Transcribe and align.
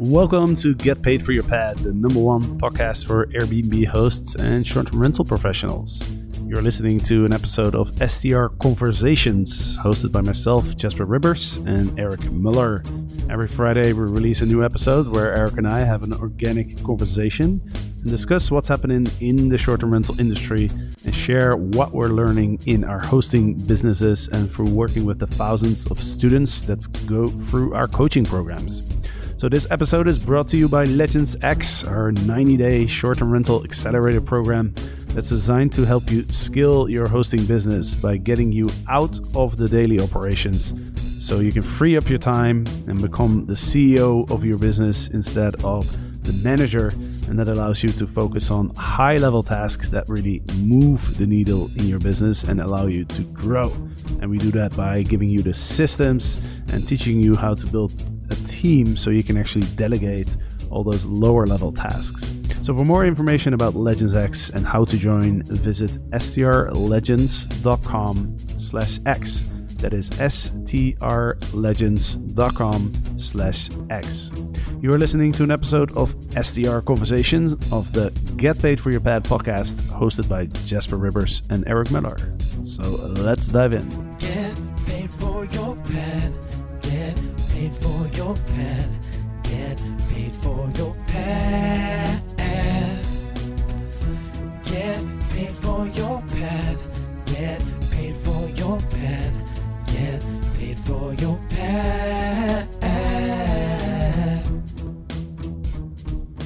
Welcome 0.00 0.54
to 0.58 0.76
Get 0.76 1.02
Paid 1.02 1.24
for 1.24 1.32
Your 1.32 1.42
Pad, 1.42 1.78
the 1.78 1.92
number 1.92 2.20
one 2.20 2.42
podcast 2.60 3.08
for 3.08 3.26
Airbnb 3.26 3.84
hosts 3.86 4.36
and 4.36 4.64
short 4.64 4.92
term 4.92 5.02
rental 5.02 5.24
professionals. 5.24 6.08
You're 6.46 6.62
listening 6.62 7.00
to 7.00 7.24
an 7.24 7.32
episode 7.32 7.74
of 7.74 7.88
STR 7.98 8.46
Conversations, 8.60 9.76
hosted 9.78 10.12
by 10.12 10.20
myself, 10.20 10.76
Jasper 10.76 11.04
Rivers, 11.04 11.56
and 11.66 11.98
Eric 11.98 12.30
Miller. 12.30 12.84
Every 13.28 13.48
Friday, 13.48 13.92
we 13.92 14.02
release 14.02 14.40
a 14.40 14.46
new 14.46 14.64
episode 14.64 15.08
where 15.08 15.34
Eric 15.34 15.58
and 15.58 15.66
I 15.66 15.80
have 15.80 16.04
an 16.04 16.12
organic 16.14 16.80
conversation 16.84 17.60
and 17.74 18.06
discuss 18.06 18.52
what's 18.52 18.68
happening 18.68 19.08
in 19.18 19.48
the 19.48 19.58
short 19.58 19.80
term 19.80 19.92
rental 19.92 20.20
industry 20.20 20.68
and 21.04 21.12
share 21.12 21.56
what 21.56 21.90
we're 21.90 22.06
learning 22.06 22.60
in 22.66 22.84
our 22.84 23.00
hosting 23.00 23.54
businesses 23.54 24.28
and 24.28 24.48
through 24.48 24.70
working 24.70 25.04
with 25.04 25.18
the 25.18 25.26
thousands 25.26 25.90
of 25.90 25.98
students 25.98 26.66
that 26.66 26.86
go 27.08 27.26
through 27.26 27.74
our 27.74 27.88
coaching 27.88 28.24
programs. 28.24 28.97
So, 29.38 29.48
this 29.48 29.68
episode 29.70 30.08
is 30.08 30.18
brought 30.18 30.48
to 30.48 30.56
you 30.56 30.68
by 30.68 30.82
Legends 30.82 31.36
X, 31.42 31.86
our 31.86 32.10
90 32.10 32.56
day 32.56 32.88
short 32.88 33.18
term 33.18 33.30
rental 33.30 33.62
accelerator 33.62 34.20
program 34.20 34.72
that's 35.14 35.28
designed 35.28 35.72
to 35.74 35.84
help 35.84 36.10
you 36.10 36.24
scale 36.28 36.88
your 36.88 37.06
hosting 37.06 37.46
business 37.46 37.94
by 37.94 38.16
getting 38.16 38.50
you 38.50 38.68
out 38.88 39.20
of 39.36 39.56
the 39.56 39.68
daily 39.68 40.00
operations 40.00 40.74
so 41.24 41.38
you 41.38 41.52
can 41.52 41.62
free 41.62 41.96
up 41.96 42.08
your 42.08 42.18
time 42.18 42.64
and 42.88 43.00
become 43.00 43.46
the 43.46 43.54
CEO 43.54 44.28
of 44.32 44.44
your 44.44 44.58
business 44.58 45.06
instead 45.10 45.54
of 45.62 45.86
the 46.24 46.32
manager. 46.42 46.88
And 47.28 47.38
that 47.38 47.46
allows 47.46 47.80
you 47.80 47.90
to 47.90 48.08
focus 48.08 48.50
on 48.50 48.70
high 48.70 49.18
level 49.18 49.44
tasks 49.44 49.88
that 49.90 50.08
really 50.08 50.42
move 50.62 51.16
the 51.16 51.28
needle 51.28 51.70
in 51.76 51.86
your 51.86 52.00
business 52.00 52.42
and 52.42 52.60
allow 52.60 52.86
you 52.86 53.04
to 53.04 53.22
grow. 53.22 53.70
And 54.20 54.30
we 54.30 54.38
do 54.38 54.50
that 54.50 54.76
by 54.76 55.04
giving 55.04 55.30
you 55.30 55.42
the 55.42 55.54
systems 55.54 56.44
and 56.72 56.88
teaching 56.88 57.22
you 57.22 57.36
how 57.36 57.54
to 57.54 57.66
build 57.68 57.92
a 58.30 58.34
team 58.48 58.96
so 58.96 59.10
you 59.10 59.22
can 59.22 59.36
actually 59.36 59.66
delegate 59.76 60.34
all 60.70 60.82
those 60.84 61.04
lower 61.06 61.46
level 61.46 61.72
tasks. 61.72 62.34
So 62.62 62.74
for 62.74 62.84
more 62.84 63.06
information 63.06 63.54
about 63.54 63.74
Legends 63.74 64.14
X 64.14 64.50
and 64.50 64.66
how 64.66 64.84
to 64.84 64.98
join, 64.98 65.42
visit 65.44 65.90
strlegends.com 66.10 68.38
slash 68.48 68.98
X. 69.06 69.54
That 69.78 69.94
is 69.94 70.10
strlegends.com 70.10 72.94
slash 72.94 73.68
X. 73.90 74.30
You 74.82 74.92
are 74.92 74.98
listening 74.98 75.32
to 75.32 75.42
an 75.44 75.50
episode 75.50 75.96
of 75.96 76.14
STR 76.32 76.80
Conversations 76.80 77.54
of 77.72 77.90
the 77.92 78.10
Get 78.36 78.60
Paid 78.60 78.80
for 78.80 78.90
Your 78.90 79.00
Pad 79.00 79.24
podcast 79.24 79.80
hosted 79.90 80.28
by 80.28 80.46
Jasper 80.66 80.96
Rivers 80.96 81.42
and 81.50 81.66
Eric 81.66 81.90
Miller. 81.90 82.18
So 82.18 82.82
let's 83.22 83.48
dive 83.48 83.72
in. 83.72 83.88
Get 84.18 84.60
paid 84.86 85.10
for 85.10 85.44
your 85.46 85.74
pad. 85.76 86.47
Paid 87.58 87.74
for 87.74 88.06
your 88.14 88.34
pad. 88.36 88.86
Get 89.42 89.82
paid 90.10 90.32
for 90.32 90.70
your 90.76 90.94
pad. 91.08 92.22
Get 94.64 95.02
paid 95.30 95.54
for 95.56 95.88
your 95.88 96.22
pad. 96.28 96.78
Get 97.26 97.64
paid 97.90 98.16
for 98.18 98.48
your 98.50 98.78
pad. 98.78 99.32
Get 99.86 100.24
paid 100.56 100.78
for 100.78 101.12
your 101.14 101.40
pad. 101.50 102.68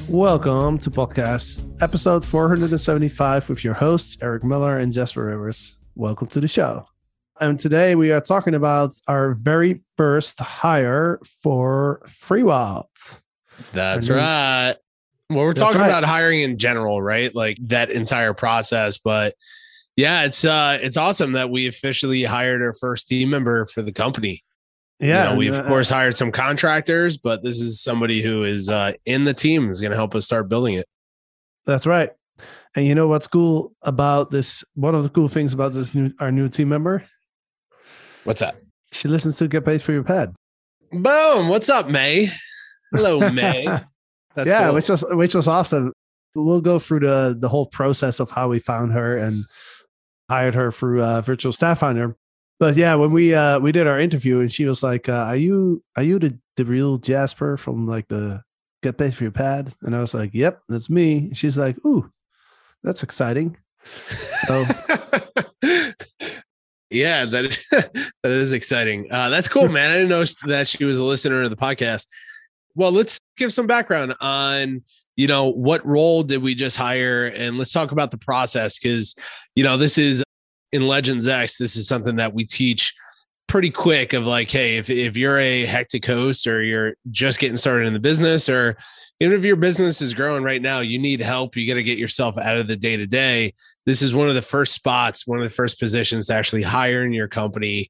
Welcome 0.09 0.79
to 0.79 0.89
podcast 0.89 1.77
episode 1.79 2.25
475 2.25 3.49
with 3.49 3.63
your 3.63 3.75
hosts, 3.75 4.17
Eric 4.19 4.43
Miller 4.43 4.79
and 4.79 4.91
Jasper 4.91 5.25
Rivers. 5.25 5.77
Welcome 5.95 6.29
to 6.29 6.39
the 6.39 6.47
show. 6.47 6.87
And 7.39 7.59
today 7.59 7.95
we 7.95 8.11
are 8.11 8.21
talking 8.21 8.53
about 8.53 8.93
our 9.07 9.33
very 9.33 9.81
first 9.97 10.39
hire 10.39 11.19
for 11.41 12.01
FreeWild. 12.05 13.21
That's 13.73 14.09
right. 14.09 14.75
Well, 15.29 15.45
we're 15.45 15.53
talking 15.53 15.81
right. 15.81 15.87
about 15.87 16.03
hiring 16.03 16.41
in 16.41 16.57
general, 16.57 17.01
right? 17.01 17.33
Like 17.33 17.57
that 17.67 17.91
entire 17.91 18.33
process. 18.33 18.97
But 18.97 19.35
yeah, 19.95 20.25
it's 20.25 20.45
uh 20.45 20.77
it's 20.81 20.97
awesome 20.97 21.33
that 21.33 21.49
we 21.49 21.67
officially 21.67 22.23
hired 22.23 22.61
our 22.61 22.73
first 22.73 23.07
team 23.07 23.29
member 23.29 23.65
for 23.65 23.81
the 23.81 23.91
company. 23.91 24.43
Yeah, 24.99 25.29
You 25.29 25.33
know, 25.33 25.39
we 25.39 25.47
of 25.47 25.55
uh, 25.55 25.67
course 25.67 25.89
hired 25.89 26.15
some 26.15 26.31
contractors, 26.31 27.17
but 27.17 27.43
this 27.43 27.59
is 27.59 27.81
somebody 27.81 28.21
who 28.21 28.43
is 28.43 28.69
uh 28.69 28.93
in 29.05 29.23
the 29.23 29.33
team 29.33 29.69
is 29.69 29.81
gonna 29.81 29.95
help 29.95 30.13
us 30.15 30.25
start 30.25 30.49
building 30.49 30.75
it. 30.75 30.87
That's 31.65 31.87
right. 31.87 32.11
And 32.75 32.85
you 32.85 32.95
know 32.95 33.07
what's 33.07 33.27
cool 33.27 33.73
about 33.81 34.31
this? 34.31 34.63
One 34.75 34.95
of 34.95 35.03
the 35.03 35.09
cool 35.09 35.29
things 35.29 35.53
about 35.53 35.73
this 35.73 35.93
new 35.95 36.11
our 36.19 36.31
new 36.31 36.49
team 36.49 36.69
member, 36.69 37.03
What's 38.23 38.41
up? 38.41 38.55
she 38.91 39.07
listens 39.07 39.37
to 39.37 39.47
Get 39.47 39.65
Paid 39.65 39.81
for 39.81 39.91
Your 39.91 40.03
Pad. 40.03 40.35
Boom. 40.91 41.49
What's 41.49 41.69
up, 41.69 41.89
May? 41.89 42.29
Hello, 42.91 43.29
May. 43.31 43.65
That's 44.35 44.49
yeah, 44.49 44.65
cool. 44.65 44.75
which 44.75 44.89
was 44.89 45.05
which 45.09 45.35
was 45.35 45.47
awesome. 45.47 45.93
We'll 46.35 46.61
go 46.61 46.79
through 46.79 47.01
the 47.01 47.35
the 47.39 47.49
whole 47.49 47.65
process 47.67 48.19
of 48.19 48.31
how 48.31 48.49
we 48.49 48.59
found 48.59 48.93
her 48.93 49.17
and 49.17 49.45
hired 50.29 50.55
her 50.55 50.71
through 50.71 51.03
uh, 51.03 51.21
Virtual 51.21 51.51
Staff 51.51 51.79
Finder. 51.79 52.15
But 52.59 52.75
yeah, 52.75 52.95
when 52.95 53.11
we 53.11 53.33
uh, 53.33 53.59
we 53.59 53.71
did 53.71 53.87
our 53.87 53.99
interview, 53.99 54.39
and 54.39 54.51
she 54.51 54.65
was 54.65 54.81
like, 54.83 55.09
uh, 55.09 55.25
"Are 55.25 55.35
you 55.35 55.83
are 55.95 56.03
you 56.03 56.17
the 56.19 56.37
the 56.55 56.65
real 56.65 56.97
Jasper 56.97 57.57
from 57.57 57.87
like 57.87 58.07
the 58.07 58.41
Get 58.81 58.97
Paid 58.97 59.13
for 59.13 59.23
Your 59.23 59.31
Pad?" 59.31 59.73
And 59.81 59.95
I 59.95 59.99
was 59.99 60.13
like, 60.13 60.31
"Yep, 60.33 60.61
that's 60.69 60.89
me." 60.89 61.33
She's 61.33 61.57
like, 61.57 61.77
"Ooh, 61.85 62.09
that's 62.83 63.03
exciting." 63.03 63.57
So 64.47 64.65
yeah, 66.93 67.25
that 67.25 67.45
is, 67.45 67.67
that 67.71 68.31
is 68.31 68.53
exciting. 68.53 69.07
Uh, 69.11 69.29
that's 69.29 69.47
cool, 69.47 69.67
man. 69.67 69.91
I 69.91 69.95
didn't 69.95 70.09
know 70.09 70.23
that 70.47 70.67
she 70.67 70.85
was 70.85 70.99
a 70.99 71.03
listener 71.03 71.43
of 71.43 71.49
the 71.49 71.55
podcast. 71.55 72.07
Well, 72.75 72.91
let's 72.91 73.17
give 73.37 73.51
some 73.51 73.67
background 73.67 74.13
on 74.21 74.83
you 75.15 75.27
know 75.27 75.49
what 75.49 75.85
role 75.85 76.23
did 76.23 76.41
we 76.41 76.55
just 76.55 76.77
hire, 76.77 77.27
and 77.27 77.57
let's 77.57 77.71
talk 77.71 77.91
about 77.91 78.11
the 78.11 78.17
process 78.17 78.79
because 78.79 79.15
you 79.55 79.63
know 79.63 79.77
this 79.77 79.97
is 79.97 80.23
in 80.71 80.87
Legends 80.87 81.27
X. 81.27 81.57
This 81.57 81.75
is 81.75 81.87
something 81.87 82.15
that 82.17 82.33
we 82.33 82.45
teach 82.45 82.93
pretty 83.47 83.69
quick 83.69 84.13
of 84.13 84.25
like, 84.25 84.49
hey, 84.49 84.77
if 84.77 84.89
if 84.89 85.15
you're 85.15 85.39
a 85.39 85.65
hectic 85.65 86.05
host 86.05 86.47
or 86.47 86.63
you're 86.63 86.93
just 87.11 87.39
getting 87.39 87.57
started 87.57 87.87
in 87.87 87.93
the 87.93 87.99
business 87.99 88.49
or 88.49 88.77
even 89.19 89.37
if 89.37 89.45
your 89.45 89.55
business 89.55 90.01
is 90.01 90.13
growing 90.13 90.43
right 90.43 90.61
now, 90.61 90.79
you 90.79 90.99
need 90.99 91.21
help. 91.21 91.55
You 91.55 91.67
got 91.67 91.75
to 91.75 91.83
get 91.83 91.97
yourself 91.97 92.37
out 92.37 92.57
of 92.57 92.67
the 92.67 92.75
day 92.75 92.97
to 92.97 93.05
day 93.05 93.53
this 93.85 94.01
is 94.01 94.15
one 94.15 94.29
of 94.29 94.35
the 94.35 94.41
first 94.41 94.73
spots, 94.73 95.27
one 95.27 95.39
of 95.39 95.43
the 95.43 95.53
first 95.53 95.79
positions 95.79 96.27
to 96.27 96.33
actually 96.33 96.61
hire 96.61 97.03
in 97.03 97.13
your 97.13 97.27
company. 97.27 97.89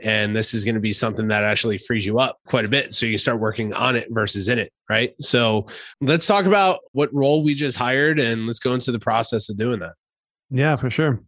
And 0.00 0.34
this 0.36 0.54
is 0.54 0.64
going 0.64 0.76
to 0.76 0.80
be 0.80 0.92
something 0.92 1.28
that 1.28 1.42
actually 1.42 1.78
frees 1.78 2.06
you 2.06 2.20
up 2.20 2.38
quite 2.46 2.64
a 2.64 2.68
bit. 2.68 2.94
So 2.94 3.04
you 3.04 3.18
start 3.18 3.40
working 3.40 3.74
on 3.74 3.96
it 3.96 4.06
versus 4.10 4.48
in 4.48 4.58
it. 4.58 4.72
Right. 4.88 5.12
So 5.20 5.66
let's 6.00 6.26
talk 6.26 6.46
about 6.46 6.80
what 6.92 7.12
role 7.12 7.42
we 7.42 7.54
just 7.54 7.76
hired 7.76 8.20
and 8.20 8.46
let's 8.46 8.60
go 8.60 8.74
into 8.74 8.92
the 8.92 9.00
process 9.00 9.48
of 9.50 9.56
doing 9.56 9.80
that. 9.80 9.94
Yeah, 10.50 10.76
for 10.76 10.88
sure. 10.88 11.20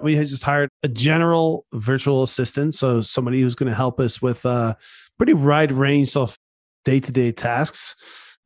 We 0.00 0.16
had 0.16 0.26
just 0.26 0.42
hired 0.42 0.68
a 0.82 0.88
general 0.88 1.64
virtual 1.72 2.22
assistant, 2.22 2.74
so 2.74 3.00
somebody 3.00 3.40
who's 3.40 3.54
going 3.54 3.70
to 3.70 3.74
help 3.74 3.98
us 3.98 4.20
with 4.20 4.44
a 4.44 4.76
pretty 5.16 5.34
wide 5.34 5.72
range 5.72 6.16
of 6.16 6.38
day-to-day 6.84 7.32
tasks. 7.32 7.96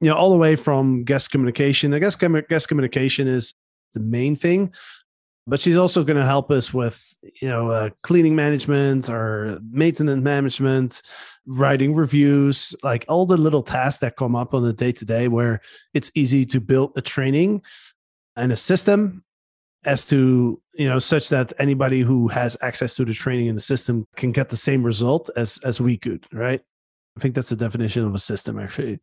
You 0.00 0.08
know, 0.08 0.16
all 0.16 0.30
the 0.30 0.38
way 0.38 0.56
from 0.56 1.04
guest 1.04 1.30
communication. 1.30 1.92
I 1.92 1.98
guess 1.98 2.16
guest 2.16 2.68
communication 2.68 3.28
is 3.28 3.52
the 3.92 4.00
main 4.00 4.36
thing, 4.36 4.72
but 5.46 5.60
she's 5.60 5.76
also 5.76 6.04
going 6.04 6.16
to 6.16 6.24
help 6.24 6.50
us 6.50 6.72
with 6.72 7.04
you 7.42 7.48
know 7.48 7.68
uh, 7.68 7.90
cleaning 8.02 8.34
management 8.34 9.10
or 9.10 9.58
maintenance 9.70 10.22
management, 10.22 11.02
writing 11.46 11.94
reviews, 11.94 12.74
like 12.82 13.04
all 13.08 13.26
the 13.26 13.36
little 13.36 13.62
tasks 13.62 14.00
that 14.00 14.16
come 14.16 14.36
up 14.36 14.54
on 14.54 14.62
the 14.62 14.72
day-to-day 14.72 15.28
where 15.28 15.60
it's 15.92 16.10
easy 16.14 16.46
to 16.46 16.60
build 16.60 16.92
a 16.96 17.02
training 17.02 17.62
and 18.36 18.52
a 18.52 18.56
system 18.56 19.24
as 19.84 20.06
to 20.06 20.60
you 20.80 20.88
know 20.88 20.98
such 20.98 21.28
that 21.28 21.52
anybody 21.58 22.00
who 22.00 22.26
has 22.28 22.56
access 22.62 22.94
to 22.96 23.04
the 23.04 23.12
training 23.12 23.46
in 23.48 23.54
the 23.54 23.60
system 23.72 24.06
can 24.16 24.32
get 24.32 24.48
the 24.48 24.56
same 24.56 24.82
result 24.82 25.28
as 25.36 25.58
as 25.62 25.80
we 25.80 25.94
could 26.04 26.24
right 26.32 26.62
i 27.16 27.20
think 27.20 27.34
that's 27.34 27.50
the 27.50 27.56
definition 27.66 28.02
of 28.06 28.14
a 28.14 28.18
system 28.18 28.58
actually 28.58 28.98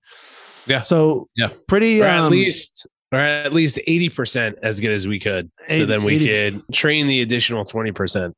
Yeah. 0.65 0.81
so 0.81 1.27
Yeah. 1.35 1.49
pretty 1.67 2.01
Or 2.01 2.05
at 2.05 2.19
um, 2.19 2.31
least 2.31 2.87
or 3.13 3.19
at 3.19 3.53
least 3.53 3.79
80% 3.87 4.55
as 4.63 4.81
good 4.81 4.91
as 4.91 5.07
we 5.07 5.17
could. 5.17 5.49
So 5.69 5.85
then 5.85 6.03
we 6.03 6.15
80. 6.15 6.25
could 6.27 6.73
train 6.73 7.07
the 7.07 7.21
additional 7.21 7.63
20%. 7.63 8.33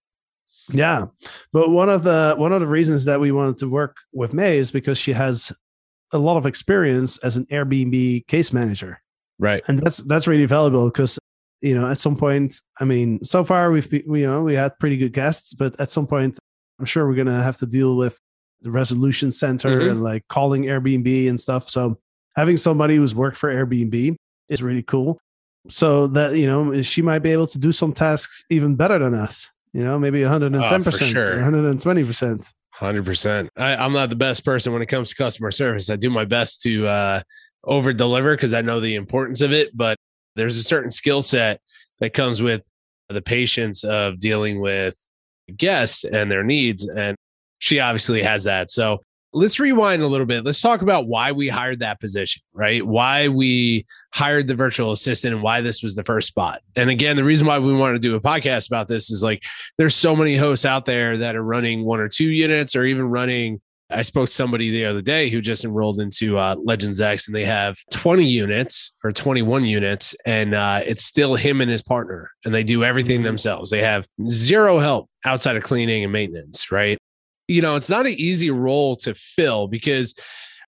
yeah 0.72 1.06
but 1.54 1.70
one 1.82 1.90
of 1.90 2.04
the 2.04 2.36
one 2.38 2.52
of 2.54 2.60
the 2.60 2.68
reasons 2.68 3.06
that 3.06 3.20
we 3.20 3.32
wanted 3.32 3.58
to 3.60 3.68
work 3.70 3.96
with 4.14 4.32
may 4.34 4.58
is 4.58 4.70
because 4.70 4.98
she 5.06 5.14
has 5.14 5.52
a 6.12 6.20
lot 6.20 6.38
of 6.38 6.46
experience 6.46 7.18
as 7.28 7.38
an 7.38 7.46
airbnb 7.58 8.28
case 8.28 8.52
manager 8.54 9.02
Right. 9.48 9.64
and 9.68 9.80
that's 9.80 9.98
that's 10.12 10.28
really 10.28 10.46
valuable 10.46 10.86
because 10.92 11.18
you 11.62 11.76
know 11.76 11.90
at 11.90 12.00
some 12.00 12.16
point 12.16 12.56
i 12.80 12.86
mean 12.86 13.24
so 13.24 13.44
far 13.44 13.72
we've 13.72 13.88
we, 14.08 14.22
you 14.22 14.28
know 14.28 14.44
we 14.44 14.56
had 14.56 14.78
pretty 14.80 14.98
good 14.98 15.14
guests 15.14 15.54
but 15.54 15.76
at 15.80 15.92
some 15.92 16.08
point 16.08 16.38
i'm 16.80 16.86
sure 16.86 17.08
we're 17.08 17.16
gonna 17.16 17.42
have 17.44 17.58
to 17.58 17.66
deal 17.66 17.98
with 17.98 18.18
the 18.62 18.72
resolution 18.72 19.32
center 19.32 19.70
Mhm. 19.70 19.92
and 19.92 20.04
like 20.04 20.24
calling 20.30 20.64
airbnb 20.64 21.30
and 21.30 21.40
stuff 21.40 21.70
so 21.70 21.98
having 22.36 22.58
somebody 22.58 22.96
who's 22.96 23.14
worked 23.16 23.38
for 23.38 23.54
airbnb 23.54 24.16
is 24.50 24.64
really 24.64 24.84
cool 24.84 25.20
so 25.70 26.08
that 26.08 26.36
you 26.36 26.48
know 26.48 26.82
she 26.82 27.02
might 27.02 27.20
be 27.20 27.32
able 27.32 27.48
to 27.48 27.60
do 27.60 27.72
some 27.72 27.92
tasks 27.94 28.44
even 28.50 28.76
better 28.76 28.98
than 29.00 29.14
us 29.14 29.50
you 29.74 29.84
know 29.84 30.00
maybe 30.00 30.22
110% 30.22 30.80
Oh, 30.80 30.84
for 30.84 30.92
sure. 30.92 31.40
or 31.46 31.52
120% 31.52 32.52
Hundred 32.72 33.04
percent. 33.04 33.50
I'm 33.58 33.92
not 33.92 34.08
the 34.08 34.16
best 34.16 34.46
person 34.46 34.72
when 34.72 34.82
it 34.82 34.86
comes 34.86 35.10
to 35.10 35.16
customer 35.16 35.52
service. 35.52 35.90
I 35.90 35.98
do 35.98 36.10
my 36.10 36.24
best 36.24 36.62
to 36.62 36.88
uh, 36.88 37.22
over 37.66 37.92
deliver 37.92 38.34
because 38.38 38.54
I 38.54 38.62
know 38.62 38.80
the 38.80 38.96
importance 38.96 39.42
of 39.42 39.52
it, 39.52 39.76
but 39.76 39.98
there's 40.36 40.58
a 40.58 40.64
certain 40.64 40.92
skill 40.92 41.22
set 41.22 41.62
that 42.00 42.14
comes 42.14 42.42
with 42.42 42.62
the 43.10 43.22
patience 43.22 43.84
of 43.84 44.20
dealing 44.20 44.62
with 44.62 44.96
guests 45.56 46.04
and 46.04 46.30
their 46.30 46.44
needs. 46.44 46.88
And 46.88 47.16
she 47.58 47.80
obviously 47.80 48.22
has 48.24 48.44
that. 48.46 48.72
So 48.72 49.00
let's 49.34 49.60
rewind 49.60 50.02
a 50.02 50.08
little 50.08 50.26
bit. 50.26 50.44
Let's 50.44 50.62
talk 50.62 50.82
about 50.82 51.08
why 51.08 51.32
we 51.32 51.48
hired 51.48 51.80
that 51.80 52.00
position, 52.00 52.42
right? 52.54 52.86
Why 52.86 53.28
we 53.28 53.86
hired 54.14 54.48
the 54.48 54.56
virtual 54.56 54.92
assistant 54.92 55.34
and 55.34 55.44
why 55.44 55.62
this 55.62 55.84
was 55.84 55.96
the 55.96 56.04
first 56.04 56.28
spot. 56.28 56.62
And 56.76 56.90
again, 56.90 57.16
the 57.16 57.24
reason 57.24 57.46
why 57.46 57.60
we 57.60 57.74
want 57.74 57.96
to 57.96 58.00
do 58.00 58.16
a 58.16 58.22
podcast 58.22 58.68
about 58.68 58.88
this 58.88 59.12
is 59.12 59.24
like 59.24 59.44
there's 59.78 59.96
so 59.96 60.16
many 60.16 60.36
hosts 60.36 60.66
out 60.66 60.86
there 60.86 61.18
that 61.18 61.36
are 61.36 61.44
running 61.44 61.86
one 61.86 62.00
or 62.00 62.08
two 62.08 62.30
units 62.30 62.76
or 62.76 62.86
even 62.86 63.10
running 63.10 63.62
I 63.92 64.04
spoke 64.04 64.28
to 64.28 64.34
somebody 64.34 64.70
the 64.70 64.86
other 64.86 65.02
day 65.02 65.30
who 65.30 65.42
just 65.42 65.66
enrolled 65.66 66.00
into 66.00 66.38
uh, 66.38 66.56
Legends 66.64 67.02
X, 67.02 67.28
and 67.28 67.36
they 67.36 67.46
have 67.46 67.78
20 67.92 68.24
units 68.24 68.94
or 69.04 69.12
21 69.12 69.66
units, 69.66 70.16
and 70.26 70.54
uh, 70.54 70.82
it's 70.86 71.06
still 71.06 71.36
him 71.36 71.60
and 71.60 71.72
his 71.72 71.82
partner, 71.82 72.32
and 72.46 72.54
they 72.54 72.64
do 72.64 72.84
everything 72.84 73.18
mm-hmm. 73.18 73.26
themselves. 73.26 73.72
They 73.72 73.82
have 73.82 74.06
zero 74.30 74.80
help 74.80 75.10
outside 75.26 75.58
of 75.58 75.64
cleaning 75.64 76.04
and 76.04 76.14
maintenance, 76.14 76.72
right? 76.72 76.98
You 77.48 77.64
know, 77.64 77.76
it's 77.76 77.90
not 77.90 78.06
an 78.06 78.14
easy 78.14 78.52
role 78.52 78.96
to 78.98 79.16
fill 79.16 79.68
because 79.68 80.14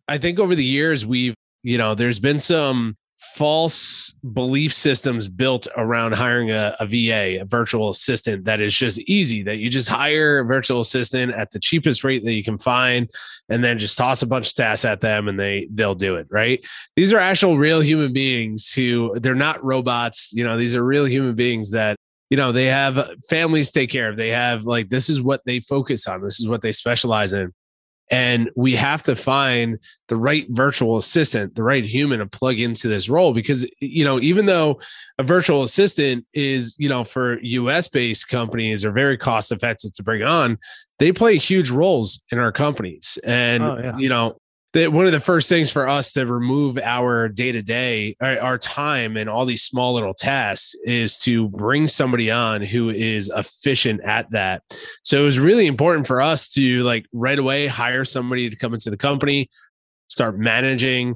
I 0.07 0.17
think 0.17 0.39
over 0.39 0.55
the 0.55 0.65
years 0.65 1.05
we've, 1.05 1.35
you 1.61 1.77
know, 1.77 1.93
there's 1.93 2.19
been 2.19 2.39
some 2.39 2.95
false 3.21 4.13
belief 4.33 4.73
systems 4.73 5.29
built 5.29 5.67
around 5.77 6.13
hiring 6.13 6.51
a, 6.51 6.75
a, 6.79 6.87
VA, 6.87 7.41
a 7.41 7.45
virtual 7.45 7.89
assistant 7.89 8.45
that 8.45 8.59
is 8.59 8.75
just 8.75 8.99
easy, 9.01 9.43
that 9.43 9.57
you 9.57 9.69
just 9.69 9.87
hire 9.87 10.39
a 10.39 10.45
virtual 10.45 10.79
assistant 10.79 11.31
at 11.33 11.51
the 11.51 11.59
cheapest 11.59 12.03
rate 12.03 12.23
that 12.25 12.33
you 12.33 12.43
can 12.43 12.57
find 12.57 13.09
and 13.49 13.63
then 13.63 13.77
just 13.77 13.97
toss 13.97 14.23
a 14.23 14.27
bunch 14.27 14.49
of 14.49 14.55
tasks 14.55 14.85
at 14.85 15.01
them 15.01 15.27
and 15.27 15.39
they 15.39 15.67
they'll 15.73 15.95
do 15.95 16.15
it, 16.15 16.27
right? 16.31 16.65
These 16.95 17.13
are 17.13 17.19
actual 17.19 17.57
real 17.57 17.79
human 17.79 18.11
beings 18.11 18.73
who 18.73 19.13
they're 19.19 19.35
not 19.35 19.63
robots, 19.63 20.33
you 20.33 20.43
know, 20.43 20.57
these 20.57 20.75
are 20.75 20.83
real 20.83 21.05
human 21.05 21.35
beings 21.35 21.71
that 21.71 21.95
you 22.31 22.37
know, 22.37 22.53
they 22.53 22.65
have 22.65 23.09
families 23.29 23.71
take 23.71 23.89
care 23.89 24.07
of. 24.07 24.15
They 24.15 24.29
have 24.29 24.63
like 24.63 24.87
this 24.87 25.09
is 25.09 25.21
what 25.21 25.41
they 25.45 25.59
focus 25.59 26.07
on. 26.07 26.23
This 26.23 26.39
is 26.39 26.47
what 26.47 26.61
they 26.61 26.71
specialize 26.71 27.33
in 27.33 27.53
and 28.11 28.49
we 28.55 28.75
have 28.75 29.01
to 29.03 29.15
find 29.15 29.79
the 30.09 30.17
right 30.17 30.45
virtual 30.49 30.97
assistant 30.97 31.55
the 31.55 31.63
right 31.63 31.85
human 31.85 32.19
to 32.19 32.27
plug 32.27 32.59
into 32.59 32.87
this 32.87 33.09
role 33.09 33.33
because 33.33 33.65
you 33.79 34.03
know 34.03 34.19
even 34.19 34.45
though 34.45 34.79
a 35.17 35.23
virtual 35.23 35.63
assistant 35.63 36.25
is 36.33 36.75
you 36.77 36.89
know 36.89 37.03
for 37.03 37.39
us 37.41 37.87
based 37.87 38.27
companies 38.27 38.83
are 38.83 38.91
very 38.91 39.17
cost 39.17 39.51
effective 39.51 39.93
to 39.93 40.03
bring 40.03 40.21
on 40.21 40.57
they 40.99 41.11
play 41.11 41.37
huge 41.37 41.71
roles 41.71 42.21
in 42.31 42.37
our 42.37 42.51
companies 42.51 43.17
and 43.23 43.63
oh, 43.63 43.79
yeah. 43.81 43.97
you 43.97 44.09
know 44.09 44.37
that 44.73 44.93
one 44.93 45.05
of 45.05 45.11
the 45.11 45.19
first 45.19 45.49
things 45.49 45.69
for 45.69 45.87
us 45.87 46.13
to 46.13 46.25
remove 46.25 46.77
our 46.77 47.27
day 47.27 47.51
to 47.51 47.61
day, 47.61 48.15
our 48.21 48.57
time 48.57 49.17
and 49.17 49.29
all 49.29 49.45
these 49.45 49.63
small 49.63 49.93
little 49.93 50.13
tasks 50.13 50.75
is 50.85 51.17
to 51.19 51.49
bring 51.49 51.87
somebody 51.87 52.31
on 52.31 52.61
who 52.61 52.89
is 52.89 53.29
efficient 53.35 54.01
at 54.03 54.31
that. 54.31 54.63
So 55.03 55.21
it 55.21 55.25
was 55.25 55.39
really 55.39 55.67
important 55.67 56.07
for 56.07 56.21
us 56.21 56.49
to 56.53 56.83
like 56.83 57.05
right 57.11 57.37
away 57.37 57.67
hire 57.67 58.05
somebody 58.05 58.49
to 58.49 58.55
come 58.55 58.73
into 58.73 58.89
the 58.89 58.97
company, 58.97 59.49
start 60.07 60.37
managing 60.39 61.15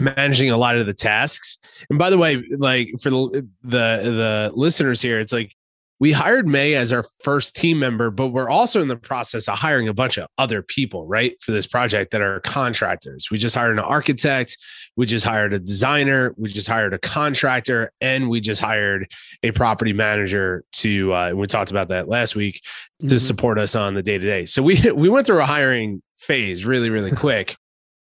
managing 0.00 0.50
a 0.50 0.56
lot 0.56 0.76
of 0.76 0.86
the 0.86 0.94
tasks. 0.94 1.58
And 1.90 1.98
by 1.98 2.10
the 2.10 2.18
way, 2.18 2.42
like 2.56 2.88
for 3.02 3.10
the 3.10 3.48
the 3.62 3.70
the 3.72 4.52
listeners 4.54 5.02
here, 5.02 5.18
it's 5.18 5.32
like 5.32 5.54
we 6.00 6.12
hired 6.12 6.46
May 6.46 6.74
as 6.74 6.92
our 6.92 7.04
first 7.22 7.56
team 7.56 7.78
member, 7.78 8.10
but 8.10 8.28
we're 8.28 8.48
also 8.48 8.80
in 8.80 8.88
the 8.88 8.96
process 8.96 9.48
of 9.48 9.58
hiring 9.58 9.88
a 9.88 9.94
bunch 9.94 10.16
of 10.16 10.28
other 10.38 10.62
people, 10.62 11.06
right, 11.06 11.34
for 11.42 11.50
this 11.50 11.66
project 11.66 12.12
that 12.12 12.20
are 12.20 12.40
contractors. 12.40 13.28
We 13.30 13.38
just 13.38 13.56
hired 13.56 13.72
an 13.72 13.84
architect, 13.84 14.56
we 14.96 15.06
just 15.06 15.24
hired 15.24 15.52
a 15.52 15.58
designer, 15.58 16.34
we 16.36 16.50
just 16.50 16.68
hired 16.68 16.94
a 16.94 16.98
contractor, 16.98 17.92
and 18.00 18.30
we 18.30 18.40
just 18.40 18.60
hired 18.60 19.10
a 19.42 19.50
property 19.50 19.92
manager 19.92 20.64
to. 20.74 21.12
Uh, 21.12 21.32
we 21.34 21.46
talked 21.46 21.70
about 21.70 21.88
that 21.88 22.08
last 22.08 22.36
week 22.36 22.62
mm-hmm. 23.02 23.08
to 23.08 23.18
support 23.18 23.58
us 23.58 23.74
on 23.74 23.94
the 23.94 24.02
day 24.02 24.18
to 24.18 24.24
day. 24.24 24.46
So 24.46 24.62
we 24.62 24.80
we 24.94 25.08
went 25.08 25.26
through 25.26 25.40
a 25.40 25.46
hiring 25.46 26.02
phase 26.18 26.64
really 26.64 26.90
really 26.90 27.12
quick, 27.12 27.56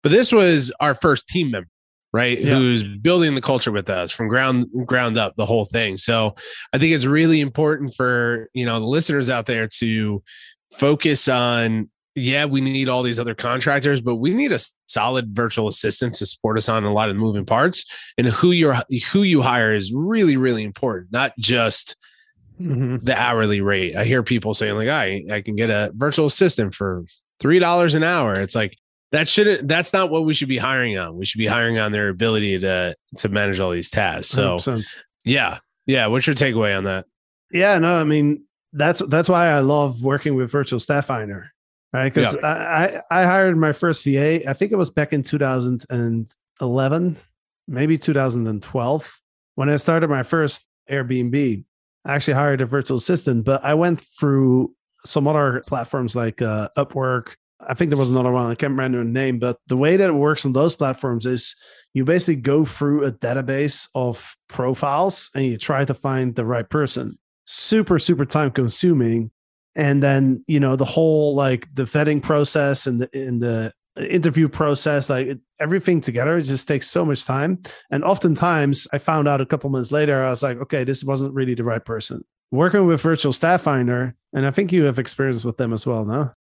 but 0.02 0.12
this 0.12 0.32
was 0.32 0.72
our 0.80 0.96
first 0.96 1.28
team 1.28 1.52
member 1.52 1.70
right? 2.14 2.40
Yeah. 2.40 2.56
who's 2.56 2.84
building 2.84 3.36
the 3.36 3.42
culture 3.42 3.72
with 3.72 3.90
us 3.90 4.12
from 4.12 4.28
ground 4.28 4.68
ground 4.86 5.18
up 5.18 5.36
the 5.38 5.46
whole 5.46 5.66
thing. 5.66 5.98
So 5.98 6.36
i 6.74 6.78
think 6.78 6.94
it's 6.94 7.06
really 7.06 7.42
important 7.42 7.94
for 7.94 8.50
you 8.54 8.66
know 8.66 8.80
the 8.80 8.86
listeners 8.86 9.30
out 9.30 9.46
there 9.46 9.68
to 9.68 10.22
focus 10.74 11.28
on 11.28 11.90
yeah 12.16 12.46
we 12.46 12.60
need 12.60 12.90
all 12.90 13.04
these 13.04 13.20
other 13.20 13.36
contractors 13.36 14.02
but 14.02 14.16
we 14.16 14.34
need 14.34 14.52
a 14.52 14.60
solid 14.88 15.34
virtual 15.34 15.68
assistant 15.68 16.14
to 16.16 16.26
support 16.26 16.58
us 16.58 16.68
on 16.68 16.84
a 16.84 16.92
lot 16.92 17.10
of 17.10 17.16
the 17.16 17.22
moving 17.22 17.46
parts. 17.46 17.86
And 18.18 18.28
who 18.28 18.52
you're 18.52 18.76
who 19.12 19.24
you 19.24 19.42
hire 19.42 19.74
is 19.74 19.94
really 19.94 20.38
really 20.38 20.64
important 20.64 21.12
not 21.12 21.34
just 21.40 21.96
mm-hmm. 22.60 22.98
the 22.98 23.18
hourly 23.18 23.62
rate. 23.62 23.96
I 23.96 24.04
hear 24.06 24.24
people 24.24 24.54
saying 24.54 24.76
like 24.76 24.90
i 24.90 25.24
i 25.32 25.42
can 25.42 25.56
get 25.56 25.70
a 25.70 25.92
virtual 25.96 26.26
assistant 26.26 26.76
for 26.76 27.06
three 27.40 27.60
dollars 27.60 27.96
an 27.96 28.04
hour. 28.04 28.34
It's 28.34 28.56
like 28.56 28.78
that 29.12 29.28
shouldn't 29.28 29.68
that's 29.68 29.94
not 29.94 30.10
what 30.10 30.26
we 30.26 30.34
should 30.34 30.48
be 30.50 30.58
hiring 30.58 30.98
on. 30.98 31.18
We 31.18 31.26
should 31.26 31.40
be 31.40 31.48
hiring 31.48 31.78
on 31.78 31.92
their 31.92 32.10
ability 32.10 32.60
to 32.60 32.96
to 33.18 33.30
manage 33.30 33.60
all 33.60 33.72
these 33.72 33.90
tasks. 33.90 34.30
So 34.30 34.56
100%. 34.56 34.86
yeah. 35.26 35.60
Yeah. 35.86 36.08
What's 36.08 36.28
your 36.28 36.36
takeaway 36.36 36.78
on 36.78 36.86
that? 36.86 37.06
Yeah 37.54 37.78
no 37.78 38.00
i 38.00 38.04
mean 38.04 38.44
that's 38.74 39.02
that's 39.10 39.28
why 39.30 39.48
i 39.48 39.60
love 39.60 40.04
working 40.04 40.36
with 40.36 40.50
virtual 40.50 40.80
staff 40.80 41.08
finder 41.08 41.52
right? 41.94 42.14
Because 42.14 42.36
yeah. 42.42 42.48
I, 42.48 42.86
I 42.86 43.02
i 43.22 43.26
hired 43.26 43.58
my 43.58 43.74
first 43.74 44.06
va 44.06 44.50
i 44.50 44.54
think 44.54 44.72
it 44.72 44.78
was 44.78 44.90
back 44.90 45.12
in 45.14 45.22
2011 45.24 47.18
maybe 47.68 47.98
2012 47.98 49.22
when 49.56 49.70
i 49.70 49.76
started 49.76 50.10
my 50.10 50.24
first 50.24 50.70
airbnb. 50.90 51.64
I 52.06 52.16
actually 52.16 52.34
hired 52.34 52.62
a 52.62 52.66
virtual 52.66 52.98
assistant 52.98 53.44
but 53.44 53.64
i 53.64 53.74
went 53.74 54.02
through 54.02 54.74
some 55.06 55.28
other 55.28 55.64
platforms 55.68 56.16
like 56.16 56.42
uh, 56.42 56.70
upwork 56.78 57.34
I 57.68 57.74
think 57.74 57.90
there 57.90 57.98
was 57.98 58.12
another 58.12 58.32
one. 58.32 58.50
I 58.50 58.56
can't 58.56 58.72
remember 58.72 59.00
the 59.00 59.06
name, 59.06 59.40
but 59.40 59.58
the 59.68 59.78
way 59.78 59.98
that 59.98 60.10
it 60.10 60.14
works 60.14 60.46
on 60.46 60.54
those 60.54 60.76
platforms 60.76 61.26
is 61.26 61.56
you 61.94 62.06
basically 62.06 62.42
go 62.42 62.66
through 62.66 63.06
a 63.06 63.12
database 63.12 63.88
of 63.96 64.36
profiles 64.48 65.30
and 65.36 65.46
you 65.46 65.58
try 65.58 65.86
to 65.86 65.94
find 65.94 66.36
the 66.36 66.46
right 66.46 66.70
person. 66.70 67.18
Super, 67.46 68.00
super 68.00 68.26
time 68.26 68.52
consuming. 68.52 69.32
And 69.76 70.02
then, 70.02 70.44
you 70.48 70.60
know, 70.60 70.76
the 70.76 70.86
whole 70.86 71.36
like 71.36 71.68
the 71.74 71.84
vetting 71.84 72.22
process 72.22 72.88
and 72.88 73.02
the, 73.02 73.10
and 73.14 73.42
the 73.42 73.74
interview 73.98 74.48
process, 74.48 75.10
like 75.10 75.38
everything 75.60 76.02
together, 76.02 76.38
it 76.38 76.44
just 76.44 76.68
takes 76.68 76.90
so 76.90 77.06
much 77.06 77.26
time. 77.26 77.62
And 77.92 78.04
oftentimes 78.04 78.88
I 78.94 78.98
found 78.98 79.28
out 79.28 79.42
a 79.42 79.46
couple 79.46 79.70
months 79.70 79.92
later, 79.92 80.24
I 80.24 80.30
was 80.30 80.44
like, 80.44 80.58
okay, 80.58 80.84
this 80.84 81.04
wasn't 81.04 81.34
really 81.34 81.56
the 81.56 81.64
right 81.64 81.84
person. 81.84 82.24
Working 82.52 82.86
with 82.86 83.02
Virtual 83.02 83.32
Staff 83.32 83.62
Finder, 83.62 84.16
and 84.34 84.46
I 84.46 84.52
think 84.52 84.74
you 84.74 84.84
have 84.84 85.00
experience 85.00 85.44
with 85.44 85.58
them 85.58 85.72
as 85.72 85.86
well, 85.86 86.04
no? 86.04 86.32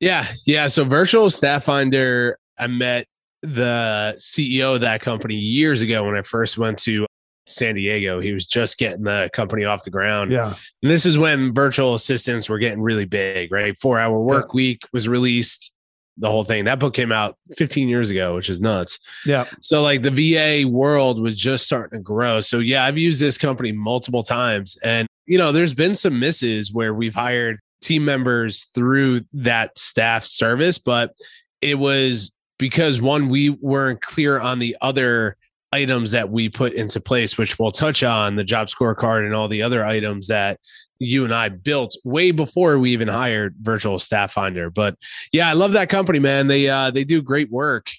Yeah, 0.00 0.26
yeah. 0.46 0.66
So 0.66 0.84
Virtual 0.84 1.30
Staff 1.30 1.64
Finder, 1.64 2.38
I 2.58 2.66
met 2.66 3.06
the 3.42 4.14
CEO 4.18 4.74
of 4.74 4.80
that 4.80 5.02
company 5.02 5.34
years 5.34 5.82
ago 5.82 6.04
when 6.04 6.16
I 6.16 6.22
first 6.22 6.58
went 6.58 6.78
to 6.80 7.06
San 7.48 7.74
Diego. 7.74 8.20
He 8.20 8.32
was 8.32 8.46
just 8.46 8.78
getting 8.78 9.02
the 9.02 9.28
company 9.32 9.64
off 9.64 9.82
the 9.82 9.90
ground. 9.90 10.32
Yeah. 10.32 10.54
And 10.82 10.90
this 10.90 11.04
is 11.04 11.18
when 11.18 11.52
virtual 11.52 11.94
assistants 11.94 12.48
were 12.48 12.58
getting 12.58 12.80
really 12.80 13.04
big, 13.04 13.52
right? 13.52 13.76
Four 13.78 13.98
hour 13.98 14.20
work 14.20 14.54
week 14.54 14.82
was 14.92 15.08
released, 15.08 15.72
the 16.16 16.30
whole 16.30 16.44
thing. 16.44 16.64
That 16.64 16.78
book 16.78 16.94
came 16.94 17.12
out 17.12 17.36
15 17.56 17.88
years 17.88 18.10
ago, 18.10 18.34
which 18.34 18.50
is 18.50 18.60
nuts. 18.60 18.98
Yeah. 19.26 19.44
So, 19.60 19.82
like, 19.82 20.02
the 20.02 20.10
VA 20.10 20.68
world 20.68 21.20
was 21.20 21.36
just 21.36 21.64
starting 21.64 21.98
to 21.98 22.02
grow. 22.02 22.40
So, 22.40 22.58
yeah, 22.58 22.84
I've 22.84 22.98
used 22.98 23.20
this 23.20 23.38
company 23.38 23.72
multiple 23.72 24.22
times. 24.22 24.76
And, 24.84 25.08
you 25.26 25.38
know, 25.38 25.50
there's 25.50 25.74
been 25.74 25.94
some 25.94 26.20
misses 26.20 26.72
where 26.72 26.94
we've 26.94 27.14
hired 27.14 27.58
team 27.80 28.04
members 28.04 28.64
through 28.74 29.22
that 29.32 29.78
staff 29.78 30.24
service, 30.24 30.78
but 30.78 31.12
it 31.60 31.78
was 31.78 32.32
because 32.58 33.00
one, 33.00 33.28
we 33.28 33.50
weren't 33.50 34.00
clear 34.00 34.38
on 34.38 34.58
the 34.58 34.76
other 34.80 35.36
items 35.72 36.10
that 36.10 36.30
we 36.30 36.48
put 36.48 36.72
into 36.72 37.00
place, 37.00 37.38
which 37.38 37.58
we'll 37.58 37.72
touch 37.72 38.02
on 38.02 38.36
the 38.36 38.44
job 38.44 38.68
scorecard 38.68 39.24
and 39.24 39.34
all 39.34 39.48
the 39.48 39.62
other 39.62 39.84
items 39.84 40.26
that 40.28 40.58
you 40.98 41.24
and 41.24 41.34
I 41.34 41.48
built 41.48 41.96
way 42.04 42.30
before 42.30 42.78
we 42.78 42.90
even 42.92 43.08
hired 43.08 43.54
virtual 43.60 43.98
staff 43.98 44.32
finder. 44.32 44.70
But 44.70 44.96
yeah, 45.32 45.48
I 45.48 45.54
love 45.54 45.72
that 45.72 45.88
company, 45.88 46.18
man. 46.18 46.46
They 46.46 46.68
uh 46.68 46.90
they 46.90 47.04
do 47.04 47.22
great 47.22 47.50
work. 47.50 47.90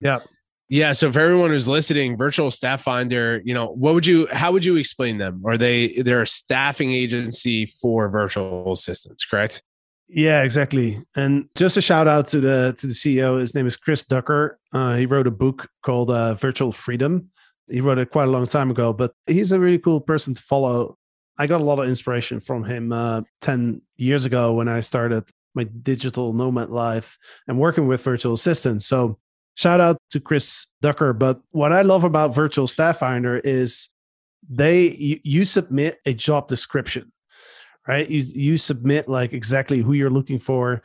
Yeah. 0.00 0.20
Yeah. 0.68 0.92
So 0.92 1.12
for 1.12 1.20
everyone 1.20 1.50
who's 1.50 1.68
listening, 1.68 2.16
virtual 2.16 2.50
staff 2.50 2.82
finder, 2.82 3.42
you 3.44 3.52
know, 3.52 3.66
what 3.66 3.94
would 3.94 4.06
you, 4.06 4.26
how 4.32 4.50
would 4.52 4.64
you 4.64 4.76
explain 4.76 5.18
them? 5.18 5.42
Are 5.46 5.58
they, 5.58 5.88
they're 5.94 6.22
a 6.22 6.26
staffing 6.26 6.90
agency 6.90 7.66
for 7.66 8.08
virtual 8.08 8.72
assistants, 8.72 9.24
correct? 9.24 9.62
Yeah, 10.08 10.42
exactly. 10.42 11.00
And 11.16 11.48
just 11.56 11.76
a 11.76 11.82
shout 11.82 12.06
out 12.06 12.26
to 12.28 12.40
the 12.40 12.74
to 12.78 12.86
the 12.86 12.92
CEO. 12.92 13.40
His 13.40 13.54
name 13.54 13.66
is 13.66 13.76
Chris 13.76 14.04
Ducker. 14.04 14.58
Uh, 14.72 14.96
he 14.96 15.06
wrote 15.06 15.26
a 15.26 15.30
book 15.30 15.68
called 15.82 16.10
uh, 16.10 16.34
Virtual 16.34 16.72
Freedom. 16.72 17.30
He 17.70 17.80
wrote 17.80 17.98
it 17.98 18.10
quite 18.10 18.28
a 18.28 18.30
long 18.30 18.46
time 18.46 18.70
ago, 18.70 18.92
but 18.92 19.12
he's 19.26 19.52
a 19.52 19.58
really 19.58 19.78
cool 19.78 20.00
person 20.00 20.34
to 20.34 20.42
follow. 20.42 20.98
I 21.38 21.46
got 21.46 21.62
a 21.62 21.64
lot 21.64 21.78
of 21.78 21.88
inspiration 21.88 22.38
from 22.40 22.64
him 22.64 22.92
uh, 22.92 23.22
ten 23.40 23.80
years 23.96 24.26
ago 24.26 24.52
when 24.52 24.68
I 24.68 24.80
started 24.80 25.24
my 25.54 25.64
digital 25.64 26.32
nomad 26.32 26.70
life 26.70 27.16
and 27.48 27.58
working 27.58 27.86
with 27.86 28.02
virtual 28.02 28.34
assistants. 28.34 28.86
So 28.86 29.18
shout 29.54 29.80
out 29.80 29.98
to 30.10 30.20
Chris 30.20 30.66
Ducker. 30.82 31.12
But 31.12 31.40
what 31.50 31.72
I 31.72 31.82
love 31.82 32.04
about 32.04 32.34
Virtual 32.34 32.66
Staff 32.66 32.98
Finder 32.98 33.38
is 33.38 33.90
they 34.48 34.88
you, 34.88 35.20
you 35.22 35.44
submit 35.44 36.00
a 36.06 36.14
job 36.14 36.48
description, 36.48 37.12
right? 37.86 38.08
You 38.08 38.20
you 38.20 38.56
submit 38.56 39.08
like 39.08 39.32
exactly 39.32 39.78
who 39.78 39.92
you're 39.92 40.10
looking 40.10 40.38
for, 40.38 40.82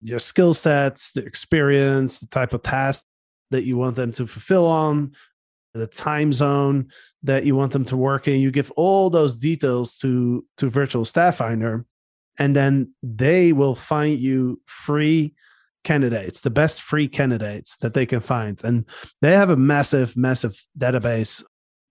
your 0.00 0.18
skill 0.18 0.54
sets, 0.54 1.12
the 1.12 1.24
experience, 1.24 2.20
the 2.20 2.26
type 2.26 2.52
of 2.52 2.62
task 2.62 3.04
that 3.50 3.64
you 3.64 3.76
want 3.76 3.96
them 3.96 4.12
to 4.12 4.26
fulfill 4.26 4.66
on, 4.66 5.12
the 5.74 5.86
time 5.86 6.32
zone 6.32 6.88
that 7.22 7.44
you 7.44 7.54
want 7.54 7.72
them 7.72 7.84
to 7.84 7.96
work 7.96 8.28
in. 8.28 8.40
You 8.40 8.50
give 8.50 8.70
all 8.72 9.10
those 9.10 9.36
details 9.36 9.98
to 9.98 10.44
to 10.58 10.70
Virtual 10.70 11.04
Staff 11.04 11.36
Finder, 11.36 11.84
and 12.38 12.56
then 12.56 12.92
they 13.02 13.52
will 13.52 13.74
find 13.74 14.18
you 14.18 14.60
free 14.66 15.34
candidates, 15.86 16.40
the 16.40 16.56
best 16.62 16.82
free 16.82 17.08
candidates 17.08 17.78
that 17.78 17.94
they 17.94 18.06
can 18.06 18.20
find, 18.20 18.60
and 18.64 18.84
they 19.22 19.32
have 19.32 19.50
a 19.50 19.56
massive, 19.56 20.16
massive 20.16 20.54
database 20.76 21.44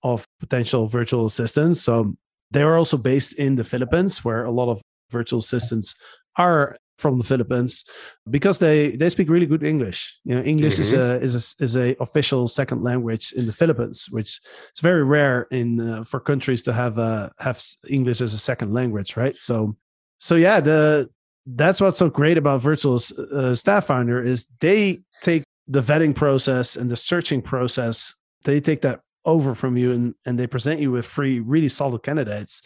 of 0.03 0.27
potential 0.39 0.87
virtual 0.87 1.25
assistants. 1.25 1.81
So 1.81 2.15
they 2.51 2.61
are 2.61 2.77
also 2.77 2.97
based 2.97 3.33
in 3.33 3.55
the 3.55 3.63
Philippines, 3.63 4.23
where 4.25 4.43
a 4.45 4.51
lot 4.51 4.69
of 4.69 4.81
virtual 5.09 5.39
assistants 5.39 5.95
are 6.35 6.77
from 6.97 7.17
the 7.17 7.23
Philippines 7.23 7.83
because 8.29 8.59
they 8.59 8.95
they 8.95 9.09
speak 9.09 9.29
really 9.29 9.45
good 9.45 9.63
English. 9.63 10.19
You 10.23 10.35
know, 10.35 10.43
English 10.43 10.75
mm-hmm. 10.75 10.83
is 10.83 10.93
a 10.93 11.21
is 11.27 11.33
a 11.35 11.63
is 11.63 11.75
a 11.77 11.95
official 12.03 12.47
second 12.47 12.83
language 12.83 13.33
in 13.33 13.45
the 13.45 13.53
Philippines, 13.53 14.07
which 14.11 14.31
is 14.73 14.81
very 14.81 15.03
rare 15.03 15.47
in 15.51 15.79
uh, 15.79 16.03
for 16.03 16.19
countries 16.19 16.61
to 16.63 16.73
have 16.73 16.99
uh, 16.99 17.29
have 17.39 17.61
English 17.89 18.21
as 18.21 18.33
a 18.33 18.43
second 18.49 18.73
language, 18.73 19.17
right? 19.17 19.35
So 19.39 19.75
so 20.19 20.35
yeah, 20.35 20.59
the 20.61 21.09
that's 21.45 21.81
what's 21.81 21.99
so 21.99 22.09
great 22.09 22.37
about 22.37 22.61
Virtual 22.61 22.99
uh, 23.33 23.53
Staff 23.55 23.87
Finder 23.87 24.23
is 24.23 24.47
they 24.59 25.01
take 25.21 25.43
the 25.67 25.81
vetting 25.81 26.15
process 26.15 26.75
and 26.75 26.89
the 26.89 26.95
searching 26.95 27.41
process. 27.41 28.13
They 28.43 28.59
take 28.59 28.81
that 28.81 29.01
over 29.25 29.55
from 29.55 29.77
you 29.77 29.91
and, 29.91 30.15
and 30.25 30.39
they 30.39 30.47
present 30.47 30.79
you 30.79 30.91
with 30.91 31.05
free, 31.05 31.39
really 31.39 31.69
solid 31.69 32.03
candidates 32.03 32.61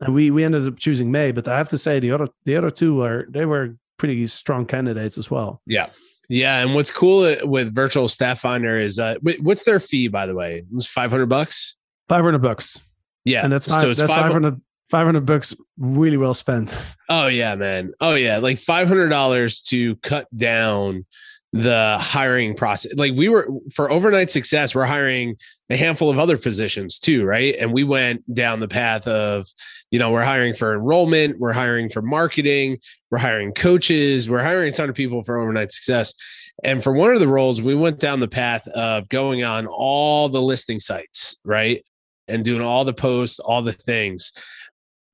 and 0.00 0.14
we 0.14 0.30
we 0.30 0.44
ended 0.44 0.66
up 0.66 0.78
choosing 0.78 1.10
May. 1.10 1.32
But 1.32 1.48
I 1.48 1.56
have 1.58 1.68
to 1.70 1.78
say 1.78 2.00
the 2.00 2.12
other 2.12 2.28
the 2.44 2.56
other 2.56 2.70
two 2.70 2.96
were 2.96 3.26
they 3.30 3.44
were 3.44 3.76
pretty 3.96 4.26
strong 4.26 4.66
candidates 4.66 5.18
as 5.18 5.30
well. 5.30 5.60
Yeah. 5.66 5.88
Yeah, 6.26 6.62
and 6.62 6.74
what's 6.74 6.90
cool 6.90 7.36
with 7.42 7.74
Virtual 7.74 8.08
Staff 8.08 8.40
Finder 8.40 8.80
is 8.80 8.98
uh, 8.98 9.16
what's 9.42 9.64
their 9.64 9.78
fee 9.78 10.08
by 10.08 10.24
the 10.24 10.34
way? 10.34 10.58
It 10.58 10.64
was 10.72 10.86
five 10.86 11.10
hundred 11.10 11.26
bucks. 11.26 11.76
Five 12.08 12.24
hundred 12.24 12.40
bucks. 12.40 12.80
Yeah, 13.26 13.44
and 13.44 13.52
that's 13.52 13.66
five, 13.66 13.82
so 13.82 13.90
it's 13.90 14.00
that's 14.00 14.12
500, 14.12 14.58
500 14.90 15.26
bucks 15.26 15.54
really 15.78 16.16
well 16.16 16.34
spent. 16.34 16.78
Oh 17.08 17.26
yeah, 17.26 17.54
man. 17.54 17.92
Oh 18.00 18.14
yeah, 18.14 18.38
like 18.38 18.58
five 18.58 18.88
hundred 18.88 19.08
dollars 19.08 19.62
to 19.62 19.96
cut 19.96 20.26
down 20.36 21.04
the 21.54 21.96
hiring 22.00 22.56
process. 22.56 22.94
Like 22.96 23.12
we 23.14 23.28
were 23.28 23.48
for 23.72 23.88
overnight 23.88 24.30
success, 24.30 24.74
we're 24.74 24.86
hiring 24.86 25.36
a 25.70 25.76
handful 25.76 26.10
of 26.10 26.18
other 26.18 26.36
positions 26.36 26.98
too, 26.98 27.24
right? 27.24 27.54
And 27.60 27.72
we 27.72 27.84
went 27.84 28.22
down 28.34 28.58
the 28.58 28.68
path 28.68 29.06
of, 29.06 29.46
you 29.92 30.00
know, 30.00 30.10
we're 30.10 30.24
hiring 30.24 30.54
for 30.54 30.74
enrollment, 30.74 31.38
we're 31.38 31.52
hiring 31.52 31.88
for 31.88 32.02
marketing, 32.02 32.78
we're 33.10 33.18
hiring 33.18 33.52
coaches, 33.52 34.28
we're 34.28 34.42
hiring 34.42 34.68
a 34.68 34.72
ton 34.72 34.88
of 34.88 34.96
people 34.96 35.22
for 35.22 35.38
overnight 35.38 35.70
success. 35.70 36.12
And 36.64 36.82
for 36.82 36.92
one 36.92 37.12
of 37.12 37.20
the 37.20 37.28
roles, 37.28 37.62
we 37.62 37.76
went 37.76 38.00
down 38.00 38.18
the 38.18 38.28
path 38.28 38.66
of 38.68 39.08
going 39.08 39.44
on 39.44 39.68
all 39.68 40.28
the 40.28 40.42
listing 40.42 40.80
sites, 40.80 41.36
right? 41.44 41.84
And 42.26 42.44
doing 42.44 42.62
all 42.62 42.84
the 42.84 42.92
posts, 42.92 43.38
all 43.38 43.62
the 43.62 43.72
things 43.72 44.32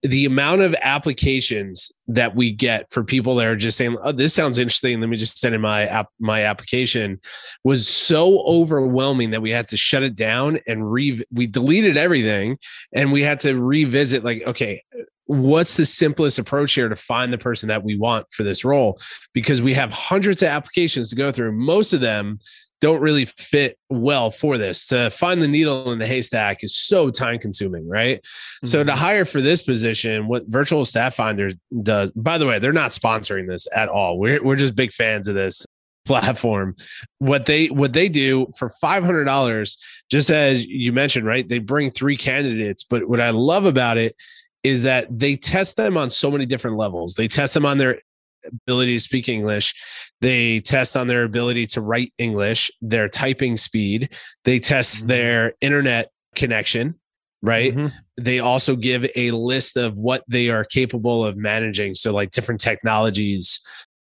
the 0.02 0.24
amount 0.24 0.62
of 0.62 0.74
applications 0.80 1.92
that 2.08 2.34
we 2.34 2.52
get 2.52 2.90
for 2.90 3.04
people 3.04 3.34
that 3.36 3.46
are 3.46 3.56
just 3.56 3.76
saying, 3.76 3.96
"Oh, 4.02 4.12
this 4.12 4.32
sounds 4.32 4.58
interesting. 4.58 4.98
Let 5.00 5.10
me 5.10 5.16
just 5.16 5.38
send 5.38 5.54
in 5.54 5.60
my 5.60 5.86
app, 5.86 6.08
my 6.18 6.44
application," 6.44 7.20
was 7.64 7.86
so 7.86 8.40
overwhelming 8.46 9.30
that 9.30 9.42
we 9.42 9.50
had 9.50 9.68
to 9.68 9.76
shut 9.76 10.02
it 10.02 10.16
down 10.16 10.58
and 10.66 10.90
re. 10.90 11.22
We 11.30 11.46
deleted 11.46 11.96
everything, 11.96 12.58
and 12.94 13.12
we 13.12 13.22
had 13.22 13.40
to 13.40 13.60
revisit. 13.60 14.24
Like, 14.24 14.42
okay, 14.46 14.82
what's 15.26 15.76
the 15.76 15.86
simplest 15.86 16.38
approach 16.38 16.72
here 16.74 16.88
to 16.88 16.96
find 16.96 17.32
the 17.32 17.38
person 17.38 17.68
that 17.68 17.84
we 17.84 17.96
want 17.96 18.26
for 18.32 18.42
this 18.42 18.64
role? 18.64 18.98
Because 19.34 19.60
we 19.60 19.74
have 19.74 19.90
hundreds 19.90 20.42
of 20.42 20.48
applications 20.48 21.10
to 21.10 21.16
go 21.16 21.30
through. 21.30 21.52
Most 21.52 21.92
of 21.92 22.00
them 22.00 22.40
don't 22.80 23.00
really 23.00 23.26
fit 23.26 23.78
well 23.88 24.30
for 24.30 24.58
this. 24.58 24.86
To 24.88 25.10
find 25.10 25.42
the 25.42 25.48
needle 25.48 25.92
in 25.92 25.98
the 25.98 26.06
haystack 26.06 26.64
is 26.64 26.74
so 26.74 27.10
time 27.10 27.38
consuming, 27.38 27.88
right? 27.88 28.18
Mm-hmm. 28.18 28.66
So 28.66 28.78
to 28.82 28.90
mm-hmm. 28.90 28.98
hire 28.98 29.24
for 29.24 29.40
this 29.40 29.62
position, 29.62 30.28
what 30.28 30.46
Virtual 30.46 30.84
Staff 30.84 31.14
Finder 31.14 31.50
does, 31.82 32.10
by 32.12 32.38
the 32.38 32.46
way, 32.46 32.58
they're 32.58 32.72
not 32.72 32.92
sponsoring 32.92 33.46
this 33.46 33.66
at 33.74 33.88
all. 33.88 34.18
We're 34.18 34.42
we're 34.42 34.56
just 34.56 34.74
big 34.74 34.92
fans 34.92 35.28
of 35.28 35.34
this 35.34 35.66
platform. 36.06 36.74
What 37.18 37.46
they 37.46 37.66
what 37.66 37.92
they 37.92 38.08
do 38.08 38.50
for 38.58 38.70
five 38.80 39.04
hundred 39.04 39.24
dollars, 39.24 39.76
just 40.10 40.30
as 40.30 40.66
you 40.66 40.92
mentioned, 40.92 41.26
right? 41.26 41.48
They 41.48 41.58
bring 41.58 41.90
three 41.90 42.16
candidates, 42.16 42.82
but 42.82 43.08
what 43.08 43.20
I 43.20 43.30
love 43.30 43.66
about 43.66 43.98
it 43.98 44.16
is 44.62 44.82
that 44.82 45.06
they 45.18 45.36
test 45.36 45.76
them 45.76 45.96
on 45.96 46.10
so 46.10 46.30
many 46.30 46.44
different 46.44 46.76
levels. 46.76 47.14
They 47.14 47.28
test 47.28 47.54
them 47.54 47.64
on 47.64 47.78
their 47.78 48.00
ability 48.44 48.94
to 48.94 49.00
speak 49.00 49.28
English. 49.28 49.74
They 50.20 50.60
test 50.60 50.96
on 50.96 51.06
their 51.06 51.24
ability 51.24 51.66
to 51.68 51.80
write 51.80 52.12
English, 52.18 52.70
their 52.80 53.08
typing 53.08 53.56
speed. 53.56 54.10
They 54.44 54.58
test 54.58 54.98
mm-hmm. 54.98 55.06
their 55.08 55.54
internet 55.60 56.10
connection, 56.34 56.98
right? 57.42 57.74
Mm-hmm. 57.74 57.96
They 58.20 58.40
also 58.40 58.76
give 58.76 59.06
a 59.16 59.30
list 59.30 59.76
of 59.76 59.98
what 59.98 60.24
they 60.28 60.48
are 60.50 60.64
capable 60.64 61.24
of 61.24 61.36
managing. 61.36 61.94
So, 61.94 62.12
like 62.12 62.30
different 62.30 62.60
technologies, 62.60 63.60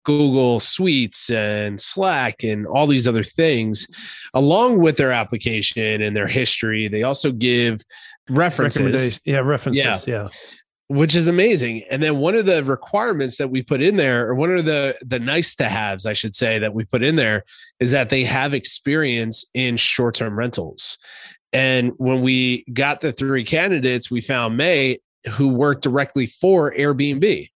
Google 0.05 0.61
Suites 0.61 1.31
and 1.31 1.81
Slack 1.81 2.45
and 2.45 2.67
all 2.67 2.87
these 2.87 3.09
other 3.09 3.25
things, 3.25 3.87
along 4.35 4.79
with 4.79 4.97
their 4.97 5.13
application 5.13 6.03
and 6.03 6.17
their 6.17 6.27
history. 6.27 6.89
They 6.89 7.03
also 7.03 7.33
give 7.33 7.81
references. 8.29 9.21
Yeah, 9.25 9.39
references. 9.39 10.07
Yeah. 10.07 10.25
yeah 10.25 10.29
which 10.89 11.15
is 11.15 11.29
amazing. 11.29 11.83
And 11.91 12.03
then 12.03 12.19
one 12.19 12.35
of 12.35 12.47
the 12.47 12.63
requirements 12.65 13.37
that 13.39 13.49
we 13.49 13.63
put 13.63 13.81
in 13.81 13.97
there, 13.97 14.29
or 14.29 14.35
one 14.35 14.51
of 14.51 14.65
the 14.65 14.97
the 15.01 15.19
nice 15.19 15.55
to 15.57 15.69
haves, 15.69 16.07
I 16.07 16.13
should 16.13 16.35
say, 16.35 16.59
that 16.59 16.75
we 16.75 16.85
put 16.85 17.03
in 17.03 17.17
there 17.17 17.45
is 17.81 17.91
that 17.93 18.11
they 18.11 18.25
have 18.25 18.55
experience 18.55 19.45
in 19.55 19.77
short 19.77 20.17
term 20.17 20.39
rentals. 20.39 20.99
And 21.53 21.93
when 21.99 22.21
we 22.21 22.65
got 22.73 23.01
the 23.01 23.13
three 23.13 23.45
candidates, 23.45 24.11
we 24.11 24.21
found 24.21 24.57
May 24.57 24.99
who 25.31 25.49
worked 25.49 25.83
directly 25.83 26.27
for 26.27 26.75
Airbnb. 26.75 27.49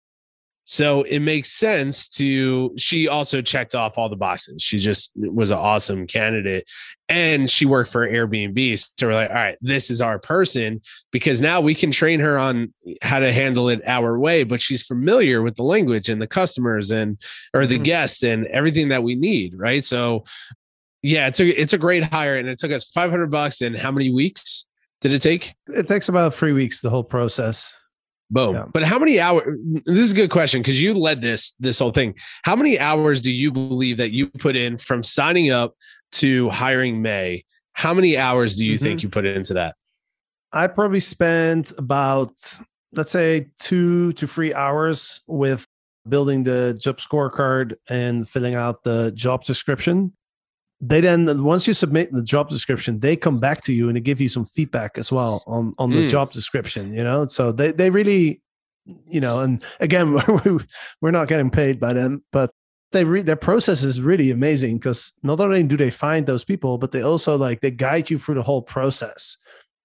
So 0.70 1.04
it 1.04 1.20
makes 1.20 1.50
sense 1.54 2.10
to, 2.10 2.74
she 2.76 3.08
also 3.08 3.42
checked 3.42 3.74
off 3.74 3.98
all 3.98 4.10
the 4.10 4.18
boxes. 4.18 4.62
She 4.62 4.80
just 4.80 5.14
was 5.16 5.50
an 5.50 5.58
awesome 5.58 6.06
candidate 6.08 6.68
and 7.08 7.50
she 7.50 7.66
worked 7.66 7.90
for 7.90 8.06
Airbnb. 8.06 8.78
So 9.00 9.08
we're 9.08 9.14
like, 9.14 9.30
all 9.30 9.36
right, 9.36 9.58
this 9.62 9.90
is 9.90 10.02
our 10.02 10.20
person 10.20 10.82
because 11.14 11.40
now 11.40 11.62
we 11.62 11.74
can 11.74 11.90
train 11.90 12.20
her 12.20 12.38
on 12.38 12.74
how 13.02 13.20
to 13.20 13.32
handle 13.32 13.70
it 13.70 13.82
our 13.88 14.20
way, 14.20 14.44
but 14.44 14.60
she's 14.60 14.84
familiar 14.84 15.42
with 15.42 15.56
the 15.56 15.64
language 15.64 16.10
and 16.10 16.22
the 16.22 16.28
customers 16.28 16.92
and, 16.92 17.18
or 17.54 17.66
the 17.66 17.76
mm-hmm. 17.76 17.84
guests 17.84 18.22
and 18.22 18.46
everything 18.48 18.90
that 18.90 19.04
we 19.04 19.16
need. 19.16 19.54
Right. 19.56 19.86
So 19.86 20.26
yeah, 21.02 21.28
it's 21.28 21.40
a, 21.40 21.48
it's 21.48 21.74
a 21.74 21.78
great 21.78 22.04
hire 22.04 22.36
and 22.36 22.50
it 22.50 22.60
took 22.60 22.74
us 22.74 22.92
500 22.92 23.32
bucks 23.32 23.62
and 23.62 23.80
how 23.80 23.92
many 23.92 24.12
weeks 24.12 24.66
did 25.00 25.14
it 25.14 25.22
take? 25.22 25.56
It 25.68 25.88
takes 25.88 26.10
about 26.10 26.36
three 26.36 26.52
weeks, 26.52 26.82
the 26.82 26.90
whole 26.90 27.06
process. 27.06 27.74
Boom. 28.30 28.56
Yeah. 28.56 28.66
But 28.74 28.84
how 28.84 29.00
many 29.00 29.20
hours? 29.20 29.58
This 29.86 29.98
is 29.98 30.12
a 30.12 30.16
good 30.16 30.30
question 30.30 30.62
because 30.62 30.82
you 30.82 30.94
led 30.94 31.22
this 31.22 31.54
this 31.60 31.80
whole 31.80 31.92
thing. 31.92 32.14
How 32.44 32.56
many 32.56 32.78
hours 32.78 33.22
do 33.22 33.32
you 33.32 33.52
believe 33.52 33.98
that 33.98 34.12
you 34.12 34.28
put 34.28 34.56
in 34.56 34.78
from 34.78 35.02
signing 35.02 35.50
up 35.50 35.76
to 36.14 36.50
hiring 36.50 37.02
May? 37.02 37.46
How 37.74 37.94
many 37.94 38.18
hours 38.18 38.58
do 38.58 38.66
you 38.66 38.76
mm-hmm. 38.76 38.84
think 38.84 39.04
you 39.04 39.10
put 39.10 39.26
into 39.26 39.54
that? 39.54 39.76
I 40.52 40.68
probably 40.68 41.00
spent 41.00 41.74
about 41.78 42.34
let's 42.94 43.12
say 43.12 43.48
two 43.60 44.12
to 44.14 44.28
three 44.28 44.54
hours 44.54 45.22
with 45.28 45.66
building 46.10 46.44
the 46.44 46.78
job 46.82 46.98
scorecard 46.98 47.76
and 47.90 48.28
filling 48.28 48.56
out 48.56 48.84
the 48.84 49.12
job 49.14 49.44
description 49.44 50.14
they 50.80 51.02
then 51.02 51.44
once 51.44 51.68
you 51.68 51.74
submit 51.74 52.12
the 52.12 52.22
job 52.22 52.50
description 52.50 53.00
they 53.00 53.16
come 53.16 53.40
back 53.40 53.62
to 53.62 53.74
you 53.74 53.88
and 53.88 53.96
they 53.96 54.02
give 54.02 54.22
you 54.22 54.30
some 54.30 54.46
feedback 54.46 54.98
as 54.98 55.12
well 55.12 55.44
on 55.48 55.74
on 55.80 55.90
the 55.90 56.06
mm. 56.06 56.10
job 56.10 56.32
description 56.32 56.94
you 56.94 57.04
know? 57.04 57.26
So 57.28 57.52
they 57.52 57.72
they 57.72 57.90
really 57.90 58.42
you 59.08 59.20
know 59.20 59.40
and 59.40 59.64
again 59.80 60.14
we're 61.02 61.12
not 61.12 61.28
getting 61.28 61.50
paid 61.50 61.80
by 61.80 61.94
them 61.94 62.24
but 62.32 62.52
they 62.92 63.04
re- 63.04 63.22
their 63.22 63.36
process 63.36 63.84
is 63.84 64.02
really 64.02 64.32
amazing 64.32 64.78
because 64.78 65.14
not 65.24 65.40
only 65.40 65.64
do 65.64 65.78
they 65.78 65.92
find 65.92 66.26
those 66.26 66.44
people 66.44 66.78
but 66.78 66.92
they 66.92 67.02
also 67.02 67.38
like 67.38 67.62
they 67.62 67.72
guide 67.72 68.10
you 68.10 68.18
through 68.18 68.36
the 68.36 68.44
whole 68.44 68.62
process. 68.62 69.38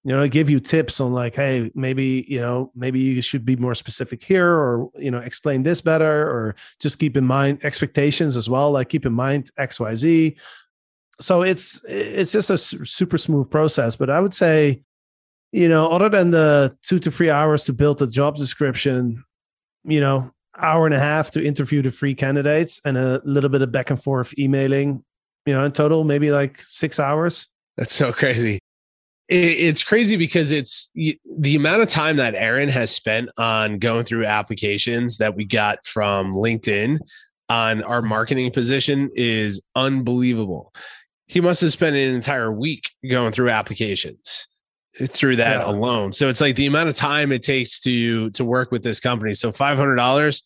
You 0.05 0.11
know 0.11 0.19
they 0.19 0.29
give 0.29 0.49
you 0.49 0.59
tips 0.59 0.99
on 0.99 1.13
like 1.13 1.33
hey 1.33 1.71
maybe 1.75 2.25
you 2.27 2.41
know 2.41 2.71
maybe 2.75 2.99
you 2.99 3.21
should 3.21 3.45
be 3.45 3.55
more 3.55 3.73
specific 3.73 4.21
here 4.21 4.49
or 4.49 4.89
you 4.97 5.09
know 5.09 5.19
explain 5.19 5.63
this 5.63 5.79
better 5.79 6.29
or 6.29 6.55
just 6.81 6.99
keep 6.99 7.15
in 7.15 7.23
mind 7.23 7.63
expectations 7.63 8.35
as 8.35 8.49
well 8.49 8.71
like 8.71 8.89
keep 8.89 9.05
in 9.05 9.13
mind 9.13 9.49
xyz 9.57 10.35
so 11.19 11.41
it's 11.41 11.83
it's 11.87 12.31
just 12.31 12.49
a 12.49 12.57
super 12.57 13.17
smooth 13.17 13.49
process 13.49 13.95
but 13.95 14.09
i 14.09 14.19
would 14.19 14.33
say 14.33 14.81
you 15.51 15.69
know 15.69 15.87
other 15.89 16.09
than 16.09 16.31
the 16.31 16.75
two 16.81 16.99
to 16.99 17.11
three 17.11 17.29
hours 17.29 17.63
to 17.65 17.73
build 17.73 17.99
the 17.99 18.07
job 18.07 18.35
description 18.35 19.23
you 19.83 19.99
know 19.99 20.31
hour 20.57 20.85
and 20.85 20.93
a 20.93 20.99
half 20.99 21.31
to 21.31 21.43
interview 21.43 21.81
the 21.81 21.91
three 21.91 22.13
candidates 22.13 22.81
and 22.85 22.97
a 22.97 23.21
little 23.23 23.49
bit 23.49 23.61
of 23.61 23.71
back 23.71 23.89
and 23.89 24.01
forth 24.01 24.37
emailing. 24.37 25.03
You 25.45 25.53
know, 25.53 25.63
in 25.63 25.71
total, 25.71 26.03
maybe 26.03 26.31
like 26.31 26.61
six 26.61 26.99
hours. 26.99 27.49
That's 27.77 27.93
so 27.93 28.13
crazy. 28.13 28.59
It's 29.29 29.83
crazy 29.83 30.15
because 30.15 30.51
it's 30.51 30.89
the 30.93 31.55
amount 31.55 31.81
of 31.81 31.87
time 31.87 32.17
that 32.17 32.35
Aaron 32.35 32.69
has 32.69 32.91
spent 32.91 33.29
on 33.37 33.79
going 33.79 34.03
through 34.05 34.25
applications 34.25 35.17
that 35.17 35.35
we 35.35 35.45
got 35.45 35.83
from 35.85 36.33
LinkedIn 36.33 36.99
on 37.49 37.83
our 37.83 38.01
marketing 38.01 38.51
position 38.51 39.09
is 39.15 39.61
unbelievable. 39.75 40.73
He 41.33 41.41
must 41.41 41.61
have 41.61 41.71
spent 41.71 41.95
an 41.95 42.13
entire 42.13 42.51
week 42.51 42.91
going 43.09 43.31
through 43.31 43.49
applications 43.49 44.47
through 45.07 45.37
that 45.37 45.59
yeah. 45.59 45.69
alone. 45.69 46.13
So 46.13 46.29
it's 46.29 46.39
like 46.39 46.55
the 46.55 46.67
amount 46.67 46.87
of 46.89 46.95
time 46.95 47.31
it 47.31 47.41
takes 47.41 47.79
to 47.81 48.29
to 48.31 48.45
work 48.45 48.71
with 48.71 48.83
this 48.83 48.99
company. 48.99 49.33
So 49.33 49.51
five 49.51 49.77
hundred 49.77 49.95
dollars 49.95 50.43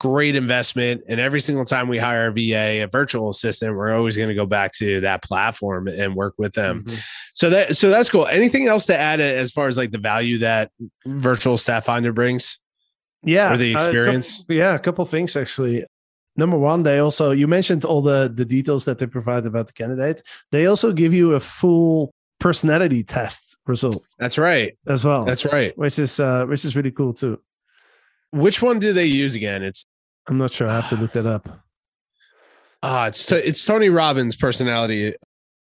great 0.00 0.36
investment. 0.36 1.02
And 1.08 1.20
every 1.20 1.40
single 1.40 1.64
time 1.64 1.88
we 1.88 1.98
hire 1.98 2.28
a 2.28 2.32
VA, 2.32 2.82
a 2.82 2.86
virtual 2.86 3.30
assistant, 3.30 3.74
we're 3.74 3.94
always 3.94 4.16
going 4.16 4.28
to 4.28 4.34
go 4.34 4.46
back 4.46 4.72
to 4.74 5.00
that 5.00 5.22
platform 5.22 5.88
and 5.88 6.14
work 6.14 6.34
with 6.38 6.52
them. 6.54 6.84
Mm-hmm. 6.84 6.96
So 7.34 7.50
that 7.50 7.76
so 7.76 7.90
that's 7.90 8.10
cool. 8.10 8.26
Anything 8.26 8.68
else 8.68 8.86
to 8.86 8.98
add 8.98 9.20
as 9.20 9.50
far 9.50 9.68
as 9.68 9.76
like 9.76 9.90
the 9.90 9.98
value 9.98 10.38
that 10.38 10.70
virtual 11.06 11.56
staff 11.56 11.84
finder 11.84 12.12
brings? 12.12 12.58
Yeah, 13.24 13.52
or 13.52 13.56
the 13.56 13.72
experience. 13.72 14.28
Uh, 14.28 14.34
a 14.34 14.42
couple, 14.42 14.56
yeah, 14.56 14.74
a 14.74 14.78
couple 14.78 15.06
things 15.06 15.36
actually. 15.36 15.84
Number 16.38 16.56
one, 16.56 16.84
they 16.84 17.00
also 17.00 17.32
you 17.32 17.48
mentioned 17.48 17.84
all 17.84 18.00
the 18.00 18.32
the 18.32 18.44
details 18.44 18.84
that 18.84 18.98
they 18.98 19.06
provide 19.06 19.44
about 19.44 19.66
the 19.66 19.72
candidate. 19.72 20.22
They 20.52 20.66
also 20.66 20.92
give 20.92 21.12
you 21.12 21.34
a 21.34 21.40
full 21.40 22.14
personality 22.38 23.02
test 23.02 23.56
result. 23.66 24.06
That's 24.20 24.38
right. 24.38 24.78
As 24.86 25.04
well. 25.04 25.24
That's 25.24 25.44
right. 25.44 25.76
Which 25.76 25.98
is 25.98 26.20
uh 26.20 26.46
which 26.46 26.64
is 26.64 26.76
really 26.76 26.92
cool 26.92 27.12
too. 27.12 27.40
Which 28.30 28.62
one 28.62 28.78
do 28.78 28.92
they 28.92 29.06
use 29.06 29.34
again? 29.34 29.64
It's 29.64 29.84
I'm 30.28 30.38
not 30.38 30.52
sure. 30.52 30.68
I 30.68 30.76
have 30.76 30.88
to 30.90 30.96
look 30.96 31.12
that 31.14 31.26
up. 31.26 31.48
Ah, 32.84 33.08
it's 33.08 33.26
t- 33.26 33.34
it's 33.34 33.64
Tony 33.64 33.88
Robbins' 33.88 34.36
personality. 34.36 35.14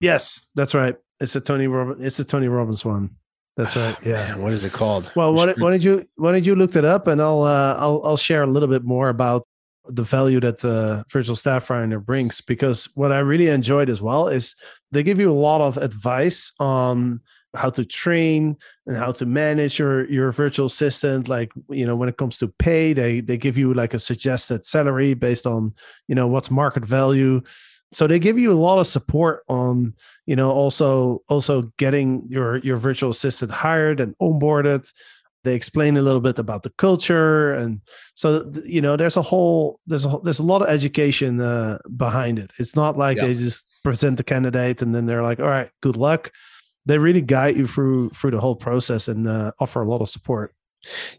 Yes, 0.02 0.46
that's 0.56 0.76
right. 0.76 0.98
It's 1.22 1.38
a 1.38 1.40
Tony 1.42 1.68
Robbins. 1.68 2.06
It's 2.06 2.20
a 2.20 2.26
Tony 2.26 2.50
Robbins 2.50 2.84
one. 2.84 3.12
That's 3.56 3.78
right. 3.78 3.96
Yeah. 4.04 4.28
Man, 4.28 4.42
what 4.42 4.52
is 4.52 4.66
it 4.66 4.74
called? 4.74 5.10
Well, 5.16 5.34
why, 5.34 5.54
why 5.54 5.72
did 5.72 5.86
you 5.86 6.06
why 6.16 6.34
did 6.34 6.46
you 6.46 6.56
look 6.56 6.72
that 6.72 6.84
up? 6.84 7.08
And 7.08 7.22
I'll 7.22 7.44
uh, 7.44 7.76
I'll 7.80 8.02
I'll 8.04 8.18
share 8.18 8.44
a 8.44 8.48
little 8.48 8.68
bit 8.68 8.84
more 8.84 9.08
about 9.08 9.48
the 9.90 10.04
value 10.04 10.40
that 10.40 10.60
the 10.60 11.06
virtual 11.12 11.36
staff 11.36 11.66
finder 11.66 12.00
brings 12.00 12.42
because 12.42 12.90
what 12.96 13.12
I 13.12 13.20
really 13.20 13.48
enjoyed 13.48 13.90
as 13.90 14.02
well 14.02 14.28
is 14.28 14.56
they 14.92 15.04
give 15.04 15.20
you 15.20 15.30
a 15.30 15.34
lot 15.34 15.62
of 15.62 15.78
advice 15.78 16.52
on 16.60 17.22
how 17.56 17.70
to 17.70 17.86
train 17.86 18.58
and 18.86 18.98
how 18.98 19.12
to 19.14 19.26
manage 19.26 19.80
your 19.80 20.10
your 20.10 20.32
virtual 20.32 20.66
assistant 20.66 21.28
like 21.28 21.52
you 21.70 21.86
know 21.86 21.96
when 21.96 22.10
it 22.10 22.18
comes 22.18 22.38
to 22.38 22.48
pay 22.48 22.94
they 22.94 23.22
they 23.22 23.38
give 23.38 23.58
you 23.58 23.74
like 23.74 23.94
a 23.94 24.00
suggested 24.00 24.66
salary 24.66 25.14
based 25.14 25.46
on 25.46 25.74
you 26.08 26.16
know 26.16 26.28
what's 26.28 26.52
market 26.52 26.86
value. 26.86 27.42
So 27.92 28.08
they 28.08 28.20
give 28.20 28.38
you 28.38 28.52
a 28.52 28.60
lot 28.60 28.80
of 28.80 28.88
support 28.88 29.44
on 29.48 29.94
you 30.26 30.36
know 30.36 30.52
also 30.52 31.22
also 31.30 31.72
getting 31.78 32.24
your 32.28 32.58
your 32.58 32.78
virtual 32.78 33.10
assistant 33.10 33.52
hired 33.52 34.00
and 34.00 34.18
onboarded 34.18 34.92
they 35.46 35.56
explain 35.56 35.96
a 35.96 36.02
little 36.02 36.20
bit 36.20 36.38
about 36.38 36.64
the 36.64 36.70
culture 36.72 37.54
and 37.54 37.80
so 38.16 38.52
you 38.66 38.82
know 38.82 38.98
there's 38.98 39.18
a 39.18 39.22
whole 39.22 39.80
there's 39.88 40.06
a 40.06 40.20
there's 40.24 40.40
a 40.40 40.44
lot 40.44 40.62
of 40.62 40.68
education 40.68 41.40
uh, 41.40 41.78
behind 41.96 42.38
it 42.38 42.52
it's 42.60 42.76
not 42.76 42.98
like 42.98 43.18
yeah. 43.18 43.28
they 43.28 43.34
just 43.34 43.66
present 43.84 44.18
the 44.18 44.24
candidate 44.24 44.82
and 44.82 44.94
then 44.94 45.06
they're 45.06 45.24
like 45.24 45.40
all 45.40 45.48
right 45.48 45.70
good 45.82 45.96
luck 45.96 46.32
they 46.86 46.98
really 46.98 47.22
guide 47.22 47.58
you 47.58 47.68
through 47.68 48.10
through 48.12 48.32
the 48.32 48.40
whole 48.40 48.56
process 48.56 49.08
and 49.08 49.28
uh, 49.28 49.52
offer 49.60 49.82
a 49.82 49.90
lot 49.90 50.02
of 50.02 50.10
support. 50.10 50.54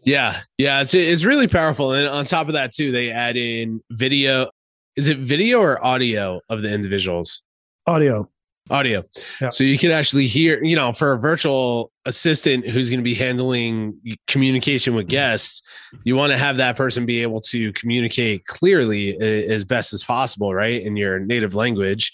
Yeah, 0.03 0.39
yeah, 0.57 0.81
it's 0.81 0.93
it's 0.93 1.25
really 1.25 1.47
powerful. 1.47 1.91
And 1.91 2.07
on 2.07 2.25
top 2.25 2.47
of 2.47 2.53
that, 2.53 2.73
too, 2.73 2.91
they 2.91 3.11
add 3.11 3.35
in 3.35 3.81
video. 3.91 4.49
Is 4.95 5.09
it 5.09 5.19
video 5.19 5.59
or 5.59 5.83
audio 5.85 6.39
of 6.49 6.61
the 6.61 6.73
individuals? 6.73 7.43
Audio. 7.85 8.29
Audio. 8.69 9.03
Yeah. 9.41 9.49
So 9.49 9.63
you 9.63 9.77
can 9.77 9.91
actually 9.91 10.27
hear, 10.27 10.63
you 10.63 10.75
know, 10.75 10.91
for 10.91 11.13
a 11.13 11.19
virtual 11.19 11.91
assistant 12.05 12.67
who's 12.67 12.89
going 12.89 12.99
to 12.99 13.03
be 13.03 13.13
handling 13.13 13.99
communication 14.27 14.95
with 14.95 15.05
mm-hmm. 15.05 15.11
guests, 15.11 15.63
you 16.03 16.15
want 16.15 16.31
to 16.31 16.37
have 16.37 16.57
that 16.57 16.75
person 16.75 17.05
be 17.05 17.21
able 17.21 17.41
to 17.41 17.71
communicate 17.73 18.45
clearly 18.45 19.17
uh, 19.17 19.53
as 19.53 19.63
best 19.63 19.93
as 19.93 20.03
possible, 20.03 20.53
right? 20.53 20.81
In 20.81 20.95
your 20.95 21.19
native 21.19 21.55
language. 21.55 22.13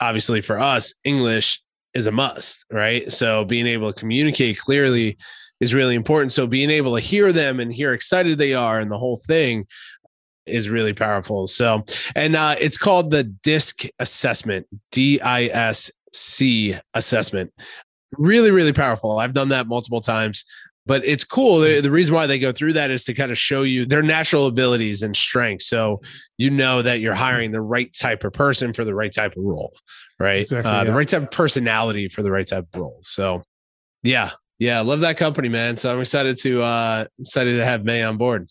Obviously, 0.00 0.40
for 0.40 0.58
us, 0.58 0.94
English 1.04 1.62
is 1.94 2.06
a 2.06 2.12
must, 2.12 2.64
right? 2.70 3.10
So 3.10 3.44
being 3.44 3.66
able 3.66 3.92
to 3.92 3.98
communicate 3.98 4.58
clearly 4.58 5.16
is 5.60 5.74
really 5.74 5.94
important. 5.94 6.32
So 6.32 6.46
being 6.46 6.70
able 6.70 6.94
to 6.94 7.00
hear 7.00 7.32
them 7.32 7.60
and 7.60 7.72
hear 7.72 7.94
excited 7.94 8.38
they 8.38 8.52
are 8.52 8.78
and 8.78 8.90
the 8.90 8.98
whole 8.98 9.16
thing 9.26 9.66
is 10.46 10.68
really 10.68 10.92
powerful. 10.92 11.46
So, 11.46 11.84
and 12.14 12.36
uh, 12.36 12.56
it's 12.60 12.78
called 12.78 13.10
the 13.10 13.24
DISC 13.24 13.86
assessment, 13.98 14.66
D 14.92 15.20
I 15.20 15.44
S 15.46 15.90
C 16.12 16.76
assessment. 16.94 17.52
Really, 18.18 18.50
really 18.50 18.72
powerful. 18.72 19.18
I've 19.18 19.32
done 19.32 19.48
that 19.50 19.66
multiple 19.66 20.00
times, 20.00 20.44
but 20.86 21.04
it's 21.04 21.24
cool. 21.24 21.58
The, 21.58 21.80
the, 21.80 21.90
reason 21.90 22.14
why 22.14 22.26
they 22.26 22.38
go 22.38 22.52
through 22.52 22.74
that 22.74 22.90
is 22.90 23.04
to 23.04 23.14
kind 23.14 23.32
of 23.32 23.38
show 23.38 23.62
you 23.62 23.84
their 23.84 24.02
natural 24.02 24.46
abilities 24.46 25.02
and 25.02 25.14
strengths. 25.14 25.66
So 25.66 26.00
you 26.38 26.48
know 26.50 26.82
that 26.82 27.00
you're 27.00 27.14
hiring 27.14 27.50
the 27.50 27.60
right 27.60 27.92
type 27.92 28.24
of 28.24 28.32
person 28.32 28.72
for 28.72 28.84
the 28.84 28.94
right 28.94 29.12
type 29.12 29.32
of 29.36 29.42
role, 29.44 29.72
right? 30.18 30.42
Exactly, 30.42 30.70
uh, 30.70 30.78
yeah. 30.78 30.84
The 30.84 30.92
right 30.94 31.08
type 31.08 31.22
of 31.24 31.30
personality 31.30 32.08
for 32.08 32.22
the 32.22 32.30
right 32.30 32.46
type 32.46 32.66
of 32.72 32.80
role. 32.80 32.98
So, 33.02 33.42
yeah, 34.02 34.30
yeah, 34.58 34.80
love 34.80 35.00
that 35.00 35.18
company, 35.18 35.48
man. 35.48 35.76
So 35.76 35.92
I'm 35.92 36.00
excited 36.00 36.36
to 36.38 36.62
uh 36.62 37.04
excited 37.18 37.56
to 37.56 37.64
have 37.64 37.84
May 37.84 38.02
on 38.02 38.16
board. 38.16 38.48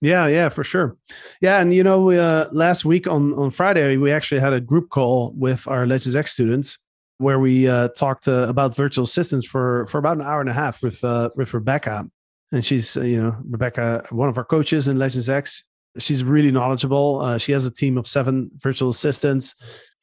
Yeah, 0.00 0.26
yeah, 0.26 0.48
for 0.50 0.62
sure. 0.62 0.96
Yeah, 1.40 1.60
and 1.60 1.74
you 1.74 1.82
know, 1.82 2.10
uh, 2.10 2.48
last 2.52 2.84
week 2.84 3.06
on 3.06 3.32
on 3.34 3.50
Friday 3.50 3.96
we 3.96 4.12
actually 4.12 4.40
had 4.40 4.52
a 4.52 4.60
group 4.60 4.90
call 4.90 5.32
with 5.36 5.66
our 5.66 5.86
Legends 5.86 6.16
X 6.16 6.32
students 6.32 6.78
where 7.18 7.40
we 7.40 7.66
uh, 7.66 7.88
talked 7.88 8.28
uh, 8.28 8.46
about 8.48 8.76
virtual 8.76 9.04
assistants 9.04 9.46
for 9.46 9.86
for 9.86 9.98
about 9.98 10.18
an 10.18 10.22
hour 10.22 10.40
and 10.40 10.50
a 10.50 10.52
half 10.52 10.82
with 10.82 11.02
uh, 11.02 11.30
with 11.34 11.54
Rebecca, 11.54 12.08
and 12.52 12.64
she's 12.64 12.96
uh, 12.96 13.02
you 13.02 13.22
know 13.22 13.36
Rebecca, 13.48 14.04
one 14.10 14.28
of 14.28 14.36
our 14.36 14.44
coaches 14.44 14.86
in 14.86 14.98
Legends 14.98 15.28
X. 15.28 15.64
She's 15.98 16.22
really 16.22 16.50
knowledgeable. 16.50 17.22
Uh, 17.22 17.38
she 17.38 17.52
has 17.52 17.64
a 17.64 17.70
team 17.70 17.96
of 17.96 18.06
seven 18.06 18.50
virtual 18.58 18.90
assistants 18.90 19.54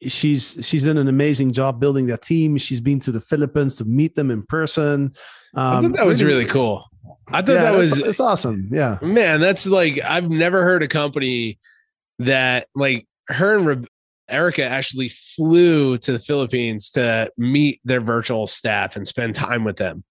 she's 0.07 0.57
she's 0.61 0.85
done 0.85 0.97
an 0.97 1.07
amazing 1.07 1.51
job 1.51 1.79
building 1.79 2.07
that 2.07 2.21
team. 2.21 2.57
She's 2.57 2.81
been 2.81 2.99
to 3.01 3.11
the 3.11 3.21
Philippines 3.21 3.75
to 3.77 3.85
meet 3.85 4.15
them 4.15 4.31
in 4.31 4.43
person. 4.43 5.13
Um, 5.55 5.77
I 5.77 5.81
thought 5.81 5.93
that 5.93 6.05
was 6.05 6.23
really, 6.23 6.45
cool. 6.45 6.83
I 7.27 7.41
thought 7.41 7.53
yeah, 7.53 7.63
that 7.63 7.73
was 7.73 7.97
it's 7.97 8.19
awesome. 8.19 8.69
Yeah, 8.71 8.97
man, 9.01 9.39
that's 9.39 9.67
like 9.67 9.99
I've 10.03 10.29
never 10.29 10.63
heard 10.63 10.83
a 10.83 10.87
company 10.87 11.59
that 12.19 12.67
like 12.75 13.07
her 13.27 13.57
and 13.57 13.65
Re- 13.65 13.87
Erica 14.29 14.63
actually 14.63 15.09
flew 15.09 15.97
to 15.97 16.11
the 16.11 16.19
Philippines 16.19 16.91
to 16.91 17.31
meet 17.37 17.81
their 17.83 18.01
virtual 18.01 18.47
staff 18.47 18.95
and 18.95 19.07
spend 19.07 19.35
time 19.35 19.63
with 19.63 19.77
them. 19.77 20.03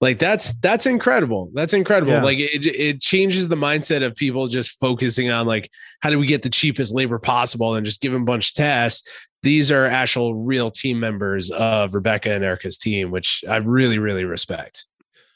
Like 0.00 0.20
that's 0.20 0.52
that's 0.58 0.86
incredible. 0.86 1.50
That's 1.54 1.74
incredible. 1.74 2.12
Yeah. 2.12 2.22
like 2.22 2.38
it, 2.38 2.66
it 2.66 3.00
changes 3.00 3.48
the 3.48 3.56
mindset 3.56 4.04
of 4.04 4.14
people 4.14 4.46
just 4.46 4.78
focusing 4.78 5.28
on 5.30 5.46
like 5.46 5.70
how 6.00 6.10
do 6.10 6.18
we 6.20 6.26
get 6.26 6.42
the 6.42 6.50
cheapest 6.50 6.94
labor 6.94 7.18
possible 7.18 7.74
and 7.74 7.84
just 7.84 8.00
give 8.00 8.12
them 8.12 8.22
a 8.22 8.24
bunch 8.24 8.50
of 8.50 8.54
tasks. 8.54 9.08
These 9.42 9.72
are 9.72 9.86
actual 9.86 10.34
real 10.34 10.70
team 10.70 10.98
members 10.98 11.50
of 11.50 11.94
rebecca 11.94 12.32
and 12.32 12.42
erica's 12.42 12.76
team 12.76 13.12
which 13.12 13.44
i 13.48 13.56
really 13.58 14.00
really 14.00 14.24
respect 14.24 14.87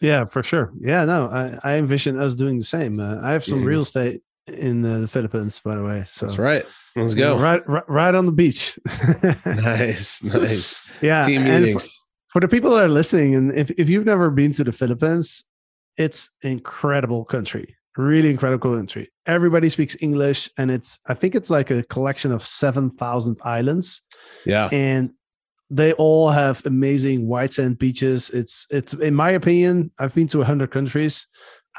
yeah 0.02 0.24
for 0.24 0.42
sure. 0.42 0.72
Yeah 0.80 1.04
no 1.04 1.28
i, 1.30 1.58
I 1.62 1.76
envision 1.78 2.18
us 2.18 2.34
doing 2.34 2.58
the 2.58 2.64
same 2.64 3.00
uh, 3.00 3.20
i 3.22 3.32
have 3.32 3.44
some 3.44 3.62
mm. 3.62 3.66
real 3.66 3.80
estate 3.80 4.22
in 4.48 4.82
the, 4.82 4.98
the, 4.98 5.08
philippines 5.08 5.60
by 5.60 5.76
the 5.76 5.84
way 5.84 6.04
so 6.06 6.26
that's 6.26 6.38
right. 6.38 6.66
Let's 6.94 7.14
go. 7.14 7.38
Right 7.38 7.66
right, 7.68 7.88
right 7.88 8.14
on 8.14 8.26
the 8.26 8.32
beach. 8.32 8.78
Nice 9.46 10.22
nice. 10.22 10.82
Yeah 11.00 11.24
team 11.24 11.44
meetings. 11.44 11.88
for 12.32 12.40
the 12.40 12.48
people 12.48 12.70
that 12.70 12.84
are 12.84 12.88
listening, 12.88 13.34
and 13.34 13.56
if, 13.56 13.70
if 13.78 13.88
you've 13.88 14.04
never 14.04 14.30
been 14.30 14.52
to 14.54 14.64
the 14.64 14.72
Philippines, 14.72 15.44
it's 15.96 16.30
incredible 16.42 17.24
country, 17.24 17.76
really 17.96 18.30
incredible 18.30 18.76
country. 18.76 19.10
Everybody 19.26 19.68
speaks 19.68 19.96
English, 20.00 20.50
and 20.58 20.70
it's 20.70 21.00
I 21.06 21.14
think 21.14 21.34
it's 21.34 21.50
like 21.50 21.70
a 21.70 21.82
collection 21.84 22.32
of 22.32 22.44
seven 22.44 22.90
thousand 22.90 23.38
islands. 23.42 24.02
Yeah, 24.44 24.68
and 24.70 25.12
they 25.72 25.94
all 25.94 26.28
have 26.28 26.64
amazing 26.66 27.26
white 27.26 27.54
sand 27.54 27.78
beaches. 27.78 28.28
It's 28.30 28.66
it's 28.70 28.92
in 28.92 29.14
my 29.14 29.30
opinion, 29.30 29.90
I've 29.98 30.14
been 30.14 30.26
to 30.28 30.42
hundred 30.42 30.70
countries. 30.70 31.26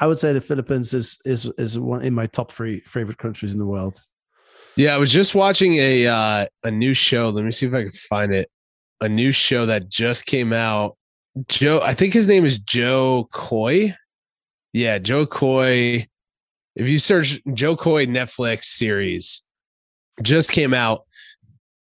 I 0.00 0.08
would 0.08 0.18
say 0.18 0.32
the 0.32 0.40
Philippines 0.40 0.92
is 0.92 1.18
is 1.24 1.50
is 1.58 1.78
one 1.78 2.02
in 2.02 2.12
my 2.12 2.26
top 2.26 2.50
three 2.50 2.80
favorite 2.80 3.18
countries 3.18 3.52
in 3.52 3.60
the 3.60 3.66
world. 3.66 4.00
Yeah, 4.76 4.96
I 4.96 4.98
was 4.98 5.12
just 5.12 5.36
watching 5.36 5.76
a 5.76 6.08
uh, 6.08 6.46
a 6.64 6.70
new 6.72 6.92
show. 6.92 7.30
Let 7.30 7.44
me 7.44 7.52
see 7.52 7.66
if 7.66 7.74
I 7.74 7.82
can 7.82 7.92
find 7.92 8.34
it 8.34 8.50
a 9.00 9.08
new 9.08 9.30
show 9.30 9.64
that 9.66 9.88
just 9.88 10.26
came 10.26 10.52
out. 10.52 10.96
Joe, 11.46 11.80
I 11.80 11.94
think 11.94 12.14
his 12.14 12.26
name 12.26 12.44
is 12.44 12.58
Jo 12.58 13.28
Koy. 13.32 13.94
Yeah, 14.72 14.98
Jo 14.98 15.24
Koy. 15.24 16.08
If 16.74 16.88
you 16.88 16.98
search 16.98 17.40
Jo 17.52 17.76
Koy 17.76 18.06
Netflix 18.06 18.64
series, 18.64 19.42
just 20.22 20.50
came 20.50 20.74
out 20.74 21.04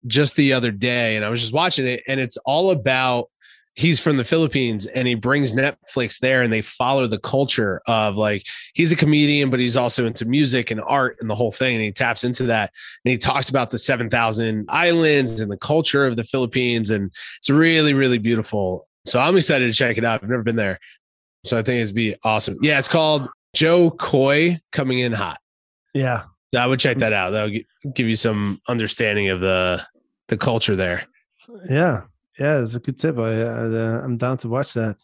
just 0.07 0.37
the 0.37 0.53
other 0.53 0.71
day, 0.71 1.17
and 1.17 1.25
I 1.25 1.29
was 1.29 1.41
just 1.41 1.53
watching 1.53 1.87
it, 1.87 2.03
and 2.07 2.21
it's 2.21 2.37
all 2.39 2.71
about 2.71 3.29
he's 3.77 4.01
from 4.01 4.17
the 4.17 4.25
Philippines 4.25 4.87
and 4.87 5.07
he 5.07 5.15
brings 5.15 5.53
Netflix 5.53 6.19
there 6.19 6.43
and 6.43 6.53
they 6.53 6.63
follow 6.63 7.07
the 7.07 7.19
culture 7.19 7.83
of 7.87 8.17
like 8.17 8.45
he's 8.75 8.91
a 8.91 8.97
comedian 8.97 9.51
but 9.51 9.61
he's 9.61 9.77
also 9.77 10.07
into 10.07 10.25
music 10.25 10.71
and 10.71 10.81
art 10.81 11.19
and 11.21 11.31
the 11.31 11.35
whole 11.35 11.53
thing 11.53 11.77
and 11.77 11.85
he 11.85 11.93
taps 11.93 12.25
into 12.25 12.45
that 12.45 12.73
and 13.05 13.13
he 13.13 13.19
talks 13.19 13.49
about 13.49 13.71
the 13.71 13.79
7000 13.79 14.67
islands 14.71 15.41
and 15.41 15.51
the 15.51 15.59
culture 15.59 16.07
of 16.07 16.17
the 16.17 16.25
Philippines 16.25 16.91
and 16.91 17.13
it's 17.39 17.51
really 17.51 17.95
really 17.95 18.19
beautiful. 18.19 18.89
So 19.05 19.21
I'm 19.21 19.37
excited 19.37 19.67
to 19.67 19.73
check 19.73 19.99
it 19.99 20.05
out. 20.05 20.23
I've 20.25 20.29
never 20.29 20.43
been 20.43 20.57
there. 20.57 20.81
So 21.45 21.57
I 21.57 21.63
think 21.63 21.81
it'd 21.81 21.95
be 21.95 22.17
awesome. 22.25 22.57
Yeah, 22.61 22.79
it's 22.79 22.89
called 22.89 23.29
Jo 23.55 23.91
Koy 23.91 24.59
coming 24.73 24.99
in 24.99 25.13
hot. 25.13 25.39
Yeah. 25.95 26.25
I 26.57 26.67
would 26.67 26.81
check 26.81 26.97
that 26.99 27.13
out. 27.13 27.31
That'll 27.31 27.59
give 27.95 28.09
you 28.09 28.17
some 28.17 28.61
understanding 28.69 29.29
of 29.29 29.41
the 29.41 29.85
the 30.29 30.37
culture 30.37 30.77
there. 30.77 31.07
Yeah, 31.69 32.03
yeah, 32.39 32.61
it's 32.61 32.75
a 32.75 32.81
good 32.81 32.99
tip. 32.99 33.19
I, 33.19 33.43
uh, 33.43 34.01
I'm 34.05 34.17
down 34.17 34.37
to 34.39 34.49
watch 34.49 34.75
that. 34.75 35.03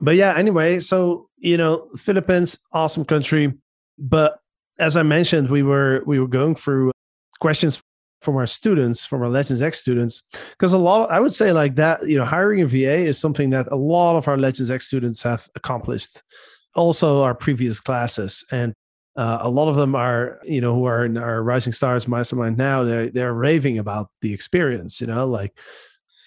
But 0.00 0.16
yeah, 0.16 0.34
anyway, 0.36 0.80
so 0.80 1.28
you 1.38 1.56
know, 1.56 1.88
Philippines, 1.96 2.58
awesome 2.72 3.04
country, 3.04 3.54
but 3.98 4.40
as 4.78 4.96
I 4.96 5.02
mentioned, 5.02 5.50
we 5.50 5.62
were 5.62 6.02
we 6.06 6.18
were 6.18 6.28
going 6.28 6.54
through 6.54 6.92
questions 7.40 7.80
from 8.22 8.36
our 8.36 8.46
students, 8.46 9.06
from 9.06 9.22
our 9.22 9.28
Legends 9.28 9.62
X 9.62 9.80
students, 9.80 10.22
because 10.50 10.72
a 10.72 10.78
lot, 10.78 11.10
I 11.10 11.20
would 11.20 11.32
say, 11.32 11.52
like 11.52 11.76
that, 11.76 12.06
you 12.06 12.18
know, 12.18 12.24
hiring 12.24 12.62
a 12.62 12.66
VA 12.66 12.96
is 12.96 13.18
something 13.18 13.50
that 13.50 13.66
a 13.70 13.76
lot 13.76 14.16
of 14.16 14.28
our 14.28 14.36
Legends 14.36 14.70
X 14.70 14.86
students 14.86 15.22
have 15.22 15.48
accomplished. 15.54 16.22
Also, 16.74 17.22
our 17.22 17.34
previous 17.34 17.80
classes, 17.80 18.44
and 18.52 18.74
uh, 19.16 19.38
a 19.40 19.50
lot 19.50 19.68
of 19.68 19.76
them 19.76 19.94
are, 19.94 20.40
you 20.44 20.60
know, 20.60 20.74
who 20.74 20.84
are 20.84 21.04
in 21.04 21.16
our 21.16 21.42
Rising 21.42 21.72
Stars 21.72 22.06
Mastermind 22.06 22.56
now. 22.56 22.84
They're 22.84 23.10
they're 23.10 23.34
raving 23.34 23.78
about 23.78 24.08
the 24.22 24.32
experience. 24.32 25.00
You 25.00 25.08
know, 25.08 25.26
like 25.26 25.58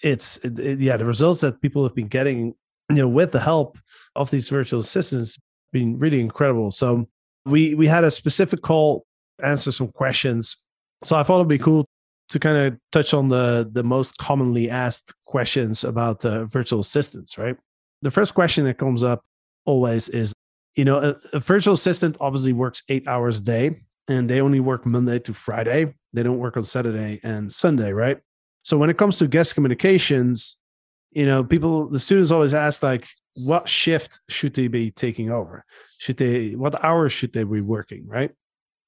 it's 0.02 0.38
it, 0.38 0.58
it, 0.58 0.80
yeah, 0.80 0.96
the 0.96 1.04
results 1.04 1.40
that 1.40 1.60
people 1.60 1.82
have 1.84 1.94
been 1.94 2.08
getting, 2.08 2.54
you 2.90 2.96
know, 2.96 3.08
with 3.08 3.32
the 3.32 3.40
help 3.40 3.78
of 4.14 4.30
these 4.30 4.48
virtual 4.48 4.80
assistants, 4.80 5.38
been 5.72 5.98
really 5.98 6.20
incredible. 6.20 6.70
So 6.70 7.08
we 7.46 7.74
we 7.74 7.86
had 7.86 8.04
a 8.04 8.10
specific 8.10 8.62
call, 8.62 9.06
answer 9.42 9.72
some 9.72 9.88
questions. 9.88 10.56
So 11.02 11.16
I 11.16 11.22
thought 11.22 11.36
it'd 11.36 11.48
be 11.48 11.58
cool 11.58 11.86
to 12.30 12.38
kind 12.38 12.56
of 12.56 12.78
touch 12.92 13.14
on 13.14 13.28
the 13.28 13.68
the 13.72 13.82
most 13.82 14.16
commonly 14.18 14.70
asked 14.70 15.14
questions 15.26 15.84
about 15.84 16.24
uh, 16.24 16.44
virtual 16.44 16.80
assistants. 16.80 17.36
Right, 17.38 17.56
the 18.02 18.10
first 18.10 18.34
question 18.34 18.64
that 18.64 18.78
comes 18.78 19.02
up 19.02 19.24
always 19.66 20.08
is, 20.10 20.34
you 20.76 20.84
know, 20.84 20.98
a, 20.98 21.16
a 21.36 21.40
virtual 21.40 21.74
assistant 21.74 22.16
obviously 22.20 22.52
works 22.52 22.82
eight 22.88 23.06
hours 23.06 23.38
a 23.38 23.42
day, 23.42 23.76
and 24.08 24.28
they 24.28 24.40
only 24.40 24.60
work 24.60 24.84
Monday 24.86 25.18
to 25.20 25.32
Friday. 25.32 25.94
They 26.12 26.22
don't 26.22 26.38
work 26.38 26.56
on 26.56 26.64
Saturday 26.64 27.20
and 27.22 27.50
Sunday, 27.50 27.92
right? 27.92 28.18
So 28.62 28.78
when 28.78 28.90
it 28.90 28.98
comes 28.98 29.18
to 29.18 29.28
guest 29.28 29.54
communications, 29.54 30.56
you 31.12 31.26
know, 31.26 31.44
people, 31.44 31.88
the 31.88 31.98
students 31.98 32.30
always 32.30 32.54
ask 32.54 32.82
like, 32.82 33.06
what 33.34 33.68
shift 33.68 34.20
should 34.28 34.54
they 34.54 34.68
be 34.68 34.90
taking 34.90 35.30
over? 35.30 35.64
Should 35.98 36.16
they, 36.16 36.50
what 36.50 36.82
hours 36.84 37.12
should 37.12 37.32
they 37.32 37.44
be 37.44 37.60
working, 37.60 38.06
right? 38.06 38.30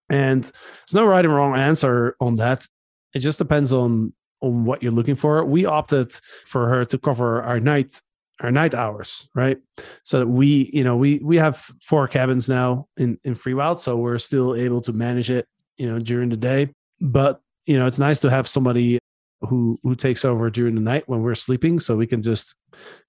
And 0.09 0.45
there's 0.45 0.95
no 0.95 1.05
right 1.05 1.25
and 1.25 1.35
wrong 1.35 1.57
answer 1.57 2.17
on 2.21 2.37
that. 2.37 2.67
It 3.15 3.21
just 3.21 3.39
depends 3.39 3.73
on 3.73 4.13
on 4.43 4.65
what 4.65 4.83
you're 4.83 4.93
looking 4.93 5.17
for. 5.17 5.45
We 5.45 5.65
opted 5.65 6.13
for 6.45 6.69
her 6.69 6.85
to 6.85 6.99
cover 6.99 7.43
our 7.43 7.59
night 7.59 8.01
our 8.41 8.51
night 8.51 8.75
hours, 8.75 9.29
right? 9.35 9.59
So 10.05 10.21
that 10.21 10.27
we, 10.27 10.71
you 10.73 10.85
know, 10.85 10.97
we 10.97 11.19
we 11.19 11.37
have 11.37 11.57
four 11.81 12.09
cabins 12.09 12.49
now 12.49 12.89
in 12.97 13.19
in 13.25 13.35
Freewild, 13.35 13.81
so 13.81 13.97
we're 13.97 14.19
still 14.19 14.55
able 14.55 14.81
to 14.83 14.93
manage 14.93 15.31
it, 15.31 15.47
you 15.77 15.91
know, 15.91 15.99
during 15.99 16.29
the 16.29 16.37
day. 16.37 16.71
But 17.01 17.41
you 17.67 17.79
know, 17.79 17.87
it's 17.87 17.99
nice 17.99 18.21
to 18.21 18.31
have 18.31 18.47
somebody 18.49 18.99
who 19.43 19.79
who 19.83 19.95
takes 19.95 20.25
over 20.25 20.51
during 20.51 20.75
the 20.75 20.81
night 20.81 21.05
when 21.09 21.23
we're 21.23 21.35
sleeping 21.35 21.79
so 21.79 21.97
we 21.97 22.07
can 22.07 22.23
just 22.23 22.55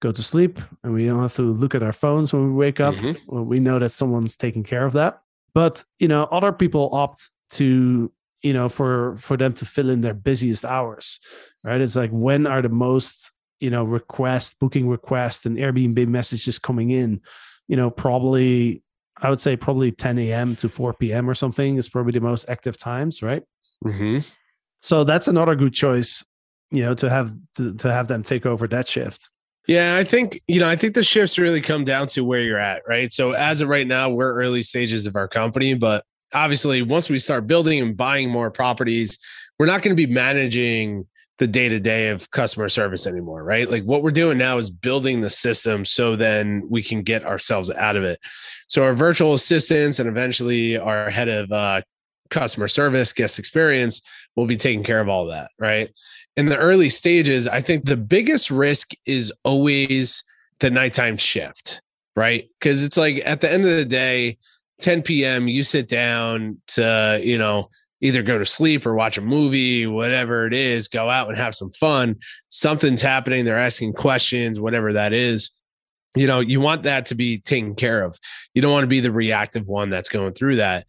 go 0.01 0.11
to 0.11 0.21
sleep 0.21 0.59
and 0.83 0.93
we 0.93 1.05
don't 1.05 1.21
have 1.21 1.35
to 1.35 1.41
look 1.41 1.75
at 1.75 1.83
our 1.83 1.93
phones 1.93 2.33
when 2.33 2.47
we 2.47 2.53
wake 2.53 2.79
up 2.79 2.95
mm-hmm. 2.95 3.13
well, 3.27 3.43
we 3.43 3.59
know 3.59 3.79
that 3.79 3.91
someone's 3.91 4.35
taking 4.35 4.63
care 4.63 4.85
of 4.85 4.93
that 4.93 5.21
but 5.53 5.83
you 5.99 6.07
know 6.07 6.23
other 6.25 6.51
people 6.51 6.89
opt 6.91 7.29
to 7.49 8.11
you 8.41 8.53
know 8.53 8.67
for 8.67 9.15
for 9.17 9.37
them 9.37 9.53
to 9.53 9.65
fill 9.65 9.89
in 9.89 10.01
their 10.01 10.13
busiest 10.13 10.65
hours 10.65 11.19
right 11.63 11.81
it's 11.81 11.95
like 11.95 12.11
when 12.11 12.45
are 12.45 12.61
the 12.61 12.69
most 12.69 13.31
you 13.59 13.69
know 13.69 13.83
request 13.83 14.59
booking 14.59 14.87
requests 14.87 15.45
and 15.45 15.57
airbnb 15.57 16.07
messages 16.07 16.59
coming 16.59 16.91
in 16.91 17.19
you 17.67 17.75
know 17.75 17.89
probably 17.89 18.83
i 19.21 19.29
would 19.29 19.41
say 19.41 19.55
probably 19.55 19.91
10 19.91 20.19
a.m 20.19 20.55
to 20.55 20.69
4 20.69 20.93
p.m 20.93 21.29
or 21.29 21.33
something 21.33 21.77
is 21.77 21.89
probably 21.89 22.11
the 22.11 22.21
most 22.21 22.47
active 22.49 22.77
times 22.77 23.23
right 23.23 23.43
mm-hmm. 23.83 24.19
So 24.81 25.03
that's 25.03 25.27
another 25.27 25.55
good 25.55 25.73
choice, 25.73 26.25
you 26.71 26.83
know, 26.83 26.93
to 26.95 27.09
have 27.09 27.35
to, 27.57 27.75
to 27.75 27.91
have 27.91 28.07
them 28.07 28.23
take 28.23 28.45
over 28.45 28.67
that 28.67 28.87
shift. 28.87 29.29
Yeah, 29.67 29.97
I 29.97 30.03
think, 30.03 30.41
you 30.47 30.61
know, 30.61 30.69
I 30.69 30.77
think 30.77 30.93
the 30.93 31.03
shifts 31.03 31.37
really 31.37 31.59
come 31.59 31.83
down 31.83 32.07
to 32.07 32.21
where 32.21 32.39
you're 32.39 32.59
at, 32.59 32.83
right? 32.87 33.11
So 33.11 33.33
as 33.33 33.59
of 33.59 33.67
right 33.67 33.85
now, 33.85 34.09
we're 34.09 34.33
early 34.33 34.61
stages 34.61 35.05
of 35.05 35.17
our 35.17 35.27
company, 35.27 35.73
but 35.73 36.05
obviously 36.33 36.81
once 36.83 37.09
we 37.09 37.17
start 37.17 37.47
building 37.47 37.81
and 37.81 37.97
buying 37.97 38.29
more 38.29 38.49
properties, 38.49 39.19
we're 39.59 39.65
not 39.65 39.81
going 39.81 39.95
to 39.95 40.07
be 40.07 40.11
managing 40.11 41.05
the 41.39 41.47
day 41.47 41.69
to 41.69 41.79
day 41.79 42.09
of 42.09 42.29
customer 42.31 42.67
service 42.67 43.05
anymore, 43.05 43.43
right? 43.43 43.69
Like 43.69 43.83
what 43.83 44.01
we're 44.01 44.11
doing 44.11 44.37
now 44.37 44.57
is 44.57 44.69
building 44.69 45.21
the 45.21 45.29
system 45.29 45.85
so 45.85 46.15
then 46.15 46.63
we 46.69 46.81
can 46.81 47.03
get 47.03 47.25
ourselves 47.25 47.69
out 47.71 47.95
of 47.95 48.03
it. 48.03 48.19
So 48.67 48.83
our 48.83 48.93
virtual 48.93 49.33
assistants 49.33 49.99
and 49.99 50.09
eventually 50.09 50.77
our 50.77 51.09
head 51.09 51.29
of 51.29 51.51
uh, 51.51 51.81
customer 52.29 52.67
service, 52.67 53.13
guest 53.13 53.39
experience 53.39 54.01
will 54.35 54.47
be 54.47 54.57
taking 54.57 54.83
care 54.83 54.99
of 54.99 55.09
all 55.09 55.27
that, 55.27 55.51
right? 55.59 55.89
In 56.35 56.47
the 56.47 56.57
early 56.57 56.89
stages, 56.89 57.47
I 57.47 57.61
think 57.61 57.85
the 57.85 57.97
biggest 57.97 58.51
risk 58.51 58.91
is 59.05 59.31
always 59.43 60.23
the 60.59 60.69
nighttime 60.69 61.17
shift, 61.17 61.81
right? 62.15 62.49
Because 62.59 62.83
it's 62.83 62.97
like 62.97 63.21
at 63.25 63.41
the 63.41 63.51
end 63.51 63.63
of 63.63 63.71
the 63.71 63.85
day, 63.85 64.37
10 64.79 65.01
p.m., 65.01 65.47
you 65.47 65.63
sit 65.63 65.89
down 65.89 66.61
to, 66.67 67.19
you 67.23 67.37
know, 67.37 67.69
either 68.01 68.21
go 68.23 68.37
to 68.37 68.45
sleep 68.45 68.85
or 68.85 68.93
watch 68.93 69.17
a 69.17 69.21
movie, 69.21 69.87
whatever 69.87 70.45
it 70.45 70.53
is, 70.53 70.87
go 70.87 71.09
out 71.09 71.27
and 71.27 71.37
have 71.37 71.55
some 71.55 71.71
fun. 71.71 72.15
Something's 72.49 73.01
happening. 73.01 73.45
They're 73.45 73.57
asking 73.57 73.93
questions, 73.93 74.59
whatever 74.59 74.93
that 74.93 75.13
is. 75.13 75.51
You 76.15 76.27
know, 76.27 76.39
you 76.39 76.61
want 76.61 76.83
that 76.83 77.07
to 77.07 77.15
be 77.15 77.39
taken 77.39 77.75
care 77.75 78.03
of. 78.03 78.17
You 78.53 78.61
don't 78.61 78.71
want 78.71 78.83
to 78.83 78.87
be 78.87 78.99
the 78.99 79.11
reactive 79.11 79.67
one 79.67 79.89
that's 79.89 80.09
going 80.09 80.33
through 80.33 80.57
that. 80.57 80.85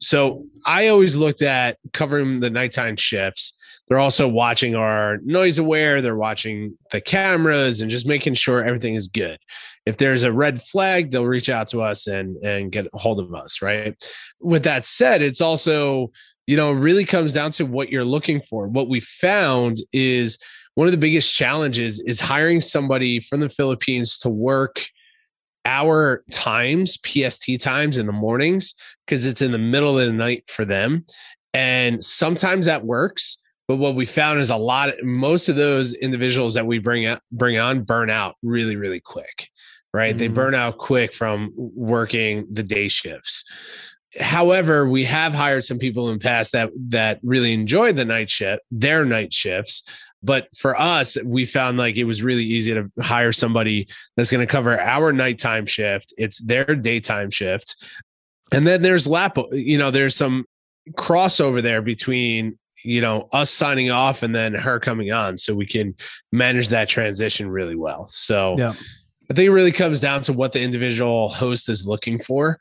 So 0.00 0.44
I 0.66 0.88
always 0.88 1.16
looked 1.16 1.42
at 1.42 1.78
covering 1.92 2.40
the 2.40 2.50
nighttime 2.50 2.96
shifts. 2.96 3.54
They're 3.88 3.98
also 3.98 4.26
watching 4.26 4.74
our 4.74 5.18
NoiseAware, 5.18 6.00
they're 6.00 6.16
watching 6.16 6.76
the 6.90 7.00
cameras 7.00 7.80
and 7.80 7.90
just 7.90 8.06
making 8.06 8.34
sure 8.34 8.64
everything 8.64 8.94
is 8.94 9.08
good. 9.08 9.38
If 9.84 9.98
there's 9.98 10.22
a 10.22 10.32
red 10.32 10.62
flag, 10.62 11.10
they'll 11.10 11.26
reach 11.26 11.50
out 11.50 11.68
to 11.68 11.82
us 11.82 12.06
and 12.06 12.36
and 12.44 12.72
get 12.72 12.86
a 12.92 12.98
hold 12.98 13.20
of 13.20 13.34
us, 13.34 13.60
right? 13.60 13.94
With 14.40 14.62
that 14.64 14.86
said, 14.86 15.20
it's 15.20 15.42
also, 15.42 16.10
you 16.46 16.56
know, 16.56 16.72
really 16.72 17.04
comes 17.04 17.34
down 17.34 17.50
to 17.52 17.66
what 17.66 17.90
you're 17.90 18.04
looking 18.04 18.40
for. 18.40 18.68
What 18.68 18.88
we 18.88 19.00
found 19.00 19.78
is 19.92 20.38
one 20.74 20.88
of 20.88 20.92
the 20.92 20.98
biggest 20.98 21.34
challenges 21.34 22.00
is 22.00 22.20
hiring 22.20 22.60
somebody 22.60 23.20
from 23.20 23.40
the 23.40 23.48
Philippines 23.48 24.18
to 24.18 24.30
work 24.30 24.86
our 25.66 26.24
times, 26.30 26.98
PST 27.06 27.60
times 27.60 27.98
in 27.98 28.06
the 28.06 28.12
mornings, 28.12 28.74
because 29.06 29.26
it's 29.26 29.40
in 29.42 29.52
the 29.52 29.58
middle 29.58 29.98
of 29.98 30.06
the 30.06 30.12
night 30.12 30.44
for 30.48 30.64
them. 30.64 31.04
And 31.52 32.04
sometimes 32.04 32.66
that 32.66 32.84
works. 32.84 33.38
But 33.66 33.76
what 33.76 33.94
we 33.94 34.04
found 34.04 34.40
is 34.40 34.50
a 34.50 34.56
lot, 34.56 34.90
of, 34.90 35.04
most 35.04 35.48
of 35.48 35.56
those 35.56 35.94
individuals 35.94 36.54
that 36.54 36.66
we 36.66 36.78
bring 36.78 37.06
out, 37.06 37.20
bring 37.32 37.58
on 37.58 37.82
burn 37.82 38.10
out 38.10 38.36
really, 38.42 38.76
really 38.76 39.00
quick, 39.00 39.48
right? 39.92 40.10
Mm-hmm. 40.10 40.18
They 40.18 40.28
burn 40.28 40.54
out 40.54 40.78
quick 40.78 41.14
from 41.14 41.52
working 41.56 42.46
the 42.50 42.62
day 42.62 42.88
shifts. 42.88 43.44
However, 44.20 44.88
we 44.88 45.04
have 45.04 45.34
hired 45.34 45.64
some 45.64 45.78
people 45.78 46.08
in 46.10 46.18
the 46.18 46.22
past 46.22 46.52
that 46.52 46.70
that 46.88 47.18
really 47.22 47.52
enjoy 47.52 47.92
the 47.92 48.04
night 48.04 48.30
shift, 48.30 48.62
their 48.70 49.04
night 49.04 49.32
shifts, 49.32 49.82
but 50.24 50.48
for 50.56 50.80
us, 50.80 51.18
we 51.22 51.44
found 51.44 51.76
like 51.76 51.96
it 51.96 52.04
was 52.04 52.22
really 52.22 52.44
easy 52.44 52.72
to 52.72 52.90
hire 53.02 53.30
somebody 53.30 53.86
that's 54.16 54.30
going 54.30 54.44
to 54.44 54.50
cover 54.50 54.80
our 54.80 55.12
nighttime 55.12 55.66
shift. 55.66 56.14
It's 56.16 56.38
their 56.38 56.64
daytime 56.64 57.30
shift. 57.30 57.76
And 58.50 58.66
then 58.66 58.80
there's 58.80 59.06
lap, 59.06 59.36
you 59.52 59.76
know, 59.76 59.90
there's 59.90 60.16
some 60.16 60.46
crossover 60.92 61.60
there 61.60 61.82
between, 61.82 62.58
you 62.84 63.00
know, 63.00 63.28
us 63.32 63.50
signing 63.50 63.90
off 63.90 64.22
and 64.22 64.34
then 64.34 64.54
her 64.54 64.78
coming 64.78 65.10
on. 65.10 65.36
So 65.36 65.54
we 65.54 65.66
can 65.66 65.94
manage 66.32 66.68
that 66.68 66.88
transition 66.88 67.48
really 67.48 67.76
well. 67.76 68.08
So 68.10 68.56
yeah. 68.58 68.72
I 69.30 69.34
think 69.34 69.46
it 69.46 69.52
really 69.52 69.72
comes 69.72 70.00
down 70.00 70.22
to 70.22 70.32
what 70.32 70.52
the 70.52 70.60
individual 70.60 71.30
host 71.30 71.68
is 71.68 71.86
looking 71.86 72.20
for 72.20 72.58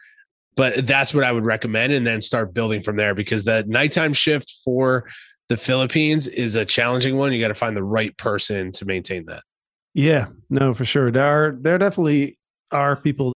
but 0.56 0.86
that's 0.86 1.14
what 1.14 1.24
I 1.24 1.32
would 1.32 1.46
recommend 1.46 1.94
and 1.94 2.06
then 2.06 2.22
start 2.22 2.54
building 2.54 2.84
from 2.84 2.96
there 2.96 3.16
because 3.16 3.44
the 3.44 3.64
nighttime 3.68 4.14
shift 4.14 4.60
for 4.64 5.06
the 5.50 5.58
Philippines 5.58 6.28
is 6.28 6.56
a 6.56 6.66
challenging 6.66 7.18
one. 7.18 7.34
You 7.34 7.42
got 7.42 7.50
to 7.50 7.56
find 7.56 7.76
the 7.76 7.84
right 7.84 8.16
person 8.18 8.72
to 8.74 8.86
maintain 8.86 9.26
that. 9.26 9.44
Yeah, 9.94 10.28
no, 10.50 10.74
for 10.74 10.86
sure. 10.86 11.12
There 11.12 11.24
are 11.24 11.58
there 11.60 11.78
definitely 11.78 12.38
are 12.72 12.96
people 12.96 13.34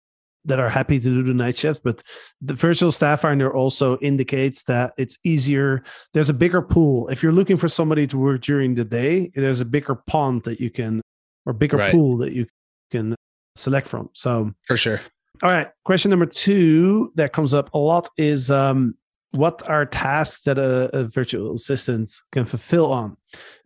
that 0.48 0.60
are 0.60 0.70
happy 0.70 1.00
to 1.00 1.10
do 1.10 1.24
the 1.24 1.34
night 1.34 1.58
shift, 1.58 1.84
but 1.84 2.02
the 2.42 2.54
virtual 2.54 2.92
staff 2.92 3.22
finder 3.22 3.54
also 3.54 3.98
indicates 4.00 4.64
that 4.64 4.94
it's 4.98 5.18
easier. 5.24 5.84
There's 6.14 6.30
a 6.30 6.34
bigger 6.34 6.62
pool. 6.62 7.08
If 7.10 7.22
you're 7.22 7.32
looking 7.32 7.58
for 7.58 7.68
somebody 7.68 8.08
to 8.08 8.18
work 8.18 8.42
during 8.42 8.76
the 8.76 8.86
day, 8.86 9.32
there's 9.36 9.62
a 9.62 9.66
bigger 9.66 9.96
pond 9.96 10.44
that 10.44 10.60
you 10.60 10.70
can 10.72 11.02
or 11.46 11.54
bigger 11.54 11.78
Right. 11.78 11.92
pool 11.92 12.18
that 12.18 12.34
you 12.34 12.48
can 12.92 13.16
select 13.56 13.88
from. 13.88 14.10
So, 14.14 14.52
For 14.68 14.78
sure. 14.78 15.00
all 15.44 15.50
right. 15.52 15.70
Question 15.86 16.10
number 16.12 16.26
two 16.26 17.12
that 17.16 17.34
comes 17.34 17.54
up 17.54 17.74
a 17.74 17.78
lot 17.78 18.10
is 18.18 18.50
um, 18.50 18.96
what 19.32 19.68
are 19.70 19.86
tasks 19.86 20.44
that 20.46 20.58
a, 20.58 20.90
a 20.98 21.04
virtual 21.06 21.54
assistant 21.54 22.12
can 22.32 22.46
fulfill 22.46 22.92
on? 22.92 23.16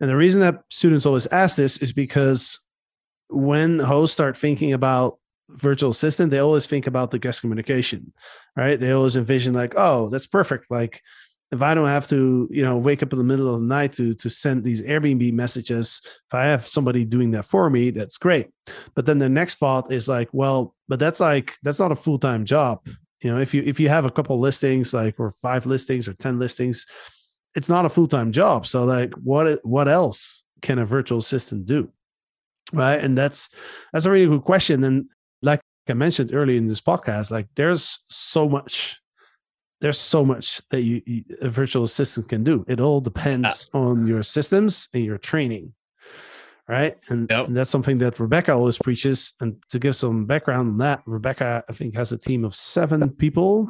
And 0.00 0.10
the 0.10 0.16
reason 0.16 0.40
that 0.40 0.62
students 0.70 1.06
always 1.06 1.26
ask 1.28 1.56
this 1.56 1.78
is 1.78 1.92
because 1.92 2.60
when 3.28 3.78
hosts 3.78 4.12
start 4.14 4.36
thinking 4.36 4.72
about 4.72 5.18
virtual 5.56 5.90
assistant, 5.90 6.30
they 6.30 6.38
always 6.38 6.66
think 6.66 6.86
about 6.86 7.10
the 7.10 7.18
guest 7.18 7.40
communication, 7.40 8.12
right? 8.56 8.78
They 8.78 8.92
always 8.92 9.16
envision 9.16 9.54
like, 9.54 9.74
oh, 9.76 10.08
that's 10.08 10.26
perfect. 10.26 10.66
Like 10.70 11.02
if 11.52 11.60
I 11.60 11.74
don't 11.74 11.88
have 11.88 12.08
to, 12.08 12.48
you 12.50 12.62
know, 12.62 12.78
wake 12.78 13.02
up 13.02 13.12
in 13.12 13.18
the 13.18 13.24
middle 13.24 13.54
of 13.54 13.60
the 13.60 13.66
night 13.66 13.92
to 13.94 14.14
to 14.14 14.30
send 14.30 14.64
these 14.64 14.82
Airbnb 14.82 15.32
messages, 15.34 16.00
if 16.04 16.34
I 16.34 16.46
have 16.46 16.66
somebody 16.66 17.04
doing 17.04 17.30
that 17.32 17.44
for 17.44 17.68
me, 17.68 17.90
that's 17.90 18.16
great. 18.16 18.48
But 18.94 19.04
then 19.04 19.18
the 19.18 19.28
next 19.28 19.56
thought 19.56 19.92
is 19.92 20.08
like, 20.08 20.30
well, 20.32 20.74
but 20.88 20.98
that's 20.98 21.20
like 21.20 21.56
that's 21.62 21.78
not 21.78 21.92
a 21.92 21.96
full 21.96 22.18
time 22.18 22.46
job. 22.46 22.80
You 23.20 23.30
know, 23.30 23.38
if 23.38 23.52
you 23.52 23.62
if 23.64 23.78
you 23.78 23.90
have 23.90 24.06
a 24.06 24.10
couple 24.10 24.40
listings, 24.40 24.94
like 24.94 25.20
or 25.20 25.34
five 25.42 25.66
listings 25.66 26.08
or 26.08 26.14
ten 26.14 26.38
listings, 26.38 26.86
it's 27.54 27.68
not 27.68 27.84
a 27.84 27.90
full 27.90 28.08
time 28.08 28.32
job. 28.32 28.66
So 28.66 28.84
like, 28.84 29.12
what 29.22 29.64
what 29.64 29.88
else 29.88 30.42
can 30.62 30.78
a 30.78 30.86
virtual 30.86 31.18
assistant 31.18 31.66
do? 31.66 31.90
Right, 32.72 32.98
and 32.98 33.16
that's 33.16 33.50
that's 33.92 34.06
a 34.06 34.10
really 34.10 34.26
good 34.26 34.44
question. 34.44 34.84
And 34.84 35.04
I 35.88 35.94
mentioned 35.94 36.32
earlier 36.34 36.56
in 36.56 36.66
this 36.66 36.80
podcast, 36.80 37.30
like 37.30 37.48
there's 37.56 38.00
so 38.08 38.48
much 38.48 39.00
there's 39.80 39.98
so 39.98 40.24
much 40.24 40.60
that 40.70 40.82
you, 40.82 41.02
you 41.06 41.24
a 41.40 41.50
virtual 41.50 41.82
assistant 41.82 42.28
can 42.28 42.44
do. 42.44 42.64
It 42.68 42.78
all 42.80 43.00
depends 43.00 43.68
on 43.74 44.06
your 44.06 44.22
systems 44.22 44.88
and 44.94 45.04
your 45.04 45.18
training, 45.18 45.74
right? 46.68 46.96
And, 47.08 47.28
Yep. 47.28 47.46
and 47.48 47.56
that's 47.56 47.70
something 47.70 47.98
that 47.98 48.20
Rebecca 48.20 48.52
always 48.52 48.78
preaches. 48.78 49.32
And 49.40 49.56
to 49.70 49.80
give 49.80 49.96
some 49.96 50.24
background 50.24 50.68
on 50.70 50.78
that, 50.78 51.02
Rebecca 51.04 51.64
I 51.68 51.72
think 51.72 51.96
has 51.96 52.12
a 52.12 52.18
team 52.18 52.44
of 52.44 52.54
seven 52.54 53.10
people, 53.10 53.68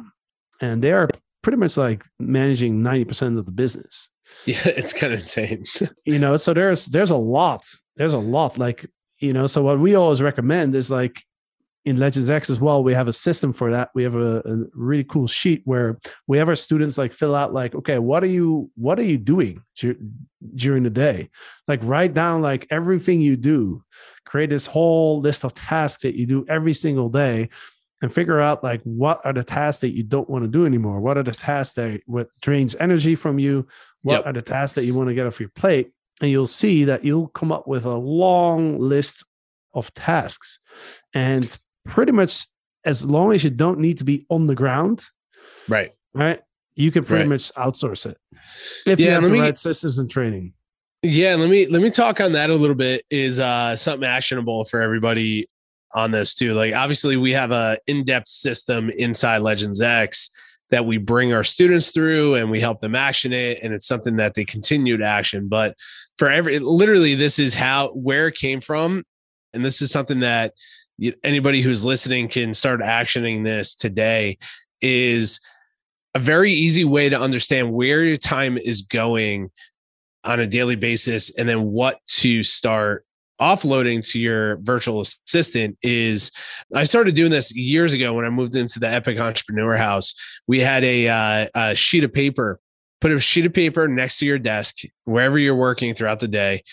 and 0.61 0.83
they 0.83 0.91
are 0.93 1.09
pretty 1.41 1.57
much 1.57 1.77
like 1.77 2.03
managing 2.19 2.83
ninety 2.83 3.05
percent 3.05 3.37
of 3.39 3.45
the 3.45 3.51
business. 3.51 4.09
Yeah, 4.45 4.65
it's 4.65 4.93
kind 4.93 5.13
of 5.13 5.19
insane. 5.21 5.63
You 6.05 6.17
know, 6.19 6.37
so 6.37 6.53
there's 6.53 6.85
there's 6.87 7.11
a 7.11 7.17
lot. 7.17 7.65
There's 7.97 8.13
a 8.13 8.19
lot. 8.19 8.57
Like 8.57 8.85
you 9.19 9.33
know, 9.33 9.47
so 9.47 9.63
what 9.63 9.79
we 9.79 9.95
always 9.95 10.21
recommend 10.21 10.75
is 10.75 10.89
like 10.91 11.23
in 11.85 11.97
Legends 11.97 12.29
X 12.29 12.49
as 12.49 12.59
well, 12.59 12.83
we 12.83 12.93
have 12.93 13.07
a 13.09 13.13
system 13.13 13.51
for 13.51 13.71
that. 13.71 13.89
We 13.93 14.03
have 14.03 14.15
a, 14.15 14.37
a 14.45 14.65
really 14.73 15.03
cool 15.03 15.27
sheet 15.27 15.61
where 15.65 15.99
we 16.27 16.37
have 16.37 16.47
our 16.47 16.55
students 16.55 16.97
like 16.97 17.13
fill 17.13 17.35
out 17.35 17.53
like, 17.53 17.75
okay, 17.75 17.99
what 17.99 18.23
are 18.23 18.27
you 18.27 18.71
what 18.75 18.97
are 18.99 19.03
you 19.03 19.17
doing 19.17 19.61
dur- 19.75 19.97
during 20.55 20.83
the 20.83 20.89
day? 20.89 21.29
Like 21.67 21.81
write 21.83 22.13
down 22.13 22.41
like 22.41 22.67
everything 22.69 23.19
you 23.19 23.35
do. 23.35 23.83
Create 24.25 24.49
this 24.49 24.65
whole 24.65 25.19
list 25.19 25.43
of 25.43 25.53
tasks 25.53 26.03
that 26.03 26.15
you 26.15 26.25
do 26.25 26.45
every 26.47 26.73
single 26.73 27.09
day 27.09 27.49
and 28.01 28.13
figure 28.13 28.39
out 28.39 28.63
like 28.63 28.81
what 28.83 29.21
are 29.25 29.33
the 29.33 29.43
tasks 29.43 29.81
that 29.81 29.93
you 29.93 30.03
don't 30.03 30.29
want 30.29 30.43
to 30.45 30.49
do 30.49 30.65
anymore? 30.65 31.01
What 31.01 31.17
are 31.17 31.23
the 31.23 31.31
tasks 31.33 31.75
that 31.75 32.01
what 32.05 32.29
drains 32.41 32.75
energy 32.79 33.15
from 33.15 33.39
you? 33.39 33.67
What 34.03 34.19
Yep. 34.19 34.25
are 34.25 34.33
the 34.33 34.41
tasks 34.41 34.75
that 34.75 34.85
you 34.85 34.93
want 34.93 35.09
to 35.09 35.15
get 35.15 35.27
off 35.27 35.39
your 35.39 35.49
plate? 35.49 35.91
And 36.21 36.31
you'll 36.31 36.47
see 36.47 36.85
that 36.85 37.03
you'll 37.03 37.27
come 37.27 37.51
up 37.51 37.67
with 37.67 37.85
a 37.85 37.95
long 37.95 38.79
list 38.79 39.25
of 39.73 39.93
tasks. 39.93 40.59
And 41.13 41.57
pretty 41.85 42.11
much 42.11 42.45
as 42.85 43.05
long 43.05 43.33
as 43.33 43.43
you 43.43 43.49
don't 43.49 43.79
need 43.79 43.97
to 43.99 44.03
be 44.03 44.25
on 44.29 44.47
the 44.47 44.55
ground, 44.55 45.03
right. 45.69 45.91
right? 46.13 46.41
You 46.75 46.91
can 46.91 47.03
pretty 47.03 47.23
Right. 47.23 47.29
much 47.29 47.51
outsource 47.53 48.05
it. 48.09 48.17
If 48.85 48.99
you 48.99 49.05
Yeah, 49.07 49.13
have 49.13 49.23
let 49.23 49.29
the 49.29 49.33
me- 49.33 49.39
right 49.39 49.57
systems 49.57 49.99
and 49.99 50.09
training. 50.09 50.53
Yeah, 51.05 51.35
let 51.35 51.49
me 51.49 51.67
let 51.67 51.81
me 51.81 51.89
talk 51.89 52.21
on 52.21 52.31
that 52.31 52.49
a 52.49 52.55
little 52.55 52.75
bit. 52.77 53.03
Is 53.09 53.39
uh 53.39 53.75
something 53.75 54.07
actionable 54.07 54.63
for 54.65 54.81
everybody 54.81 55.49
on 55.93 56.11
this 56.11 56.33
too? 56.33 56.53
Like 56.53 56.73
obviously 56.73 57.17
we 57.17 57.31
have 57.33 57.51
a 57.51 57.77
in-depth 57.87 58.29
system 58.29 58.89
inside 58.89 59.39
Legends 59.41 59.81
X 59.81 60.29
that 60.71 60.85
we 60.85 60.97
bring 60.97 61.33
our 61.33 61.43
students 61.43 61.91
through 61.91 62.35
and 62.35 62.49
we 62.49 62.59
help 62.61 62.79
them 62.79 62.95
action 62.95 63.33
it 63.33 63.59
and 63.61 63.73
it's 63.73 63.85
something 63.85 64.15
that 64.15 64.33
they 64.33 64.45
continue 64.45 64.95
to 64.97 65.03
action. 65.05 65.47
But 65.49 65.75
for 66.17 66.29
every 66.29 66.57
literally 66.59 67.15
this 67.15 67.37
is 67.37 67.53
how 67.53 67.89
where 67.89 68.29
it 68.29 68.35
came 68.35 68.61
from 68.61 69.03
and 69.53 69.63
this 69.63 69.81
is 69.81 69.91
something 69.91 70.21
that 70.21 70.53
you- 70.55 70.59
anybody 71.23 71.61
who's 71.61 71.83
listening 71.83 72.27
can 72.27 72.53
start 72.53 72.81
actioning 72.81 73.43
this 73.43 73.75
today 73.75 74.37
is 74.81 75.39
a 76.15 76.19
very 76.19 76.51
easy 76.51 76.83
way 76.83 77.09
to 77.09 77.19
understand 77.19 77.73
where 77.73 78.03
your 78.03 78.17
time 78.17 78.57
is 78.57 78.83
going 78.83 79.49
on 80.23 80.39
a 80.39 80.47
daily 80.47 80.75
basis 80.75 81.31
and 81.37 81.49
then 81.49 81.63
what 81.63 81.99
to 82.07 82.43
start 82.43 83.05
offloading 83.41 84.07
to 84.11 84.19
your 84.19 84.57
virtual 84.57 85.01
assistant 85.01 85.77
is 85.81 86.31
I 86.73 86.83
started 86.83 87.15
doing 87.15 87.31
this 87.31 87.53
years 87.53 87.93
ago 87.93 88.13
when 88.13 88.25
I 88.25 88.29
moved 88.29 88.55
into 88.55 88.79
the 88.79 88.87
Epic 88.87 89.19
Entrepreneur 89.19 89.75
House. 89.75 90.13
We 90.47 90.59
had 90.59 90.83
a, 90.83 91.07
uh, 91.09 91.47
a 91.55 91.75
sheet 91.75 92.03
of 92.03 92.13
paper, 92.13 92.59
put 93.01 93.11
a 93.11 93.19
sheet 93.19 93.45
of 93.45 93.53
paper 93.53 93.87
next 93.87 94.19
to 94.19 94.25
your 94.25 94.39
desk 94.39 94.77
wherever 95.05 95.37
you're 95.37 95.55
working 95.55 95.93
throughout 95.93 96.19
the 96.19 96.27
day 96.27 96.63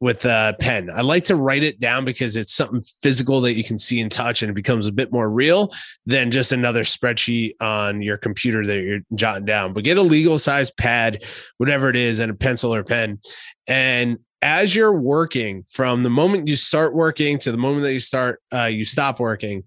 with 0.00 0.24
a 0.24 0.54
pen. 0.60 0.90
I 0.94 1.00
like 1.00 1.24
to 1.24 1.36
write 1.36 1.62
it 1.62 1.80
down 1.80 2.04
because 2.04 2.36
it's 2.36 2.52
something 2.52 2.84
physical 3.02 3.40
that 3.42 3.56
you 3.56 3.64
can 3.64 3.78
see 3.78 4.00
and 4.00 4.12
touch 4.12 4.42
and 4.42 4.50
it 4.50 4.54
becomes 4.54 4.86
a 4.86 4.92
bit 4.92 5.12
more 5.12 5.30
real 5.30 5.72
than 6.04 6.30
just 6.30 6.52
another 6.52 6.84
spreadsheet 6.84 7.54
on 7.60 8.02
your 8.02 8.18
computer 8.18 8.66
that 8.66 8.82
you're 8.82 9.00
jotting 9.14 9.46
down. 9.46 9.72
But 9.72 9.84
get 9.84 9.96
a 9.96 10.02
legal 10.02 10.38
size 10.38 10.70
pad, 10.70 11.22
whatever 11.56 11.88
it 11.88 11.96
is, 11.96 12.18
and 12.18 12.30
a 12.30 12.34
pencil 12.34 12.74
or 12.74 12.84
pen. 12.84 13.20
And 13.66 14.18
as 14.42 14.74
you're 14.74 14.92
working 14.92 15.64
from 15.70 16.02
the 16.02 16.10
moment 16.10 16.46
you 16.46 16.56
start 16.56 16.94
working 16.94 17.38
to 17.38 17.50
the 17.50 17.58
moment 17.58 17.82
that 17.82 17.92
you 17.92 18.00
start 18.00 18.40
uh, 18.52 18.64
you 18.64 18.84
stop 18.84 19.18
working 19.18 19.64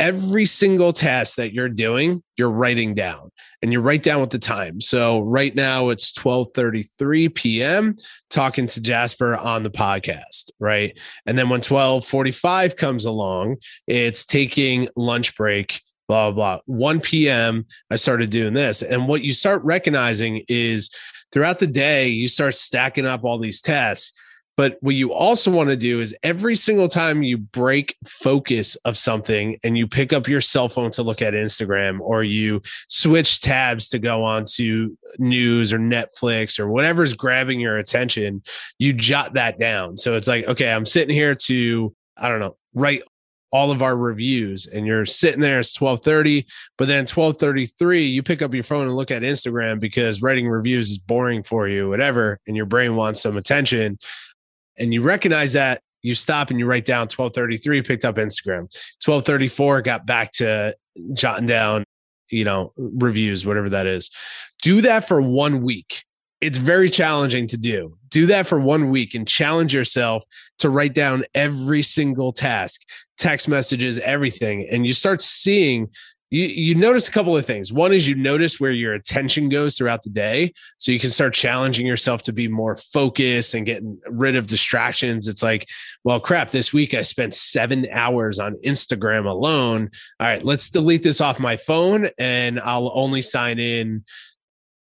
every 0.00 0.44
single 0.44 0.92
task 0.92 1.36
that 1.36 1.52
you're 1.52 1.68
doing 1.68 2.22
you're 2.36 2.50
writing 2.50 2.94
down 2.94 3.30
and 3.62 3.72
you 3.72 3.80
write 3.80 4.02
down 4.02 4.20
with 4.20 4.30
the 4.30 4.38
time 4.38 4.80
so 4.80 5.20
right 5.20 5.54
now 5.54 5.88
it's 5.88 6.12
12:33 6.12 7.34
p.m. 7.34 7.96
talking 8.30 8.66
to 8.66 8.80
Jasper 8.80 9.36
on 9.36 9.62
the 9.62 9.70
podcast 9.70 10.50
right 10.58 10.98
and 11.26 11.38
then 11.38 11.48
when 11.48 11.60
12:45 11.60 12.76
comes 12.76 13.04
along 13.04 13.56
it's 13.86 14.24
taking 14.24 14.88
lunch 14.96 15.36
break 15.36 15.80
blah 16.08 16.30
blah 16.30 16.56
blah 16.56 16.60
1 16.66 17.00
p.m. 17.00 17.66
I 17.90 17.96
started 17.96 18.30
doing 18.30 18.54
this 18.54 18.82
and 18.82 19.08
what 19.08 19.22
you 19.22 19.32
start 19.32 19.62
recognizing 19.64 20.44
is 20.48 20.90
throughout 21.32 21.58
the 21.58 21.66
day 21.66 22.08
you 22.08 22.28
start 22.28 22.54
stacking 22.54 23.06
up 23.06 23.24
all 23.24 23.38
these 23.38 23.60
tasks 23.60 24.12
but 24.58 24.76
what 24.80 24.96
you 24.96 25.12
also 25.12 25.52
want 25.52 25.70
to 25.70 25.76
do 25.76 26.00
is 26.00 26.16
every 26.24 26.56
single 26.56 26.88
time 26.88 27.22
you 27.22 27.38
break 27.38 27.96
focus 28.04 28.74
of 28.84 28.98
something 28.98 29.56
and 29.62 29.78
you 29.78 29.86
pick 29.86 30.12
up 30.12 30.26
your 30.26 30.40
cell 30.40 30.68
phone 30.68 30.90
to 30.90 31.04
look 31.04 31.22
at 31.22 31.32
Instagram 31.32 32.00
or 32.00 32.24
you 32.24 32.60
switch 32.88 33.40
tabs 33.40 33.88
to 33.90 34.00
go 34.00 34.24
on 34.24 34.46
to 34.56 34.98
news 35.20 35.72
or 35.72 35.78
Netflix 35.78 36.58
or 36.58 36.68
whatever's 36.68 37.14
grabbing 37.14 37.60
your 37.60 37.76
attention, 37.76 38.42
you 38.80 38.92
jot 38.92 39.34
that 39.34 39.60
down. 39.60 39.96
So 39.96 40.16
it's 40.16 40.26
like, 40.26 40.44
okay, 40.48 40.72
I'm 40.72 40.86
sitting 40.86 41.14
here 41.14 41.36
to, 41.36 41.94
I 42.16 42.28
don't 42.28 42.40
know, 42.40 42.56
write 42.74 43.02
all 43.50 43.70
of 43.70 43.82
our 43.82 43.96
reviews 43.96 44.66
and 44.66 44.86
you're 44.86 45.06
sitting 45.06 45.40
there 45.40 45.60
it's 45.60 45.76
12:30 45.76 46.44
but 46.76 46.86
then 46.86 47.06
12:33 47.06 48.12
you 48.12 48.22
pick 48.22 48.42
up 48.42 48.52
your 48.52 48.62
phone 48.62 48.86
and 48.86 48.94
look 48.94 49.10
at 49.10 49.22
Instagram 49.22 49.80
because 49.80 50.20
writing 50.20 50.46
reviews 50.46 50.90
is 50.90 50.98
boring 50.98 51.42
for 51.42 51.66
you 51.66 51.88
whatever 51.88 52.38
and 52.46 52.56
your 52.56 52.66
brain 52.66 52.94
wants 52.94 53.22
some 53.22 53.38
attention 53.38 53.98
and 54.78 54.92
you 54.92 55.02
recognize 55.02 55.52
that 55.54 55.82
you 56.02 56.14
stop 56.14 56.50
and 56.50 56.58
you 56.58 56.66
write 56.66 56.84
down 56.84 57.02
1233 57.02 57.82
picked 57.82 58.04
up 58.04 58.16
instagram. 58.16 58.70
1234 59.04 59.82
got 59.82 60.06
back 60.06 60.32
to 60.32 60.74
jotting 61.12 61.46
down 61.46 61.84
you 62.30 62.44
know 62.44 62.72
reviews 62.76 63.46
whatever 63.46 63.68
that 63.68 63.86
is. 63.86 64.10
Do 64.62 64.80
that 64.82 65.08
for 65.08 65.20
one 65.20 65.62
week. 65.62 66.04
It's 66.40 66.58
very 66.58 66.88
challenging 66.88 67.48
to 67.48 67.56
do. 67.56 67.96
Do 68.10 68.26
that 68.26 68.46
for 68.46 68.60
one 68.60 68.90
week 68.90 69.14
and 69.14 69.26
challenge 69.26 69.74
yourself 69.74 70.24
to 70.60 70.70
write 70.70 70.94
down 70.94 71.24
every 71.34 71.82
single 71.82 72.32
task 72.32 72.82
text 73.18 73.48
messages 73.48 73.98
everything. 73.98 74.66
And 74.70 74.86
you 74.86 74.94
start 74.94 75.20
seeing 75.20 75.88
you 76.30 76.44
you 76.44 76.74
notice 76.74 77.08
a 77.08 77.12
couple 77.12 77.36
of 77.36 77.46
things. 77.46 77.72
One 77.72 77.92
is 77.92 78.08
you 78.08 78.14
notice 78.14 78.60
where 78.60 78.72
your 78.72 78.92
attention 78.92 79.48
goes 79.48 79.76
throughout 79.76 80.02
the 80.02 80.10
day, 80.10 80.52
so 80.76 80.92
you 80.92 80.98
can 80.98 81.10
start 81.10 81.34
challenging 81.34 81.86
yourself 81.86 82.22
to 82.22 82.32
be 82.32 82.48
more 82.48 82.76
focused 82.76 83.54
and 83.54 83.64
getting 83.64 83.98
rid 84.08 84.36
of 84.36 84.46
distractions. 84.46 85.28
It's 85.28 85.42
like, 85.42 85.68
well, 86.04 86.20
crap, 86.20 86.50
this 86.50 86.72
week 86.72 86.94
I 86.94 87.02
spent 87.02 87.34
7 87.34 87.86
hours 87.90 88.38
on 88.38 88.56
Instagram 88.64 89.26
alone. 89.26 89.90
All 90.20 90.26
right, 90.26 90.44
let's 90.44 90.70
delete 90.70 91.02
this 91.02 91.20
off 91.20 91.40
my 91.40 91.56
phone 91.56 92.08
and 92.18 92.60
I'll 92.60 92.92
only 92.94 93.22
sign 93.22 93.58
in 93.58 94.04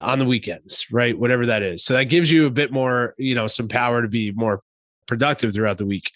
on 0.02 0.19
the 0.19 0.25
weekends, 0.25 0.86
right? 0.91 1.17
Whatever 1.17 1.45
that 1.45 1.63
is. 1.63 1.84
So 1.84 1.93
that 1.93 2.06
gives 2.06 2.32
you 2.32 2.45
a 2.45 2.52
bit 2.52 2.71
more, 2.71 3.15
you 3.17 3.36
know, 3.36 3.47
some 3.47 3.67
power 3.67 4.02
to 4.02 4.08
be 4.08 4.32
more 4.32 4.62
productive 5.08 5.54
throughout 5.54 5.78
the 5.78 5.86
week. 5.86 6.12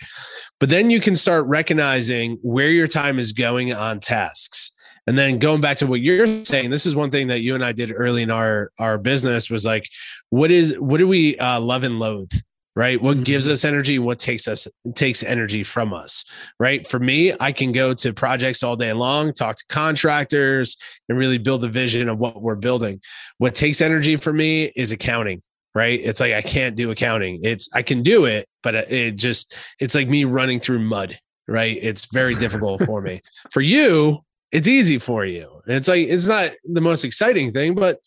But 0.59 0.69
then 0.69 0.89
you 0.89 1.01
can 1.01 1.15
start 1.15 1.45
recognizing 1.47 2.37
where 2.41 2.69
your 2.69 2.87
time 2.87 3.19
is 3.19 3.31
going 3.31 3.73
on 3.73 3.99
tasks. 3.99 4.71
And 5.07 5.17
then 5.17 5.37
going 5.37 5.59
back 5.61 5.77
to 5.77 5.87
what 5.87 5.99
you're 6.01 6.45
saying, 6.45 6.69
this 6.69 6.85
is 6.85 6.95
one 6.95 7.11
thing 7.11 7.27
that 7.27 7.41
you 7.41 7.55
and 7.55 7.63
I 7.63 7.73
did 7.73 7.93
early 7.95 8.23
in 8.23 8.31
our 8.31 8.71
our 8.79 8.97
business 8.97 9.49
was 9.49 9.65
like, 9.65 9.87
what 10.29 10.49
is 10.51 10.79
what 10.79 10.97
do 10.97 11.07
we 11.07 11.37
uh, 11.37 11.59
love 11.59 11.83
and 11.83 11.99
loathe 11.99 12.31
right? 12.75 12.99
What 12.99 13.17
Mhm. 13.17 13.25
gives 13.25 13.47
us 13.47 13.65
energy, 13.65 13.99
what 13.99 14.17
takes 14.17 14.47
us 14.47 14.67
takes 14.95 15.21
energy 15.21 15.63
from 15.63 15.93
us, 15.93 16.25
right? 16.59 16.87
For 16.87 16.97
me, 16.99 17.31
I 17.39 17.51
can 17.51 17.71
go 17.71 17.93
to 17.93 18.13
projects 18.13 18.63
all 18.63 18.75
day 18.75 18.91
long, 18.93 19.31
talk 19.31 19.57
to 19.57 19.63
contractors, 19.69 20.75
and 21.07 21.15
really 21.15 21.37
build 21.37 21.61
the 21.61 21.69
vision 21.69 22.09
of 22.09 22.17
what 22.17 22.41
we're 22.41 22.55
building. 22.55 22.99
What 23.37 23.53
takes 23.53 23.79
energy 23.79 24.15
for 24.15 24.33
me 24.33 24.71
is 24.75 24.91
accounting, 24.91 25.43
right? 25.75 25.99
It's 26.03 26.19
like 26.19 26.33
I 26.33 26.41
can't 26.41 26.75
do 26.75 26.89
accounting. 26.89 27.41
It's 27.43 27.69
I 27.75 27.83
can 27.83 28.01
do 28.01 28.25
it, 28.25 28.47
but 28.63 28.73
it 28.73 29.17
just 29.17 29.53
it's 29.79 29.93
like 29.93 30.07
me 30.07 30.25
running 30.25 30.59
through 30.59 30.79
mud, 30.79 31.19
right? 31.47 31.77
It's 31.79 32.05
very 32.11 32.33
difficult 32.33 32.83
for 32.85 33.01
me. 33.01 33.21
For 33.51 33.61
you, 33.61 34.21
it's 34.53 34.67
easy 34.67 34.99
for 34.99 35.25
you. 35.25 35.49
It's 35.65 35.89
like 35.89 36.07
it's 36.07 36.27
not 36.27 36.51
the 36.63 36.79
most 36.79 37.03
exciting 37.03 37.51
thing, 37.51 37.73
but 37.73 37.99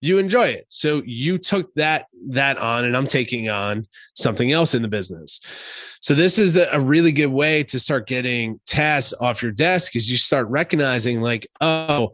you 0.00 0.16
enjoy 0.16 0.48
it. 0.48 0.64
So 0.68 1.02
you 1.04 1.36
took 1.36 1.72
that 1.74 2.06
that 2.28 2.56
on 2.56 2.86
and 2.86 2.96
I'm 2.96 3.06
taking 3.06 3.50
on 3.50 3.86
something 4.14 4.50
else 4.50 4.74
in 4.74 4.80
the 4.80 4.88
business. 4.88 5.40
So 6.00 6.14
this 6.14 6.38
is 6.38 6.54
the, 6.54 6.74
a 6.74 6.80
really 6.80 7.12
good 7.12 7.26
way 7.26 7.62
to 7.64 7.78
start 7.78 8.08
getting 8.08 8.58
tasks 8.66 9.12
off 9.20 9.42
your 9.42 9.52
desk 9.52 9.94
is 9.94 10.10
you 10.10 10.16
start 10.16 10.48
recognizing 10.48 11.20
like, 11.20 11.46
oh, 11.60 12.12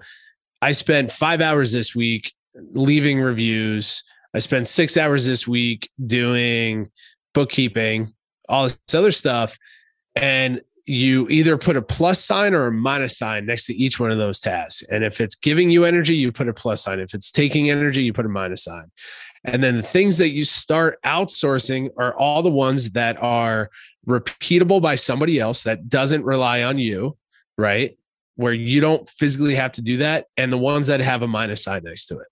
I 0.60 0.72
spent 0.72 1.12
5 1.12 1.40
hours 1.40 1.70
this 1.70 1.94
week 1.94 2.32
leaving 2.54 3.20
reviews. 3.20 4.02
I 4.34 4.40
spent 4.40 4.66
6 4.66 4.96
hours 4.96 5.24
this 5.26 5.46
week 5.46 5.88
doing 6.04 6.90
bookkeeping, 7.34 8.12
all 8.48 8.64
this 8.64 8.80
other 8.94 9.12
stuff 9.12 9.56
and 10.16 10.62
you 10.86 11.26
either 11.28 11.58
put 11.58 11.76
a 11.76 11.82
plus 11.82 12.24
sign 12.24 12.54
or 12.54 12.68
a 12.68 12.72
minus 12.72 13.18
sign 13.18 13.44
next 13.44 13.66
to 13.66 13.74
each 13.74 13.98
one 13.98 14.12
of 14.12 14.18
those 14.18 14.38
tasks. 14.38 14.84
And 14.90 15.04
if 15.04 15.20
it's 15.20 15.34
giving 15.34 15.70
you 15.70 15.84
energy, 15.84 16.14
you 16.14 16.30
put 16.30 16.48
a 16.48 16.54
plus 16.54 16.82
sign. 16.84 17.00
If 17.00 17.12
it's 17.12 17.30
taking 17.30 17.70
energy, 17.70 18.02
you 18.02 18.12
put 18.12 18.26
a 18.26 18.28
minus 18.28 18.64
sign. 18.64 18.90
And 19.44 19.62
then 19.62 19.76
the 19.76 19.82
things 19.82 20.18
that 20.18 20.30
you 20.30 20.44
start 20.44 21.00
outsourcing 21.02 21.90
are 21.98 22.16
all 22.16 22.42
the 22.42 22.50
ones 22.50 22.90
that 22.90 23.20
are 23.22 23.70
repeatable 24.06 24.80
by 24.80 24.94
somebody 24.94 25.40
else 25.40 25.64
that 25.64 25.88
doesn't 25.88 26.24
rely 26.24 26.62
on 26.62 26.78
you, 26.78 27.16
right? 27.58 27.96
Where 28.36 28.52
you 28.52 28.80
don't 28.80 29.08
physically 29.08 29.54
have 29.56 29.72
to 29.72 29.82
do 29.82 29.98
that. 29.98 30.26
And 30.36 30.52
the 30.52 30.58
ones 30.58 30.86
that 30.86 31.00
have 31.00 31.22
a 31.22 31.28
minus 31.28 31.64
sign 31.64 31.82
next 31.84 32.06
to 32.06 32.18
it 32.18 32.28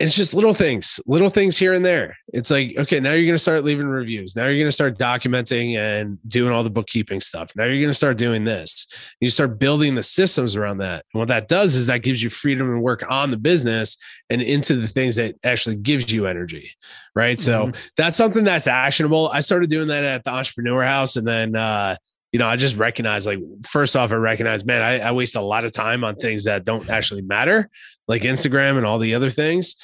it's 0.00 0.14
just 0.14 0.32
little 0.32 0.54
things, 0.54 0.98
little 1.06 1.28
things 1.28 1.58
here 1.58 1.74
and 1.74 1.84
there. 1.84 2.16
It's 2.28 2.50
like, 2.50 2.74
okay, 2.78 3.00
now 3.00 3.12
you're 3.12 3.26
going 3.26 3.34
to 3.34 3.38
start 3.38 3.64
leaving 3.64 3.86
reviews. 3.86 4.34
Now 4.34 4.46
you're 4.46 4.56
going 4.56 4.66
to 4.66 4.72
start 4.72 4.98
documenting 4.98 5.76
and 5.76 6.18
doing 6.26 6.52
all 6.52 6.64
the 6.64 6.70
bookkeeping 6.70 7.20
stuff. 7.20 7.52
Now 7.54 7.64
you're 7.64 7.76
going 7.76 7.90
to 7.90 7.94
start 7.94 8.16
doing 8.16 8.42
this. 8.42 8.86
You 9.20 9.28
start 9.28 9.58
building 9.58 9.94
the 9.94 10.02
systems 10.02 10.56
around 10.56 10.78
that. 10.78 11.04
And 11.12 11.18
what 11.18 11.28
that 11.28 11.48
does 11.48 11.74
is 11.74 11.86
that 11.88 12.02
gives 12.02 12.22
you 12.22 12.30
freedom 12.30 12.72
to 12.72 12.80
work 12.80 13.04
on 13.10 13.30
the 13.30 13.36
business 13.36 13.98
and 14.30 14.40
into 14.40 14.76
the 14.76 14.88
things 14.88 15.16
that 15.16 15.36
actually 15.44 15.76
gives 15.76 16.10
you 16.10 16.26
energy. 16.26 16.72
Right. 17.14 17.38
So 17.38 17.70
that's 17.98 18.16
something 18.16 18.42
that's 18.42 18.68
actionable. 18.68 19.28
I 19.28 19.40
started 19.40 19.68
doing 19.68 19.88
that 19.88 20.04
at 20.04 20.24
the 20.24 20.30
entrepreneur 20.30 20.82
house. 20.82 21.16
And 21.16 21.26
then, 21.26 21.54
uh, 21.54 21.96
you 22.32 22.38
know, 22.38 22.46
I 22.46 22.56
just 22.56 22.76
recognize 22.76 23.26
like, 23.26 23.40
first 23.66 23.96
off, 23.96 24.12
I 24.12 24.14
recognize, 24.14 24.64
man, 24.64 24.80
I, 24.80 25.00
I 25.00 25.12
waste 25.12 25.36
a 25.36 25.42
lot 25.42 25.64
of 25.66 25.72
time 25.72 26.04
on 26.04 26.16
things 26.16 26.44
that 26.44 26.64
don't 26.64 26.88
actually 26.88 27.22
matter, 27.22 27.68
like 28.08 28.22
Instagram 28.22 28.78
and 28.78 28.86
all 28.86 28.98
the 28.98 29.14
other 29.14 29.28
things. 29.28 29.76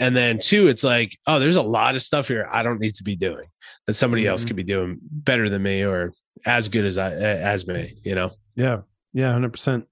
And 0.00 0.16
then 0.16 0.38
two, 0.40 0.66
it's 0.66 0.82
like, 0.82 1.16
oh, 1.28 1.38
there's 1.38 1.56
a 1.56 1.62
lot 1.62 1.94
of 1.94 2.02
stuff 2.02 2.26
here 2.28 2.48
I 2.50 2.62
don't 2.64 2.80
need 2.80 2.94
to 2.96 3.04
be 3.04 3.14
doing 3.16 3.46
that 3.86 3.92
somebody 3.94 4.26
else 4.26 4.42
Mhm. 4.44 4.46
could 4.48 4.56
be 4.56 4.64
doing 4.64 4.98
better 5.02 5.48
than 5.48 5.62
me 5.62 5.84
or 5.84 6.12
as 6.46 6.68
good 6.68 6.84
as 6.84 6.96
I 6.98 7.12
as 7.12 7.66
me, 7.66 7.94
you 8.02 8.14
know? 8.14 8.30
Yeah. 8.56 8.78
Yeah, 9.12 9.30
hundred 9.32 9.52
percent. 9.52 9.86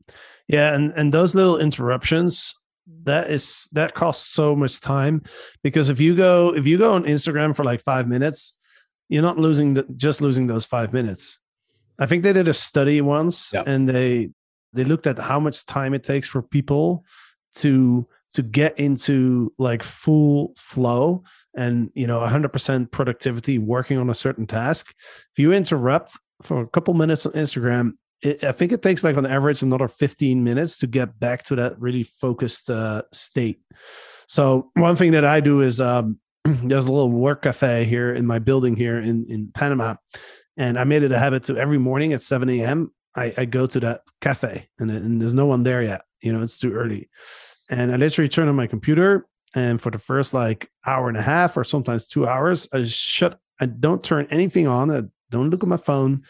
Yeah, 0.48 0.74
and 0.74 0.92
and 0.96 1.12
those 1.12 1.34
little 1.34 1.58
interruptions 1.58 2.54
that 3.04 3.30
is 3.30 3.68
that 3.72 3.94
costs 3.94 4.26
so 4.32 4.56
much 4.56 4.80
time 4.80 5.22
because 5.62 5.90
if 5.90 6.00
you 6.00 6.16
go 6.16 6.54
if 6.56 6.66
you 6.66 6.78
go 6.78 6.94
on 6.94 7.04
Instagram 7.04 7.54
for 7.54 7.64
like 7.64 7.82
five 7.82 8.08
minutes, 8.08 8.56
you're 9.10 9.22
not 9.22 9.38
losing 9.38 9.74
the, 9.74 9.84
just 9.96 10.20
losing 10.22 10.46
those 10.46 10.64
five 10.64 10.92
minutes. 10.92 11.38
I 11.98 12.06
think 12.06 12.22
they 12.22 12.32
did 12.32 12.48
a 12.48 12.54
study 12.54 13.00
once 13.02 13.52
Yep. 13.52 13.64
and 13.66 13.88
they 13.88 14.30
they 14.72 14.84
looked 14.84 15.06
at 15.06 15.18
how 15.18 15.40
much 15.40 15.66
time 15.66 15.92
it 15.94 16.04
takes 16.04 16.28
for 16.28 16.40
people 16.42 17.04
to 17.56 18.04
to 18.34 18.42
get 18.42 18.78
into 18.78 19.52
like 19.58 19.82
full 19.82 20.54
flow 20.56 21.22
and 21.56 21.90
you 21.94 22.06
know 22.06 22.20
100% 22.20 22.90
productivity 22.90 23.58
working 23.58 23.98
on 23.98 24.10
a 24.10 24.14
certain 24.14 24.46
task. 24.46 24.94
If 25.32 25.38
you 25.38 25.52
interrupt 25.52 26.16
for 26.42 26.60
a 26.60 26.68
couple 26.68 26.94
minutes 26.94 27.26
on 27.26 27.32
instagram 27.32 27.94
it, 28.22 28.44
i 28.44 28.52
think 28.52 28.72
it 28.72 28.82
takes 28.82 29.02
like 29.02 29.16
on 29.16 29.26
average 29.26 29.62
another 29.62 29.88
15 29.88 30.42
minutes 30.42 30.78
to 30.78 30.86
get 30.86 31.18
back 31.18 31.42
to 31.44 31.56
that 31.56 31.78
really 31.80 32.04
focused 32.04 32.70
uh, 32.70 33.02
state. 33.12 33.60
So 34.28 34.70
one 34.74 34.96
thing 34.96 35.12
that 35.12 35.24
i 35.24 35.40
do 35.40 35.60
is 35.62 35.80
um, 35.80 36.18
there's 36.44 36.86
a 36.86 36.92
little 36.92 37.10
work 37.10 37.42
cafe 37.42 37.84
here 37.84 38.14
in 38.14 38.26
my 38.26 38.38
building 38.38 38.76
here 38.76 38.98
in, 38.98 39.26
in 39.28 39.50
panama 39.52 39.94
and 40.56 40.78
i 40.78 40.84
made 40.84 41.02
it 41.02 41.12
a 41.12 41.18
habit 41.18 41.44
to 41.44 41.56
every 41.56 41.78
morning 41.78 42.12
at 42.12 42.22
7 42.22 42.48
a.m 42.48 42.92
I, 43.14 43.34
I 43.36 43.44
go 43.46 43.66
to 43.66 43.80
that 43.80 44.02
cafe 44.20 44.68
and, 44.78 44.90
and 44.90 45.20
there's 45.20 45.34
no 45.34 45.46
one 45.46 45.62
there 45.62 45.82
yet 45.82 46.02
you 46.20 46.32
know 46.32 46.42
it's 46.42 46.58
too 46.58 46.72
early 46.72 47.08
and 47.68 47.92
I 47.92 47.96
literally 47.96 48.28
turn 48.28 48.48
on 48.48 48.56
my 48.56 48.66
computer 48.66 49.26
and 49.54 49.80
for 49.80 49.90
the 49.90 49.98
first 49.98 50.34
like 50.34 50.70
hour 50.86 51.08
and 51.08 51.16
a 51.16 51.22
half 51.22 51.56
or 51.56 51.64
sometimes 51.64 52.06
two 52.06 52.26
hours, 52.26 52.68
I 52.72 52.84
shut. 52.84 53.38
I 53.60 53.66
don't 53.66 54.04
turn 54.04 54.28
anything 54.30 54.66
on. 54.66 54.90
I 54.90 55.02
don't 55.30 55.50
look 55.50 55.62
at 55.62 55.68
my 55.68 55.76
phone, 55.76 56.22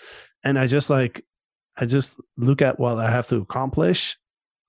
and 0.45 0.59
I 0.59 0.67
just 0.67 0.89
like 0.89 1.25
I 1.77 1.87
just 1.87 2.19
look 2.37 2.63
at 2.63 2.79
what 2.79 2.99
I 2.99 3.11
have 3.11 3.29
to 3.29 3.37
accomplish, 3.37 4.17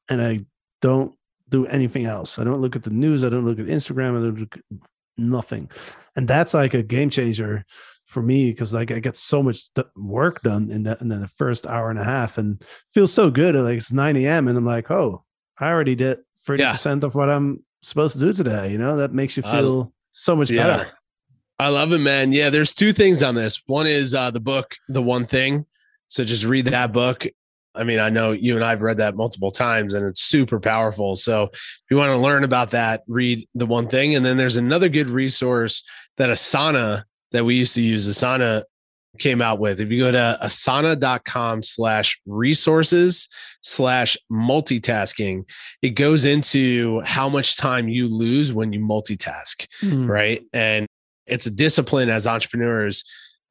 and 0.10 0.22
I 0.22 0.46
don't 0.82 1.14
do 1.48 1.66
anything 1.68 2.06
else. 2.06 2.40
I 2.40 2.44
don't 2.44 2.62
look 2.62 2.76
at 2.76 2.84
the 2.84 2.90
news. 2.90 3.24
I 3.24 3.30
don't 3.30 3.46
look 3.46 3.60
at 3.60 3.66
Instagram. 3.66 4.10
I 4.10 4.26
don't 4.26 4.40
look 4.40 4.58
at 4.58 4.90
nothing, 5.18 5.70
and 6.16 6.28
that's 6.28 6.54
like 6.54 6.74
a 6.74 6.84
game 6.84 7.10
changer 7.10 7.66
for 8.08 8.24
me 8.24 8.50
because 8.50 8.74
like 8.74 8.90
I 8.90 9.00
get 9.00 9.16
so 9.16 9.44
much 9.44 9.70
work 9.96 10.42
done 10.42 10.72
in 10.72 10.84
that 10.84 11.02
in 11.02 11.10
the 11.10 11.28
first 11.28 11.68
hour 11.68 11.92
and 11.92 12.00
a 12.00 12.04
half, 12.04 12.40
and 12.40 12.64
feels 12.94 13.14
so 13.14 13.30
good. 13.30 13.56
Like 13.56 13.78
it's 13.78 13.92
nine 13.92 14.18
a.m. 14.18 14.48
and 14.48 14.58
I'm 14.58 14.66
like, 14.66 14.90
oh, 14.90 15.24
I 15.60 15.70
already 15.70 15.96
did 15.96 16.20
thirty 16.46 16.64
percent 16.64 17.04
of 17.04 17.16
what 17.16 17.30
I'm 17.30 17.64
supposed 17.82 18.16
to 18.16 18.20
do 18.20 18.34
today. 18.34 18.72
You 18.72 18.78
know, 18.78 18.98
that 18.98 19.14
makes 19.14 19.38
you 19.38 19.44
feel 19.44 19.94
so 20.12 20.36
much 20.36 20.50
Yeah. 20.50 20.68
better. 20.68 20.92
I 21.60 21.70
love 21.70 21.92
it, 21.92 22.00
man. 22.00 22.32
Yeah, 22.32 22.50
there's 22.50 22.74
two 22.74 22.94
things 22.94 23.22
on 23.22 23.36
this. 23.36 23.62
One 23.66 23.86
is 23.86 24.16
uh, 24.16 24.32
the 24.32 24.40
book, 24.40 24.76
The 24.88 25.02
One 25.02 25.26
Thing. 25.26 25.66
So 26.08 26.24
just 26.24 26.46
read 26.46 26.66
that 26.68 26.94
book. 26.94 27.28
I 27.76 27.84
mean, 27.84 28.00
I 28.00 28.10
know 28.10 28.32
you 28.32 28.56
and 28.56 28.64
I've 28.64 28.82
read 28.82 28.98
that 28.98 29.16
multiple 29.16 29.52
times 29.52 29.94
and 29.94 30.06
it's 30.06 30.22
super 30.22 30.60
powerful. 30.60 31.16
So 31.16 31.44
if 31.54 31.82
you 31.92 31.98
want 31.98 32.12
to 32.12 32.18
learn 32.18 32.44
about 32.44 32.72
that, 32.72 33.04
read 33.08 33.48
The 33.56 33.66
One 33.66 33.88
Thing. 33.88 34.16
And 34.16 34.26
then 34.26 34.38
there's 34.38 34.56
another 34.58 34.90
good 34.90 35.10
resource 35.10 35.84
that 36.18 36.30
Asana 36.30 37.04
that 37.32 37.46
we 37.46 37.56
used 37.56 37.76
to 37.76 37.84
use, 37.84 38.10
Asana 38.10 38.64
came 39.18 39.42
out 39.42 39.60
with. 39.60 39.80
If 39.80 39.92
you 39.92 40.00
go 40.04 40.12
to 40.12 40.38
asana.com 40.44 41.64
slash 41.64 42.22
resources 42.26 43.28
slash 43.62 44.18
multitasking, 44.32 45.46
it 45.82 45.92
goes 45.92 46.26
into 46.26 47.02
how 47.04 47.28
much 47.30 47.58
time 47.58 47.90
you 47.90 48.08
lose 48.08 48.54
when 48.54 48.72
you 48.72 48.80
multitask 48.80 49.66
right? 50.08 50.44
And 50.54 50.86
it's 51.26 51.46
a 51.46 51.52
discipline 51.52 52.10
as 52.10 52.28
entrepreneurs 52.28 53.04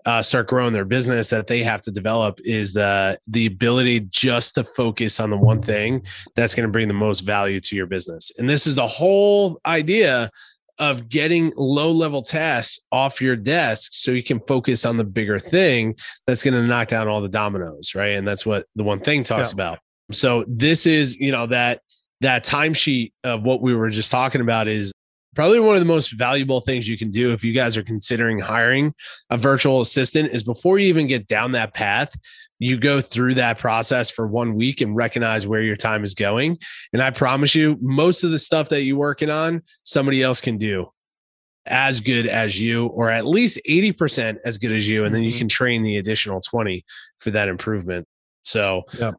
uh, 0.06 0.22
start 0.22 0.48
growing 0.48 0.72
their 0.72 0.84
business 0.84 1.28
that 1.28 1.48
they 1.48 1.62
have 1.62 1.82
to 1.82 1.90
develop 1.90 2.38
is 2.44 2.72
the 2.72 3.18
the 3.26 3.46
ability 3.46 4.00
just 4.08 4.54
to 4.54 4.64
focus 4.64 5.20
on 5.20 5.30
the 5.30 5.36
one 5.36 5.60
thing 5.60 6.02
that's 6.34 6.54
going 6.54 6.66
to 6.66 6.72
bring 6.72 6.88
the 6.88 6.94
most 6.94 7.20
value 7.20 7.60
to 7.60 7.76
your 7.76 7.86
business. 7.86 8.32
And 8.38 8.48
this 8.48 8.66
is 8.66 8.74
the 8.74 8.86
whole 8.86 9.60
idea 9.66 10.30
of 10.78 11.08
getting 11.08 11.52
low 11.56 11.90
level 11.90 12.22
tasks 12.22 12.80
off 12.92 13.20
your 13.20 13.36
desk 13.36 13.90
so 13.92 14.10
you 14.12 14.22
can 14.22 14.40
focus 14.46 14.84
on 14.84 14.96
the 14.96 15.04
bigger 15.04 15.38
thing 15.38 15.94
that's 16.26 16.42
going 16.42 16.54
to 16.54 16.62
knock 16.62 16.88
down 16.88 17.08
all 17.08 17.20
the 17.20 17.28
dominoes, 17.28 17.94
right? 17.94 18.12
And 18.12 18.26
that's 18.26 18.46
what 18.46 18.66
the 18.76 18.84
one 18.84 19.00
thing 19.00 19.24
talks 19.24 19.50
Yeah. 19.50 19.54
about. 19.54 19.78
So 20.12 20.44
this 20.48 20.86
is, 20.86 21.16
you 21.16 21.32
know, 21.32 21.46
that 21.48 21.80
that 22.20 22.44
timesheet 22.44 23.12
of 23.24 23.42
what 23.42 23.60
we 23.60 23.74
were 23.74 23.90
just 23.90 24.10
talking 24.10 24.40
about 24.40 24.66
is 24.68 24.92
probably 25.34 25.60
one 25.60 25.76
of 25.76 25.80
the 25.80 25.86
most 25.86 26.12
valuable 26.12 26.60
things 26.60 26.88
you 26.88 26.98
can 26.98 27.10
do 27.10 27.32
if 27.32 27.44
you 27.44 27.52
guys 27.52 27.76
are 27.76 27.82
considering 27.84 28.40
hiring 28.40 28.92
a 29.30 29.38
virtual 29.38 29.80
assistant 29.80 30.32
is 30.32 30.42
before 30.42 30.78
you 30.78 30.88
even 30.88 31.06
get 31.06 31.28
down 31.28 31.52
that 31.52 31.74
path 31.74 32.12
you 32.58 32.76
go 32.76 33.00
through 33.00 33.34
that 33.34 33.58
process 33.58 34.10
for 34.10 34.26
one 34.26 34.54
week 34.54 34.80
and 34.80 34.96
recognize 34.96 35.46
where 35.46 35.62
your 35.62 35.76
time 35.76 36.02
is 36.04 36.14
going 36.14 36.58
and 36.92 37.00
i 37.02 37.10
promise 37.10 37.54
you 37.54 37.76
most 37.80 38.24
of 38.24 38.30
the 38.30 38.38
stuff 38.38 38.68
that 38.68 38.82
you're 38.82 38.96
working 38.98 39.30
on 39.30 39.62
somebody 39.84 40.22
else 40.22 40.40
can 40.40 40.58
do 40.58 40.88
as 41.66 42.00
good 42.00 42.26
as 42.26 42.60
you 42.60 42.86
or 42.86 43.10
at 43.10 43.26
least 43.26 43.60
80% 43.68 44.38
as 44.44 44.56
good 44.56 44.72
as 44.72 44.88
you 44.88 45.04
and 45.04 45.14
then 45.14 45.22
you 45.22 45.32
Mhm. 45.32 45.38
can 45.38 45.48
train 45.48 45.82
the 45.82 45.98
additional 45.98 46.40
20 46.40 46.84
for 47.18 47.30
that 47.30 47.48
improvement 47.48 48.06
so 48.42 48.82
Yeah. 48.98 49.12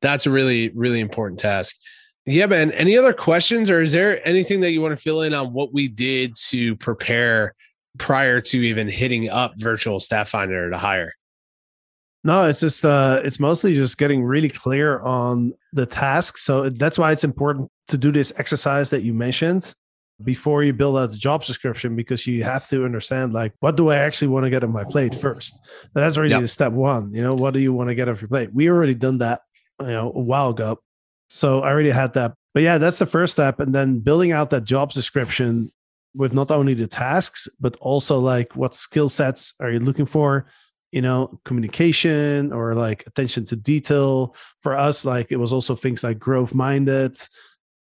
that's 0.00 0.26
a 0.26 0.30
really 0.30 0.70
really 0.74 1.00
important 1.00 1.38
task 1.40 1.76
yeah, 2.24 2.46
man. 2.46 2.70
Any 2.70 2.96
other 2.96 3.12
questions, 3.12 3.68
or 3.68 3.82
is 3.82 3.90
there 3.90 4.24
anything 4.26 4.60
that 4.60 4.70
you 4.70 4.80
want 4.80 4.96
to 4.96 5.02
fill 5.02 5.22
in 5.22 5.34
on 5.34 5.52
what 5.52 5.72
we 5.74 5.88
did 5.88 6.36
to 6.50 6.76
prepare 6.76 7.52
prior 7.98 8.40
to 8.42 8.58
even 8.60 8.88
hitting 8.88 9.28
up 9.28 9.54
Virtual 9.56 9.98
Staff 9.98 10.28
Finder 10.28 10.70
to 10.70 10.78
hire? 10.78 11.14
No, 12.24 12.44
it's 12.44 12.60
just 12.60 12.84
uh 12.84 13.20
it's 13.24 13.40
mostly 13.40 13.74
just 13.74 13.98
getting 13.98 14.22
really 14.22 14.48
clear 14.48 15.00
on 15.00 15.52
the 15.72 15.86
task. 15.86 16.38
So 16.38 16.70
that's 16.70 16.98
why 16.98 17.12
it's 17.12 17.24
important 17.24 17.68
to 17.88 17.98
do 17.98 18.12
this 18.12 18.32
exercise 18.38 18.90
that 18.90 19.02
you 19.02 19.12
mentioned 19.12 19.74
before 20.22 20.62
you 20.62 20.72
build 20.72 20.96
out 20.96 21.10
the 21.10 21.16
job 21.16 21.42
description 21.42 21.96
because 21.96 22.26
you 22.28 22.44
have 22.44 22.64
to 22.68 22.84
understand 22.84 23.32
like 23.32 23.52
what 23.58 23.76
do 23.76 23.90
I 23.90 23.96
actually 23.96 24.28
want 24.28 24.44
to 24.44 24.50
get 24.50 24.62
on 24.62 24.70
my 24.70 24.84
plate 24.84 25.14
first. 25.14 25.60
That's 25.94 26.16
already 26.16 26.30
Yep. 26.32 26.42
the 26.42 26.48
step 26.48 26.72
one. 26.72 27.12
You 27.12 27.22
know, 27.22 27.34
what 27.34 27.54
do 27.54 27.60
you 27.60 27.72
want 27.72 27.88
to 27.88 27.94
get 27.96 28.08
off 28.08 28.20
your 28.20 28.28
plate? 28.28 28.50
We 28.54 28.70
already 28.70 28.94
done 28.94 29.18
that, 29.18 29.40
you 29.80 29.86
know, 29.88 30.12
a 30.14 30.20
while 30.20 30.50
ago. 30.50 30.78
So 31.28 31.62
I 31.62 31.72
already 31.72 31.90
had 31.90 32.12
that. 32.14 32.34
But 32.54 32.62
yeah, 32.62 32.78
that's 32.78 32.98
the 33.00 33.06
first 33.06 33.32
step. 33.32 33.58
And 33.58 33.74
then 33.74 33.98
building 33.98 34.30
out 34.30 34.50
that 34.50 34.64
job 34.64 34.92
description 34.92 35.72
with 36.14 36.34
not 36.34 36.50
only 36.52 36.74
the 36.74 36.86
tasks, 36.86 37.48
but 37.58 37.74
also 37.80 38.18
like 38.18 38.54
what 38.54 38.74
skill 38.76 39.08
sets 39.08 39.54
are 39.58 39.70
you 39.70 39.80
looking 39.80 40.06
for? 40.06 40.46
You 40.92 41.02
know, 41.02 41.40
communication 41.44 42.52
or 42.52 42.74
like 42.74 43.04
attention 43.06 43.44
to 43.46 43.56
detail. 43.56 44.36
For 44.60 44.76
us, 44.76 45.04
like 45.04 45.28
it 45.30 45.36
was 45.36 45.52
also 45.52 45.74
things 45.74 46.04
like 46.04 46.18
growth 46.18 46.54
minded, 46.54 47.16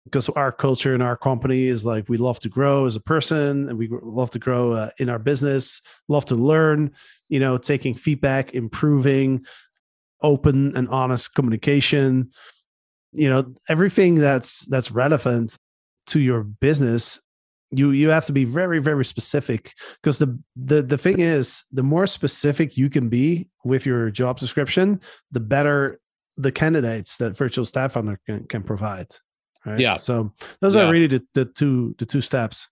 because 0.05 0.29
our 0.29 0.51
culture 0.51 0.95
in 0.95 1.01
our 1.01 1.17
company 1.17 1.67
is 1.67 1.85
like 1.85 2.07
we 2.07 2.17
love 2.17 2.39
to 2.39 2.49
grow 2.49 2.85
as 2.85 2.95
a 2.95 3.01
person 3.01 3.67
and 3.67 3.77
we 3.77 3.89
love 4.01 4.31
to 4.31 4.39
grow 4.39 4.73
uh, 4.73 4.89
in 4.99 5.09
our 5.09 5.19
business, 5.19 5.81
love 6.07 6.25
to 6.25 6.35
learn, 6.35 6.91
you 7.29 7.39
know, 7.39 7.57
taking 7.57 7.95
feedback, 7.95 8.53
improving, 8.53 9.45
open 10.21 10.75
and 10.77 10.87
honest 10.87 11.35
communication 11.35 12.31
you 13.13 13.29
know 13.29 13.45
everything 13.69 14.15
that's 14.15 14.65
that's 14.67 14.91
relevant 14.91 15.57
to 16.07 16.19
your 16.19 16.43
business 16.43 17.21
you 17.75 17.91
you 17.91 18.09
have 18.09 18.25
to 18.25 18.33
be 18.33 18.45
very 18.45 18.79
very 18.79 19.05
specific 19.05 19.73
because 20.01 20.19
the 20.19 20.39
the 20.55 20.81
the 20.81 20.97
thing 20.97 21.19
is 21.19 21.65
the 21.71 21.83
more 21.83 22.07
specific 22.07 22.77
you 22.77 22.89
can 22.89 23.09
be 23.09 23.47
with 23.63 23.85
your 23.85 24.09
job 24.11 24.39
description 24.39 24.99
the 25.31 25.39
better 25.39 25.99
the 26.37 26.51
candidates 26.51 27.17
that 27.17 27.37
virtual 27.37 27.65
staff 27.65 27.93
finder 27.93 28.19
can, 28.25 28.43
can 28.47 28.63
provide 28.63 29.07
right 29.65 29.79
Yeah. 29.79 29.97
so 29.97 30.33
those 30.61 30.75
Yeah. 30.75 30.83
are 30.87 30.91
really 30.91 31.07
the, 31.07 31.21
the 31.33 31.45
two 31.45 31.95
the 31.97 32.05
two 32.05 32.21
steps 32.21 32.69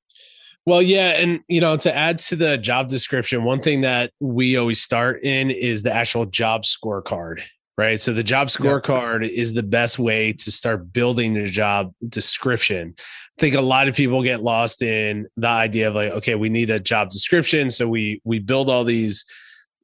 Well, 0.65 0.81
yeah, 0.83 1.17
and 1.21 1.41
you 1.47 1.59
know, 1.59 1.75
to 1.77 1.89
add 1.95 2.19
to 2.29 2.35
the 2.35 2.55
job 2.55 2.87
description, 2.87 3.43
one 3.43 3.61
thing 3.61 3.81
that 3.81 4.11
we 4.19 4.57
always 4.57 4.79
start 4.79 5.23
in 5.23 5.49
is 5.49 5.81
the 5.81 5.91
actual 5.91 6.27
job 6.27 6.63
scorecard, 6.63 7.41
right? 7.78 8.01
So 8.01 8.13
the 8.13 8.24
job 8.24 8.47
scorecard 8.47 9.28
is 9.28 9.53
the 9.53 9.63
best 9.63 9.97
way 9.97 10.34
to 10.34 10.51
start 10.51 10.91
building 10.91 11.36
your 11.36 11.45
job 11.45 11.93
description. 12.07 12.95
I 12.97 13.41
think 13.41 13.55
a 13.55 13.61
lot 13.61 13.88
of 13.88 13.95
people 13.95 14.22
get 14.24 14.43
lost 14.43 14.82
in 14.82 15.28
the 15.38 15.47
idea 15.47 15.89
of 15.89 15.95
like, 15.95 16.11
okay, 16.13 16.36
we 16.36 16.49
need 16.49 16.69
a 16.69 16.80
job 16.80 17.09
description, 17.09 17.72
so 17.72 17.88
we 17.88 18.22
we 18.24 18.39
build 18.39 18.69
all 18.69 18.84
these 18.84 19.26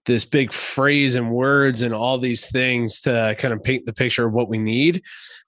this 0.06 0.24
big 0.24 0.54
phrase 0.54 1.16
and 1.16 1.32
words 1.32 1.82
and 1.82 1.94
all 1.94 2.18
these 2.18 2.46
things 2.50 3.02
to 3.02 3.36
kind 3.40 3.54
of 3.54 3.62
paint 3.62 3.86
the 3.86 3.94
picture 3.94 4.26
of 4.26 4.32
what 4.32 4.48
we 4.48 4.58
need 4.58 5.04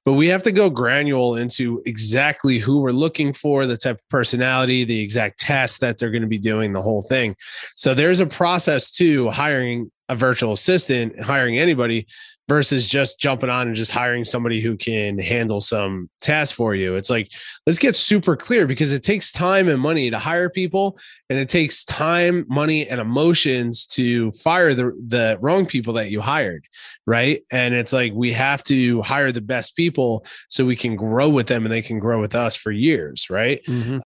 but 0.05 0.13
we 0.13 0.27
have 0.27 0.43
to 0.43 0.51
go 0.51 0.69
granular 0.69 1.39
into 1.39 1.81
exactly 1.85 2.57
who 2.57 2.79
we're 2.79 2.91
looking 2.91 3.33
for, 3.33 3.65
the 3.65 3.77
type 3.77 3.97
of 3.97 4.09
personality, 4.09 4.83
the 4.83 4.99
exact 4.99 5.39
task 5.39 5.79
that 5.81 5.97
they're 5.97 6.11
going 6.11 6.21
to 6.21 6.27
be 6.27 6.39
doing, 6.39 6.73
the 6.73 6.81
whole 6.81 7.01
thing. 7.01 7.35
So 7.75 7.93
there's 7.93 8.19
a 8.19 8.25
process 8.25 8.91
to 8.93 9.29
hiring 9.29 9.91
a 10.09 10.15
virtual 10.15 10.51
assistant, 10.51 11.19
hiring 11.21 11.57
anybody 11.57 12.07
versus 12.49 12.87
just 12.87 13.19
jumping 13.19 13.49
on 13.51 13.67
and 13.67 13.75
just 13.75 13.91
hiring 13.91 14.25
somebody 14.25 14.59
who 14.59 14.75
can 14.75 15.19
handle 15.19 15.61
some 15.61 16.09
tasks 16.19 16.51
for 16.51 16.73
you. 16.73 16.95
It's 16.95 17.11
like, 17.11 17.29
let's 17.67 17.77
get 17.77 17.95
super 17.95 18.35
clear 18.35 18.65
because 18.65 18.91
it 18.91 19.03
takes 19.03 19.31
time 19.31 19.67
and 19.69 19.79
money 19.79 20.09
to 20.09 20.17
hire 20.17 20.49
people 20.49 20.97
and 21.29 21.37
it 21.37 21.47
takes 21.47 21.85
time, 21.85 22.45
money, 22.49 22.87
and 22.89 22.99
emotions 22.99 23.85
to 23.87 24.31
fire 24.31 24.73
the, 24.73 24.85
the 25.07 25.37
wrong 25.41 25.67
people 25.67 25.93
that 25.93 26.09
you 26.09 26.21
hired 26.21 26.65
right? 27.05 27.41
And 27.51 27.73
it's 27.73 27.91
like 27.91 28.13
we 28.13 28.31
have 28.33 28.63
to 28.65 29.01
hire 29.01 29.31
the 29.31 29.41
best 29.41 29.75
people 29.75 30.23
so 30.47 30.63
we 30.63 30.75
can 30.75 30.95
grow 30.95 31.27
with 31.27 31.47
them 31.47 31.65
and 31.65 31.73
they 31.73 31.81
can 31.81 31.97
grow 31.97 32.21
with 32.21 32.35
us 32.35 32.55
for 32.55 32.71
years, 32.71 33.31
right? 33.31 33.61
Mm-hmm. 33.65 33.97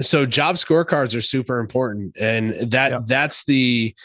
So 0.00 0.24
job 0.26 0.56
scorecards 0.56 1.16
are 1.16 1.20
super 1.22 1.58
important 1.58 2.16
and 2.16 2.70
that 2.70 2.92
Yeah. 2.92 3.00
that's 3.04 3.44
the 3.46 3.96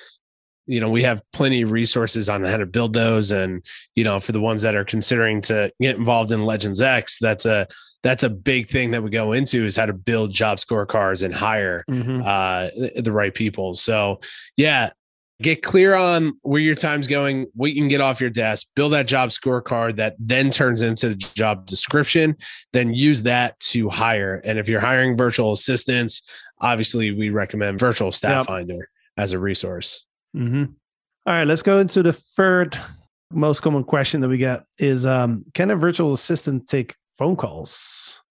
you 0.67 0.79
know, 0.79 0.89
we 0.89 1.01
have 1.03 1.21
plenty 1.33 1.61
of 1.61 1.71
resources 1.71 2.29
on 2.29 2.43
how 2.43 2.57
to 2.57 2.65
build 2.65 2.93
those 2.93 3.31
and 3.31 3.63
you 3.95 4.03
know, 4.03 4.19
for 4.19 4.31
the 4.33 4.41
ones 4.41 4.61
that 4.61 4.75
are 4.75 4.85
considering 4.85 5.41
to 5.41 5.71
get 5.81 5.95
involved 5.95 6.31
in 6.31 6.43
Legends 6.45 6.81
X, 6.81 7.17
that's 7.19 7.45
a 7.45 7.67
that's 8.03 8.23
a 8.23 8.29
big 8.29 8.69
thing 8.69 8.91
that 8.91 9.01
we 9.01 9.09
go 9.09 9.33
into 9.33 9.65
is 9.65 9.75
how 9.75 9.85
to 9.85 9.93
build 9.93 10.31
job 10.31 10.59
scorecards 10.59 11.23
and 11.23 11.33
hire 11.33 11.83
Mhm. 11.89 12.21
uh 12.23 12.69
the, 12.95 13.01
the 13.01 13.11
right 13.11 13.33
people. 13.33 13.73
So 13.73 14.19
yeah, 14.55 14.91
get 15.41 15.61
clear 15.63 15.93
on 15.95 16.33
where 16.43 16.61
your 16.61 16.75
time's 16.75 17.07
going, 17.07 17.45
what 17.53 17.71
you 17.73 17.81
can 17.81 17.87
get 17.89 18.01
off 18.01 18.19
your 18.21 18.29
desk, 18.29 18.67
build 18.75 18.93
that 18.93 19.07
job 19.07 19.29
scorecard 19.29 19.95
that 19.97 20.15
then 20.19 20.49
turns 20.51 20.81
into 20.81 21.09
the 21.09 21.15
job 21.15 21.65
description, 21.65 22.35
then 22.73 22.93
use 22.93 23.23
that 23.23 23.59
to 23.61 23.87
hire. 23.89 24.41
And 24.43 24.57
if 24.59 24.67
you're 24.69 24.79
hiring 24.79 25.15
virtual 25.17 25.51
assistants, 25.51 26.21
obviously 26.59 27.11
we 27.11 27.29
recommend 27.29 27.79
virtual 27.79 28.11
staff 28.11 28.41
Yep. 28.41 28.47
finder 28.47 28.89
as 29.17 29.31
a 29.31 29.39
resource. 29.39 30.03
Hmm 30.33 30.65
All 31.25 31.33
right, 31.33 31.47
let's 31.47 31.63
go 31.63 31.79
into 31.79 32.03
the 32.03 32.13
third 32.13 32.77
most 33.31 33.61
common 33.61 33.83
question 33.83 34.21
that 34.21 34.29
we 34.29 34.37
get 34.37 34.63
is 34.79 35.05
um, 35.05 35.43
can 35.53 35.69
a 35.71 35.75
virtual 35.75 36.13
assistant 36.13 36.67
take 36.67 36.95
phone 37.17 37.35
calls? 37.35 38.21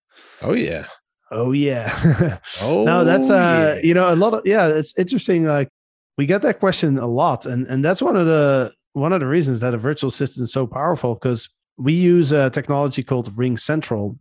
Oh 0.42 0.54
yeah. 0.54 0.86
Oh 1.30 1.52
yeah. 1.52 2.38
Oh 2.62 2.84
no, 2.86 3.04
that's 3.04 3.30
uh 3.30 3.74
yeah. 3.76 3.86
you 3.86 3.94
know 3.94 4.12
a 4.12 4.16
lot 4.16 4.34
of 4.34 4.42
yeah, 4.44 4.68
it's 4.68 4.96
interesting 4.98 5.44
like 5.44 5.68
we 6.16 6.26
get 6.26 6.42
that 6.42 6.60
question 6.60 6.98
a 6.98 7.06
lot 7.06 7.46
and 7.46 7.66
and 7.66 7.84
that's 7.84 8.00
one 8.00 8.16
of 8.16 8.26
the 8.26 8.72
one 8.92 9.12
of 9.12 9.20
the 9.20 9.26
reasons 9.26 9.60
that 9.60 9.74
a 9.74 9.78
virtual 9.78 10.08
assistant 10.08 10.44
is 10.44 10.52
so 10.52 10.66
powerful 10.66 11.14
because 11.14 11.50
we 11.76 11.92
use 11.92 12.32
a 12.32 12.48
technology 12.50 13.02
called 13.02 13.30
RingCentral 13.32 14.18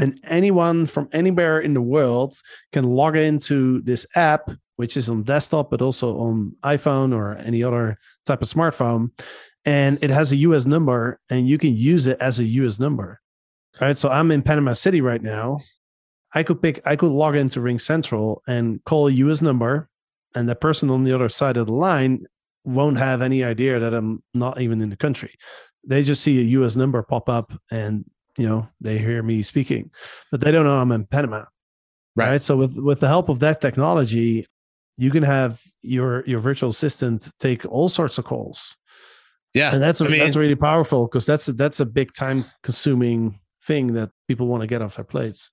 and 0.00 0.20
anyone 0.24 0.86
from 0.86 1.08
anywhere 1.12 1.58
in 1.58 1.74
the 1.74 1.82
world 1.82 2.34
can 2.72 2.84
log 2.84 3.16
into 3.16 3.80
this 3.82 4.06
app 4.14 4.50
which 4.78 4.96
is 4.96 5.08
on 5.10 5.24
desktop 5.24 5.70
but 5.70 5.82
also 5.82 6.16
on 6.18 6.54
iphone 6.64 7.12
or 7.14 7.36
any 7.38 7.62
other 7.64 7.98
type 8.24 8.40
of 8.40 8.48
smartphone. 8.48 9.10
And 9.64 9.98
it 10.00 10.10
has 10.10 10.32
a 10.32 10.36
us 10.36 10.66
number 10.66 11.18
and 11.30 11.48
you 11.48 11.58
can 11.58 11.76
use 11.76 12.06
it 12.06 12.16
as 12.20 12.38
a 12.38 12.44
us 12.44 12.78
number 12.80 13.20
right? 13.80 13.98
So 13.98 14.08
i'm 14.08 14.30
in 14.30 14.42
panama 14.42 14.72
city 14.72 15.00
right 15.00 15.22
now. 15.22 15.58
I 16.34 16.42
could 16.44 16.62
pick 16.62 16.80
i 16.86 16.94
could 16.96 17.10
log 17.10 17.34
into 17.36 17.60
RingCentral 17.60 18.38
and 18.46 18.82
call 18.84 19.08
a 19.08 19.12
us 19.12 19.42
number 19.42 19.88
and 20.34 20.48
the 20.48 20.54
person 20.54 20.90
on 20.90 21.04
the 21.04 21.12
other 21.14 21.28
side 21.28 21.56
of 21.56 21.66
the 21.66 21.72
line 21.72 22.24
won't 22.64 22.98
have 22.98 23.20
any 23.20 23.42
idea 23.42 23.78
that 23.80 23.94
i'm 23.94 24.22
not 24.34 24.60
even 24.60 24.80
in 24.80 24.90
the 24.90 24.96
country. 24.96 25.32
They 25.84 26.02
just 26.02 26.22
see 26.22 26.40
a 26.40 26.44
us 26.64 26.76
number 26.76 27.02
pop 27.02 27.28
up 27.28 27.52
and 27.72 28.04
you 28.36 28.46
know 28.48 28.68
they 28.80 28.98
hear 28.98 29.22
me 29.24 29.42
speaking 29.42 29.90
but 30.30 30.40
they 30.40 30.52
don't 30.52 30.64
know 30.64 30.78
i'm 30.78 30.92
in 30.92 31.04
panama 31.06 31.44
Right. 32.16 32.30
right, 32.30 32.42
so 32.42 32.56
with 32.56 32.74
with 32.76 32.98
the 33.00 33.06
help 33.08 33.28
of 33.28 33.38
that 33.40 33.60
technology 33.60 34.44
you 34.98 35.10
can 35.10 35.22
have 35.22 35.62
your 35.82 36.24
your 36.26 36.40
virtual 36.40 36.68
assistant 36.68 37.32
take 37.38 37.64
all 37.64 37.88
sorts 37.88 38.18
of 38.18 38.24
calls 38.24 38.76
yeah. 39.54 39.72
and 39.72 39.82
that's 39.82 40.02
I 40.02 40.08
mean- 40.08 40.18
that's 40.18 40.36
really 40.36 40.54
powerful 40.54 41.06
because 41.06 41.24
that's 41.24 41.48
a, 41.48 41.52
that's 41.54 41.80
a 41.80 41.86
big 41.86 42.12
time 42.12 42.44
consuming 42.62 43.40
thing 43.64 43.94
that 43.94 44.10
people 44.26 44.46
want 44.46 44.62
to 44.62 44.66
get 44.66 44.82
off 44.82 44.96
their 44.96 45.04
plates 45.04 45.52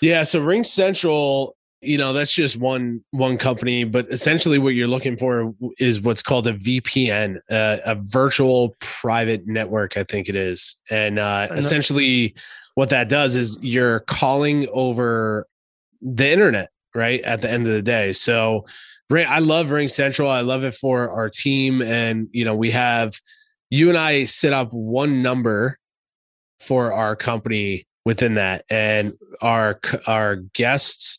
Yeah, 0.00 0.24
so 0.24 0.44
RingCentral, 0.44 1.52
you 1.80 1.96
know, 1.96 2.12
that's 2.12 2.32
just 2.32 2.56
one 2.56 3.04
one 3.10 3.38
company, 3.38 3.84
but 3.84 4.06
essentially 4.10 4.58
what 4.58 4.70
you're 4.70 4.88
looking 4.88 5.16
for 5.16 5.54
is 5.78 6.00
what's 6.00 6.22
called 6.22 6.46
a 6.48 6.54
VPN, 6.54 7.36
uh, 7.50 7.78
a 7.84 7.94
virtual 7.94 8.74
private 8.80 9.46
network, 9.46 9.96
I 9.96 10.04
think 10.04 10.28
it 10.28 10.34
is. 10.34 10.76
And 10.90 11.18
uh, 11.18 11.48
essentially 11.52 12.34
what 12.74 12.90
that 12.90 13.08
does 13.08 13.36
is 13.36 13.58
you're 13.62 14.00
calling 14.00 14.68
over 14.72 15.46
the 16.00 16.30
internet, 16.30 16.70
right? 16.94 17.20
At 17.22 17.40
the 17.40 17.50
end 17.50 17.66
of 17.66 17.72
the 17.72 17.82
day. 17.82 18.12
So 18.12 18.66
I 19.10 19.40
love 19.40 19.68
RingCentral. 19.68 20.28
I 20.28 20.40
love 20.40 20.64
it 20.64 20.74
for 20.74 21.10
our 21.10 21.28
team 21.28 21.82
and 21.82 22.28
you 22.32 22.44
know, 22.44 22.54
we 22.54 22.70
have 22.70 23.20
you 23.68 23.88
and 23.88 23.98
I 23.98 24.24
set 24.24 24.52
up 24.52 24.72
one 24.72 25.22
number 25.22 25.78
for 26.60 26.92
our 26.92 27.16
company 27.16 27.86
within 28.04 28.34
that 28.34 28.64
and 28.70 29.14
our 29.40 29.80
our 30.06 30.36
guests 30.36 31.18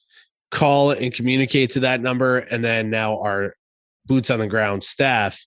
call 0.52 0.92
and 0.92 1.14
communicate 1.14 1.72
to 1.72 1.80
that 1.82 2.02
number 2.02 2.40
and 2.40 2.64
then 2.64 2.90
now 2.90 3.20
our 3.20 3.56
boots 4.06 4.30
on 4.30 4.40
the 4.40 4.48
ground 4.48 4.84
staff 4.84 5.46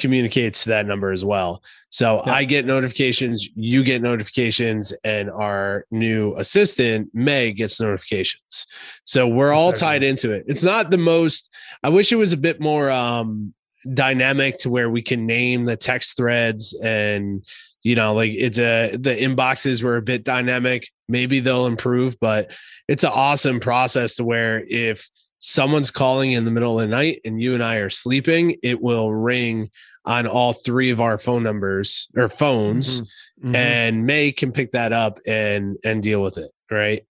communicates 0.00 0.64
to 0.64 0.70
that 0.70 0.86
number 0.86 1.12
as 1.12 1.24
well 1.24 1.62
so 1.90 2.22
Yeah. 2.26 2.32
i 2.32 2.44
get 2.44 2.66
notifications 2.66 3.48
you 3.54 3.84
get 3.84 4.02
notifications 4.02 4.92
and 5.04 5.30
our 5.30 5.84
new 5.92 6.34
assistant 6.36 7.08
may 7.14 7.52
gets 7.52 7.80
notifications 7.80 8.66
so 9.04 9.28
we're 9.28 9.52
all 9.52 9.70
Exactly. 9.70 9.86
tied 9.86 10.02
into 10.02 10.32
it 10.32 10.44
it's 10.48 10.64
not 10.64 10.90
the 10.90 10.98
most 10.98 11.48
i 11.84 11.88
wish 11.88 12.10
it 12.10 12.16
was 12.16 12.32
a 12.32 12.36
bit 12.38 12.60
more 12.60 12.90
um 12.90 13.54
dynamic 13.94 14.58
to 14.58 14.70
where 14.70 14.90
we 14.90 15.02
can 15.02 15.26
name 15.26 15.64
the 15.64 15.76
text 15.76 16.16
threads 16.16 16.74
and 16.82 17.44
you 17.82 17.94
know 17.94 18.12
like 18.12 18.32
it's 18.32 18.58
a 18.58 18.90
the 18.98 19.14
inboxes 19.16 19.82
were 19.82 19.96
a 19.96 20.02
bit 20.02 20.24
dynamic 20.24 20.88
maybe 21.08 21.40
they'll 21.40 21.66
improve 21.66 22.14
but 22.20 22.50
it's 22.88 23.04
an 23.04 23.10
awesome 23.14 23.58
process 23.60 24.16
to 24.16 24.24
where 24.24 24.62
if 24.68 25.08
someone's 25.38 25.90
calling 25.90 26.32
in 26.32 26.44
the 26.44 26.50
middle 26.50 26.78
of 26.78 26.86
the 26.86 26.94
night 26.94 27.22
and 27.24 27.40
you 27.40 27.54
and 27.54 27.64
i 27.64 27.76
are 27.76 27.88
sleeping 27.88 28.54
it 28.62 28.82
will 28.82 29.10
ring 29.14 29.70
on 30.10 30.26
all 30.26 30.52
three 30.52 30.90
of 30.90 31.00
our 31.00 31.16
phone 31.18 31.42
numbers 31.42 32.08
or 32.16 32.28
phones 32.28 33.00
Mhm. 33.02 33.06
Mhm. 33.44 33.54
and 33.56 34.06
may 34.06 34.32
can 34.32 34.50
pick 34.52 34.72
that 34.72 34.92
up 34.92 35.20
and 35.26 35.76
and 35.84 36.02
deal 36.02 36.20
with 36.22 36.36
it 36.38 36.50
right 36.70 37.02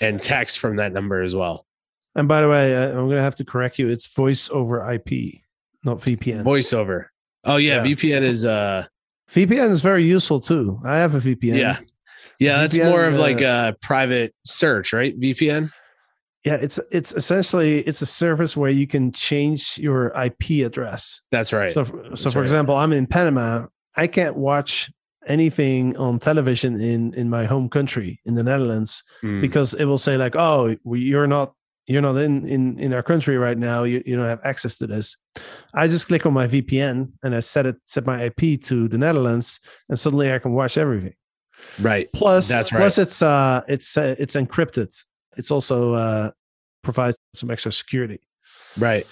and 0.00 0.20
text 0.20 0.58
from 0.58 0.76
that 0.76 0.92
number 0.92 1.22
as 1.22 1.34
well. 1.34 1.66
And 2.14 2.28
by 2.28 2.40
the 2.42 2.48
way, 2.48 2.76
I'm 2.76 3.08
gonna 3.08 3.22
have 3.22 3.36
to 3.36 3.44
correct 3.44 3.78
you. 3.78 3.88
It's 3.88 4.06
voice 4.06 4.50
over 4.50 4.80
IP, 4.92 5.42
not 5.84 6.00
VPN. 6.00 6.42
Voice 6.44 6.72
over. 6.72 7.10
Oh 7.44 7.56
yeah, 7.56 7.76
Yeah. 7.76 7.84
VPN 7.94 8.22
is 8.22 8.44
uh 8.44 8.84
VPN 9.30 9.70
is 9.70 9.80
very 9.80 10.04
useful 10.04 10.38
too. 10.40 10.78
I 10.84 10.98
have 10.98 11.14
a 11.14 11.20
VPN. 11.20 11.56
yeah. 11.56 11.78
Yeah, 12.38 12.58
that's 12.62 12.76
more 12.76 13.04
of 13.06 13.14
uh, 13.14 13.18
like 13.18 13.40
a 13.40 13.76
private 13.80 14.34
search, 14.44 14.92
right? 14.92 15.18
VPN. 15.18 15.70
Yeah. 16.44 16.54
It's 16.54 16.80
it's 16.90 17.12
essentially 17.14 17.80
it's 17.80 18.02
a 18.02 18.06
service 18.06 18.56
where 18.56 18.70
you 18.70 18.86
can 18.86 19.12
change 19.12 19.78
your 19.78 20.08
IP 20.20 20.64
address. 20.66 21.20
That's 21.30 21.52
right. 21.52 21.70
So, 21.70 21.84
so 21.84 21.92
That's 21.92 22.32
for 22.32 22.38
right. 22.40 22.42
example, 22.42 22.76
I'm 22.76 22.92
in 22.92 23.06
Panama. 23.06 23.66
I 23.96 24.06
can't 24.06 24.36
watch 24.36 24.90
anything 25.28 25.96
on 25.98 26.18
television 26.18 26.80
in 26.80 27.14
in 27.14 27.30
my 27.30 27.44
home 27.44 27.68
country 27.68 28.20
in 28.26 28.34
the 28.34 28.42
Netherlands 28.42 29.02
Mm. 29.22 29.40
because 29.40 29.74
it 29.74 29.84
will 29.84 29.98
say 29.98 30.16
like, 30.16 30.34
"Oh, 30.36 30.74
we, 30.84 31.00
you're 31.00 31.28
not 31.28 31.54
you're 31.86 32.02
not 32.02 32.16
in 32.16 32.46
in 32.46 32.78
in 32.78 32.92
our 32.92 33.02
country 33.02 33.36
right 33.36 33.56
now. 33.58 33.84
You 33.84 34.02
you 34.06 34.16
don't 34.16 34.26
have 34.28 34.40
access 34.44 34.78
to 34.78 34.86
this." 34.86 35.16
I 35.74 35.86
just 35.88 36.08
click 36.08 36.26
on 36.26 36.32
my 36.32 36.46
VPN 36.48 37.12
and 37.22 37.34
I 37.34 37.40
set 37.40 37.66
it 37.66 37.76
set 37.86 38.04
my 38.06 38.22
IP 38.24 38.60
to 38.62 38.88
the 38.88 38.98
Netherlands, 38.98 39.60
and 39.88 39.98
suddenly 39.98 40.32
I 40.32 40.38
can 40.40 40.52
watch 40.54 40.76
everything. 40.76 41.14
right. 41.80 42.12
Plus, 42.12 42.48
That's 42.48 42.72
right. 42.72 42.80
plus 42.80 42.98
it's 42.98 43.22
uh 43.22 43.60
it's 43.68 43.96
uh, 43.96 44.14
it's 44.18 44.34
encrypted. 44.34 44.92
It's 45.36 45.50
also 45.50 45.94
uh 45.94 46.30
provides 46.82 47.16
some 47.34 47.50
extra 47.50 47.72
security. 47.72 48.20
Right. 48.78 49.06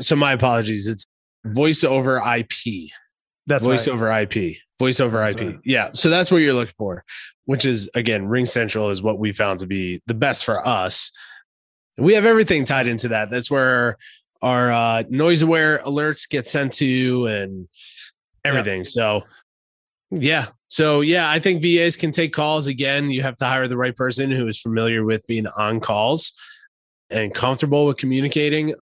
So 0.00 0.16
my 0.16 0.32
apologies. 0.32 0.86
It's 0.86 1.04
voice 1.44 1.84
over 1.84 2.18
IP. 2.18 2.90
That's 3.46 3.64
voice 3.64 3.86
right. 3.86 3.94
over 3.94 4.12
IP. 4.12 4.56
Voice 4.78 5.00
over 5.00 5.18
That's 5.18 5.36
IP. 5.36 5.40
right. 5.42 5.58
Yeah. 5.64 5.90
So 5.92 6.10
that's 6.10 6.30
what 6.30 6.38
you're 6.38 6.54
looking 6.54 6.74
for, 6.76 7.04
which 7.44 7.64
is 7.64 7.88
again, 7.94 8.26
RingCentral 8.26 8.90
is 8.90 9.02
what 9.02 9.18
we 9.18 9.32
found 9.32 9.60
to 9.60 9.66
be 9.66 10.02
the 10.06 10.14
best 10.14 10.44
for 10.44 10.66
us. 10.66 11.12
We 11.98 12.14
have 12.14 12.26
everything 12.26 12.64
tied 12.64 12.88
into 12.88 13.08
that. 13.08 13.30
That's 13.30 13.50
where 13.50 13.96
our 14.42 14.70
uh, 14.70 15.02
NoiseAware 15.04 15.82
alerts 15.82 16.28
get 16.28 16.46
sent 16.46 16.74
to 16.74 17.26
and 17.26 17.68
everything. 18.44 18.84
So 18.84 19.22
yeah. 20.10 20.46
So 20.68 21.00
yeah, 21.00 21.30
I 21.30 21.38
think 21.38 21.62
VAs 21.62 21.96
can 21.96 22.10
take 22.10 22.32
calls. 22.32 22.66
Again, 22.66 23.10
you 23.10 23.22
have 23.22 23.36
to 23.38 23.44
hire 23.44 23.68
the 23.68 23.76
right 23.76 23.94
person 23.94 24.30
who 24.30 24.46
is 24.46 24.60
familiar 24.60 25.04
with 25.04 25.26
being 25.26 25.46
on 25.46 25.80
calls 25.80 26.32
and 27.10 27.32
comfortable 27.32 27.86
with 27.86 27.98
communicating 27.98 28.74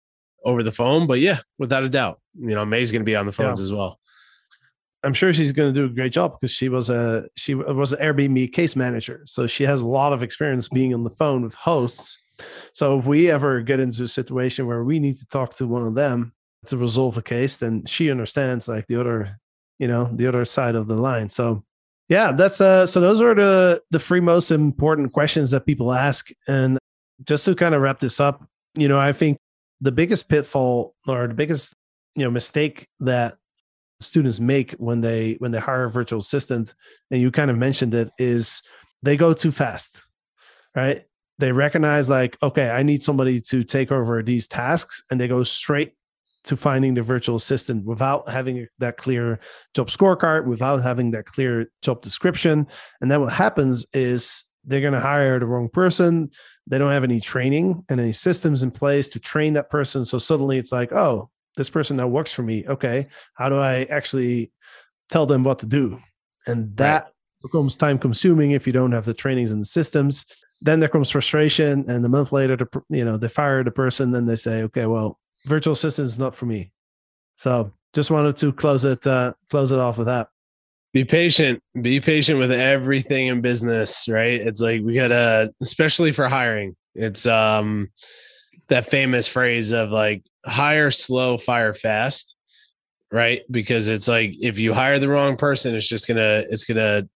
over 0.45 0.63
the 0.63 0.73
phone. 0.73 1.07
But 1.07 1.21
yeah, 1.21 1.39
without 1.59 1.85
a 1.85 1.89
doubt, 1.89 2.21
you 2.35 2.55
know, 2.55 2.65
May's 2.65 2.91
going 2.91 3.03
to 3.03 3.07
be 3.07 3.17
on 3.17 3.27
the 3.27 3.33
phones 3.33 3.61
as 3.61 3.73
well. 3.73 3.99
I'm 5.03 5.15
sure 5.15 5.33
she's 5.35 5.53
going 5.53 5.73
to 5.73 5.79
do 5.79 5.85
a 5.85 5.95
great 5.95 6.13
job 6.13 6.41
because 6.41 6.55
she 6.55 6.71
was 6.71 6.89
a 6.89 7.27
she 7.37 7.55
was 7.55 7.93
an 7.93 8.01
Airbnb 8.01 8.53
case 8.53 8.75
manager, 8.75 9.23
so 9.27 9.47
she 9.47 9.65
has 9.65 9.83
a 9.83 9.87
lot 9.87 10.15
of 10.15 10.23
experience 10.23 10.69
being 10.69 10.95
on 10.95 11.05
the 11.05 11.11
phone 11.11 11.43
with 11.43 11.55
hosts. 11.55 12.19
So 12.73 12.99
if 12.99 13.05
we 13.05 13.31
ever 13.31 13.61
get 13.61 13.81
into 13.81 14.05
a 14.05 14.09
situation 14.09 14.67
where 14.67 14.83
we 14.83 14.99
need 14.99 15.17
to 15.19 15.27
talk 15.27 15.55
to 15.55 15.67
one 15.67 15.87
of 15.87 15.95
them 15.95 16.33
to 16.67 16.79
resolve 16.79 17.19
a 17.19 17.23
case, 17.23 17.59
then 17.59 17.85
she 17.85 18.11
understands 18.11 18.67
like 18.67 18.87
the 18.87 18.99
other, 18.99 19.39
you 19.79 19.87
know, 19.87 20.11
the 20.13 20.27
other 20.27 20.45
side 20.47 20.75
of 20.75 20.89
the 20.89 20.97
line. 20.97 21.29
So 21.29 21.65
yeah, 22.15 22.31
that's 22.31 22.61
uh 22.61 22.87
so 22.87 23.01
those 23.01 23.21
are 23.21 23.35
the 23.35 23.83
the 23.91 23.99
three 23.99 24.21
most 24.21 24.53
important 24.53 25.13
questions 25.13 25.51
that 25.51 25.67
people 25.67 25.93
ask. 25.93 26.31
And 26.47 26.79
just 27.25 27.45
to 27.47 27.57
kind 27.57 27.75
of 27.75 27.83
wrap 27.83 27.99
this 27.99 28.21
up, 28.21 28.47
you 28.75 28.87
know, 28.87 29.01
I 29.01 29.13
think 29.13 29.37
the 29.81 29.91
biggest 29.91 30.29
pitfall 30.29 30.95
or 31.09 31.27
the 31.27 31.35
biggest 31.35 31.75
you 32.15 32.25
know 32.25 32.31
mistake 32.31 32.87
that 33.01 33.37
students 34.01 34.39
make 34.39 34.73
when 34.73 35.01
they 35.01 35.35
when 35.41 35.51
they 35.51 35.59
hire 35.59 35.85
a 35.85 35.91
virtual 35.91 36.21
assistant 36.21 36.75
and 37.11 37.21
you 37.21 37.33
kind 37.33 37.51
of 37.51 37.59
mentioned 37.59 37.95
it 37.95 38.11
is 38.19 38.63
they 39.03 39.17
go 39.17 39.33
too 39.33 39.51
fast 39.51 40.03
right 40.77 41.03
they 41.39 41.53
recognize 41.53 42.09
like 42.09 42.37
okay 42.43 42.71
i 42.71 42.83
need 42.83 43.03
somebody 43.03 43.41
to 43.41 43.65
take 43.65 43.91
over 43.91 44.23
these 44.23 44.47
tasks 44.47 45.03
and 45.11 45.21
they 45.21 45.29
go 45.29 45.43
straight 45.43 45.95
to 46.45 46.57
finding 46.57 46.95
the 46.95 47.03
virtual 47.03 47.37
assistant 47.37 47.85
without 47.85 48.29
having 48.29 48.67
that 48.79 48.97
clear 48.97 49.41
job 49.75 49.89
scorecard 49.89 50.47
without 50.47 50.83
having 50.83 51.11
that 51.11 51.27
clear 51.27 51.71
job 51.83 52.03
description. 52.03 52.67
And 53.01 53.11
then 53.11 53.21
what 53.21 53.33
happens 53.33 53.87
is 53.93 54.45
they're 54.65 54.81
going 54.81 54.93
to 54.95 55.01
hire 55.01 55.39
the 55.39 55.47
wrong 55.47 55.69
person. 55.69 56.31
They 56.67 56.79
don't 56.79 56.93
have 56.93 57.05
any 57.05 57.21
training 57.21 57.85
and 57.89 58.01
any 58.01 58.13
systems 58.13 58.63
in 58.63 58.71
place 58.71 59.09
to 59.11 59.21
train 59.21 59.55
that 59.55 59.71
person. 59.71 60.05
So 60.05 60.19
suddenly 60.19 60.59
it's 60.59 60.73
like 60.73 60.93
oh 60.93 61.31
this 61.57 61.71
person 61.71 61.97
now 61.97 62.09
works 62.09 62.33
for 62.33 62.43
me. 62.43 62.67
Okay 62.67 63.09
how 63.35 63.49
do 63.49 63.59
i 63.59 63.85
actually 63.85 64.53
tell 65.09 65.27
them 65.27 65.45
what 65.45 65.59
to 65.61 65.67
do? 65.67 66.01
And 66.47 66.77
that 66.77 67.11
becomes 67.43 67.77
time 67.77 67.99
consuming 67.99 68.53
if 68.53 68.67
you 68.67 68.73
don't 68.73 68.93
have 68.93 69.05
the 69.05 69.15
trainings 69.15 69.53
and 69.53 69.61
the 69.61 69.67
systems. 69.67 70.25
Then 70.61 70.81
there 70.81 70.89
comes 70.89 71.11
frustration 71.11 71.85
and 71.89 72.05
a 72.05 72.09
month 72.09 72.33
later 72.33 72.57
the, 72.57 72.83
you 72.91 73.05
know 73.05 73.17
they 73.17 73.29
fire 73.29 73.63
the 73.65 73.71
person 73.71 74.13
then 74.13 74.27
they 74.27 74.37
say 74.37 74.63
okay 74.63 74.87
well 74.87 75.19
virtual 75.47 75.73
assistant 75.73 76.07
is 76.07 76.19
not 76.19 76.35
for 76.35 76.47
me 76.47 76.71
so 77.37 77.73
just 77.93 78.11
wanted 78.11 78.37
to 78.37 78.53
close 78.53 78.85
it 78.85 79.07
uh 79.07 79.33
close 79.51 79.73
it 79.73 79.79
off 79.79 79.99
with 79.99 80.07
that 80.07 80.29
Be 80.93 81.05
patient. 81.05 81.61
Be 81.83 81.99
patient 82.01 82.39
with 82.39 82.53
everything 82.53 83.27
in 83.27 83.41
business, 83.41 84.07
right? 84.09 84.41
It's 84.41 84.61
like 84.61 84.81
we 84.83 84.95
gotta, 84.95 85.53
especially 85.61 86.13
for 86.13 86.29
hiring. 86.29 86.77
It's 86.95 87.27
um 87.27 87.91
that 88.69 88.89
famous 88.89 89.27
phrase 89.27 89.73
of 89.73 89.91
like 89.91 90.23
hire 90.47 90.93
slow, 90.93 91.37
fire 91.37 91.75
fast, 91.75 92.37
right? 93.11 93.43
Because 93.51 93.89
it's 93.89 94.07
like 94.07 94.35
if 94.41 94.61
you 94.61 94.73
hire 94.73 95.01
the 95.01 95.09
wrong 95.09 95.37
person, 95.37 95.75
it's 95.75 95.89
just 95.89 96.07
gonna 96.07 96.45
it's 96.49 96.65
gonna 96.65 97.09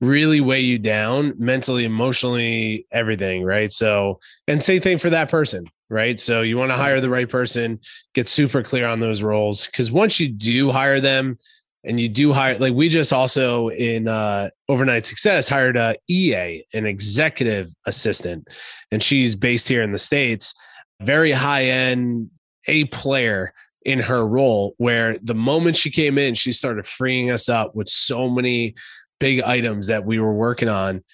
really 0.00 0.40
weigh 0.40 0.62
you 0.62 0.78
down 0.80 1.34
mentally, 1.38 1.84
emotionally, 1.84 2.84
everything, 2.90 3.44
right? 3.44 3.70
So, 3.72 4.18
and 4.48 4.60
same 4.60 4.80
thing 4.82 4.98
for 4.98 5.10
that 5.10 5.30
person, 5.30 5.66
right? 5.94 6.18
So 6.18 6.42
you 6.42 6.58
want 6.58 6.72
to 6.72 6.76
hire 6.76 7.00
the 7.00 7.08
right 7.08 7.28
person, 7.28 7.78
get 8.14 8.28
super 8.28 8.64
clear 8.64 8.84
on 8.84 8.98
those 8.98 9.22
roles 9.22 9.66
because 9.66 9.92
once 9.92 10.18
you 10.18 10.28
do 10.28 10.72
hire 10.72 11.00
them 11.00 11.38
and 11.84 12.00
you 12.00 12.08
do 12.08 12.32
hire 12.32 12.58
like 12.58 12.74
we 12.74 12.88
just 12.88 13.12
also 13.12 13.68
in 13.68 14.08
uh 14.08 14.48
overnight 14.68 15.04
success 15.04 15.48
hired 15.48 15.76
a 15.76 15.94
ea 16.08 16.64
an 16.72 16.86
executive 16.86 17.68
assistant 17.86 18.48
and 18.90 19.02
she's 19.02 19.36
based 19.36 19.68
here 19.68 19.82
in 19.82 19.92
the 19.92 19.98
states 19.98 20.54
very 21.02 21.30
high 21.30 21.64
end 21.64 22.30
a 22.68 22.84
player 22.86 23.52
in 23.84 23.98
her 23.98 24.26
role 24.26 24.74
where 24.78 25.18
the 25.22 25.34
moment 25.34 25.76
she 25.76 25.90
came 25.90 26.16
in 26.16 26.34
she 26.34 26.52
started 26.52 26.86
freeing 26.86 27.30
us 27.30 27.50
up 27.50 27.74
with 27.76 27.88
so 27.88 28.30
many 28.30 28.74
big 29.20 29.42
items 29.42 29.86
that 29.86 30.06
we 30.06 30.18
were 30.18 30.34
working 30.34 30.70
on 30.70 31.04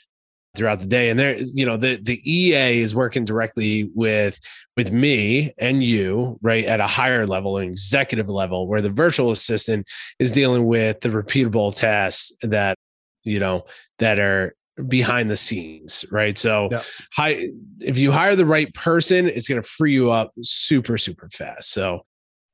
throughout 0.57 0.81
the 0.81 0.87
day. 0.87 1.11
And 1.11 1.19
there 1.19 1.37
you 1.39 1.65
know 1.65 1.77
the 1.77 1.97
the 2.03 2.21
ea 2.31 2.81
is 2.81 2.95
working 2.95 3.25
directly 3.25 3.91
with 3.95 4.39
with 4.77 4.91
me 4.93 5.53
and 5.59 5.83
you 5.83 6.39
right 6.43 6.65
at 6.65 6.81
a 6.81 6.87
higher 6.87 7.27
level 7.27 7.59
an 7.59 7.69
executive 7.69 8.29
level 8.29 8.67
where 8.67 8.81
the 8.83 8.91
virtual 8.91 9.31
assistant 9.31 9.87
is 10.19 10.33
dealing 10.33 10.67
with 10.67 11.01
the 11.01 11.09
repeatable 11.09 11.75
tasks 11.75 12.33
that 12.43 12.77
you 13.23 13.39
know 13.39 13.65
that 13.99 14.19
are 14.19 14.55
behind 14.89 15.31
the 15.31 15.37
scenes 15.37 16.05
right? 16.11 16.37
So 16.39 16.69
Yeah. 16.73 16.83
hi 17.13 17.47
if 17.81 17.97
you 17.99 18.11
hire 18.11 18.35
the 18.35 18.47
right 18.47 18.73
person 18.75 19.27
it's 19.29 19.47
going 19.47 19.63
to 19.63 19.69
free 19.69 19.93
you 19.95 20.11
up 20.11 20.33
super 20.43 20.99
super 20.99 21.29
fast. 21.33 21.71
So 21.71 22.05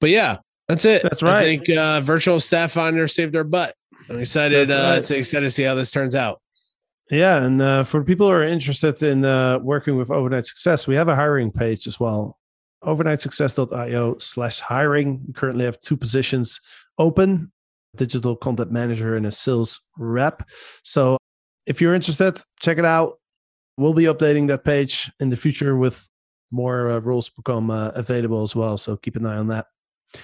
but 0.01 0.11
yeah 0.11 0.39
that's 0.69 0.85
it. 0.85 1.03
That's 1.03 1.23
right 1.23 1.31
i 1.31 1.35
right. 1.35 1.45
think 1.67 1.79
uh 1.79 2.01
virtual 2.03 2.41
staff 2.41 2.73
finder 2.73 3.09
saved 3.09 3.37
our 3.37 3.45
butt. 3.45 3.75
I'm 4.11 4.19
excited 4.21 4.69
That's 4.69 5.09
uh 5.11 5.15
to 5.15 5.19
excited 5.19 5.47
to 5.47 5.51
see 5.51 5.63
how 5.63 5.75
this 5.75 5.91
turns 5.91 6.15
out 6.15 6.41
Yeah, 7.11 7.37
and 7.37 7.63
uh, 7.63 7.85
for 7.85 8.03
people 8.03 8.27
who 8.27 8.33
are 8.33 8.43
interested 8.43 9.03
in 9.03 9.25
uh, 9.25 9.59
working 9.61 9.97
with 9.97 10.11
Overnight 10.11 10.47
Success, 10.47 10.89
we 10.89 10.97
have 10.97 11.09
a 11.09 11.15
hiring 11.15 11.53
page 11.53 11.87
as 11.87 12.01
well. 12.01 12.39
Overnightsuccess.io 12.85 14.19
slash 14.19 14.61
hiring. 14.61 15.23
We 15.27 15.33
currently 15.33 15.65
have 15.65 15.81
two 15.81 15.97
positions 15.97 16.61
open, 16.99 17.53
digital 17.95 18.35
content 18.37 18.73
manager 18.73 19.17
and 19.17 19.27
a 19.27 19.31
sales 19.31 19.81
rep. 19.97 20.49
So 20.83 21.17
if 21.67 21.81
you're 21.81 21.95
interested, 21.95 22.41
check 22.61 22.79
it 22.79 22.85
out. 22.85 23.19
We'll 23.77 23.95
be 23.95 24.05
updating 24.05 24.49
that 24.49 24.65
page 24.65 25.11
in 25.21 25.31
the 25.31 25.37
future 25.37 25.77
with 25.77 26.09
more 26.51 26.91
uh, 26.91 26.99
roles 27.01 27.29
become 27.29 27.71
uh, 27.71 27.89
available 27.89 28.43
as 28.43 28.57
well. 28.57 28.77
So 28.79 28.97
keep 28.97 29.17
an 29.17 29.27
eye 29.27 29.37
on 29.37 29.49
that. 29.49 29.67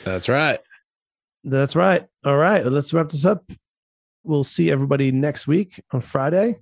that's 0.05 0.29
right 0.29 0.61
That's 1.45 1.77
right. 1.77 2.07
All 2.25 2.37
right, 2.37 2.65
let's 2.65 2.93
wrap 2.93 3.09
this 3.09 3.25
up. 3.25 3.51
We'll 4.25 4.45
see 4.45 4.71
everybody 4.71 5.11
next 5.11 5.47
week 5.47 5.83
on 5.91 6.01
Friday. 6.01 6.61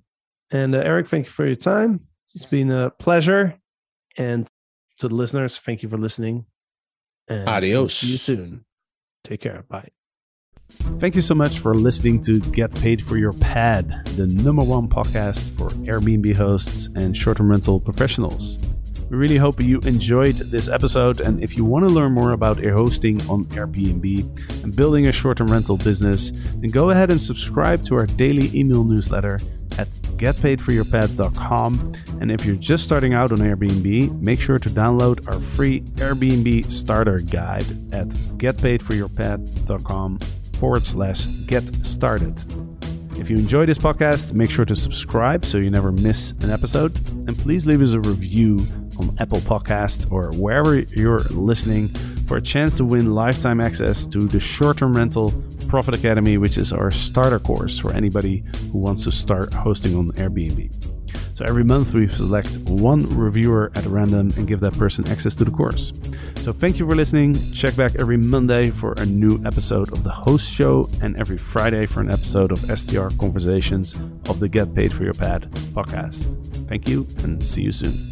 And 0.51 0.75
uh, 0.75 0.79
Eric, 0.79 1.07
thank 1.07 1.25
you 1.25 1.31
for 1.31 1.45
your 1.45 1.55
time. 1.55 2.01
It's 2.35 2.45
been 2.45 2.71
a 2.71 2.89
pleasure. 2.91 3.55
And 4.17 4.47
to 4.97 5.07
the 5.07 5.15
listeners, 5.15 5.57
thank 5.57 5.83
you 5.83 5.89
for 5.89 5.97
listening. 5.97 6.45
And 7.27 7.45
we'll 7.45 7.49
Adios. 7.49 7.95
see 7.95 8.07
you 8.07 8.17
soon. 8.17 8.65
Take 9.23 9.41
care. 9.41 9.63
Bye. 9.69 9.89
Thank 10.99 11.15
you 11.15 11.21
so 11.21 11.35
much 11.35 11.59
for 11.59 11.73
listening 11.73 12.21
to 12.23 12.39
Get 12.39 12.73
Paid 12.75 13.03
for 13.03 13.17
Your 13.17 13.33
Pad, 13.33 13.85
the 14.17 14.27
number 14.27 14.63
one 14.63 14.87
podcast 14.87 15.49
for 15.57 15.67
Airbnb 15.85 16.35
hosts 16.35 16.87
and 16.95 17.15
short 17.15 17.37
term 17.37 17.49
rental 17.49 17.79
professionals. 17.79 18.57
We 19.09 19.17
really 19.17 19.37
hope 19.37 19.61
you 19.61 19.79
enjoyed 19.81 20.35
this 20.35 20.69
episode. 20.69 21.19
And 21.19 21.43
if 21.43 21.57
you 21.57 21.65
want 21.65 21.87
to 21.87 21.93
learn 21.93 22.13
more 22.13 22.31
about 22.31 22.63
air 22.63 22.73
hosting 22.73 23.21
on 23.29 23.45
Airbnb 23.47 24.63
and 24.63 24.75
building 24.75 25.07
a 25.07 25.11
short 25.11 25.37
term 25.37 25.47
rental 25.51 25.77
business, 25.77 26.31
then 26.31 26.69
go 26.69 26.91
ahead 26.91 27.11
and 27.11 27.21
subscribe 27.21 27.83
to 27.85 27.95
our 27.95 28.05
daily 28.05 28.49
email 28.57 28.83
newsletter 28.83 29.35
at 29.35 29.60
getpaidforyourpad.com. 30.21 31.93
And 32.21 32.31
if 32.31 32.45
you're 32.45 32.55
just 32.55 32.85
starting 32.85 33.15
out 33.15 33.31
on 33.31 33.39
Airbnb, 33.39 34.21
make 34.21 34.39
sure 34.39 34.59
to 34.59 34.69
download 34.69 35.27
our 35.27 35.39
free 35.39 35.81
Airbnb 35.97 36.63
starter 36.65 37.19
guide 37.19 37.65
at 37.93 38.07
getpaidforyourpad.com 38.37 40.19
forward 40.53 40.85
slash 40.85 41.25
get 41.47 41.63
started. 41.83 42.43
If 43.17 43.29
you 43.29 43.37
enjoy 43.37 43.65
this 43.65 43.79
podcast, 43.79 44.33
make 44.33 44.51
sure 44.51 44.65
to 44.65 44.75
subscribe 44.75 45.43
so 45.43 45.57
you 45.57 45.71
never 45.71 45.91
miss 45.91 46.31
an 46.43 46.51
episode. 46.51 46.95
And 47.27 47.37
please 47.37 47.65
leave 47.65 47.81
us 47.81 47.93
a 47.93 47.99
review 47.99 48.59
on 48.99 49.09
Apple 49.19 49.39
Podcasts 49.39 50.11
or 50.11 50.31
wherever 50.39 50.79
you're 50.79 51.19
listening 51.31 51.87
for 52.27 52.37
a 52.37 52.41
chance 52.41 52.77
to 52.77 52.85
win 52.85 53.13
lifetime 53.13 53.59
access 53.59 54.05
to 54.07 54.27
the 54.27 54.39
short 54.39 54.77
term 54.77 54.93
rental 54.93 55.33
Profit 55.67 55.95
Academy, 55.95 56.37
which 56.37 56.57
is 56.57 56.73
our 56.73 56.91
starter 56.91 57.39
course 57.39 57.79
for 57.79 57.93
anybody 57.93 58.43
who 58.71 58.77
wants 58.77 59.03
to 59.05 59.11
start 59.11 59.53
hosting 59.53 59.95
on 59.95 60.11
Airbnb. 60.13 60.69
So 61.33 61.45
every 61.47 61.63
month 61.63 61.93
we 61.93 62.07
select 62.07 62.57
one 62.67 63.09
reviewer 63.17 63.71
at 63.75 63.85
random 63.85 64.31
and 64.37 64.47
give 64.47 64.59
that 64.59 64.73
person 64.73 65.07
access 65.07 65.33
to 65.35 65.43
the 65.43 65.51
course. 65.51 65.93
So 66.35 66.51
thank 66.51 66.77
you 66.77 66.87
for 66.87 66.95
listening. 66.95 67.35
Check 67.53 67.75
back 67.75 67.93
every 67.99 68.17
Monday 68.17 68.69
for 68.69 68.93
a 68.97 69.05
new 69.05 69.39
episode 69.45 69.91
of 69.91 70.03
the 70.03 70.11
host 70.11 70.51
show 70.51 70.89
and 71.01 71.15
every 71.17 71.37
Friday 71.37 71.85
for 71.85 72.01
an 72.01 72.09
episode 72.09 72.51
of 72.51 72.59
STR 72.59 73.07
Conversations 73.19 73.95
of 74.29 74.39
the 74.39 74.49
Get 74.49 74.73
Paid 74.75 74.91
for 74.91 75.03
Your 75.03 75.13
Pad 75.13 75.43
podcast. 75.73 76.67
Thank 76.67 76.87
you 76.87 77.07
and 77.23 77.43
see 77.43 77.63
you 77.63 77.71
soon. 77.71 78.10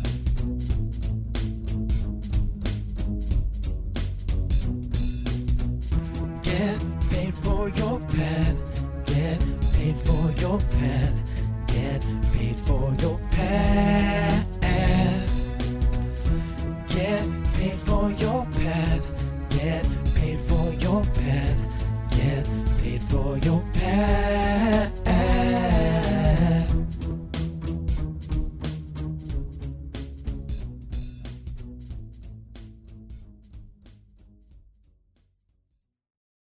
Your 10.49 10.57
Pad. 10.57 11.08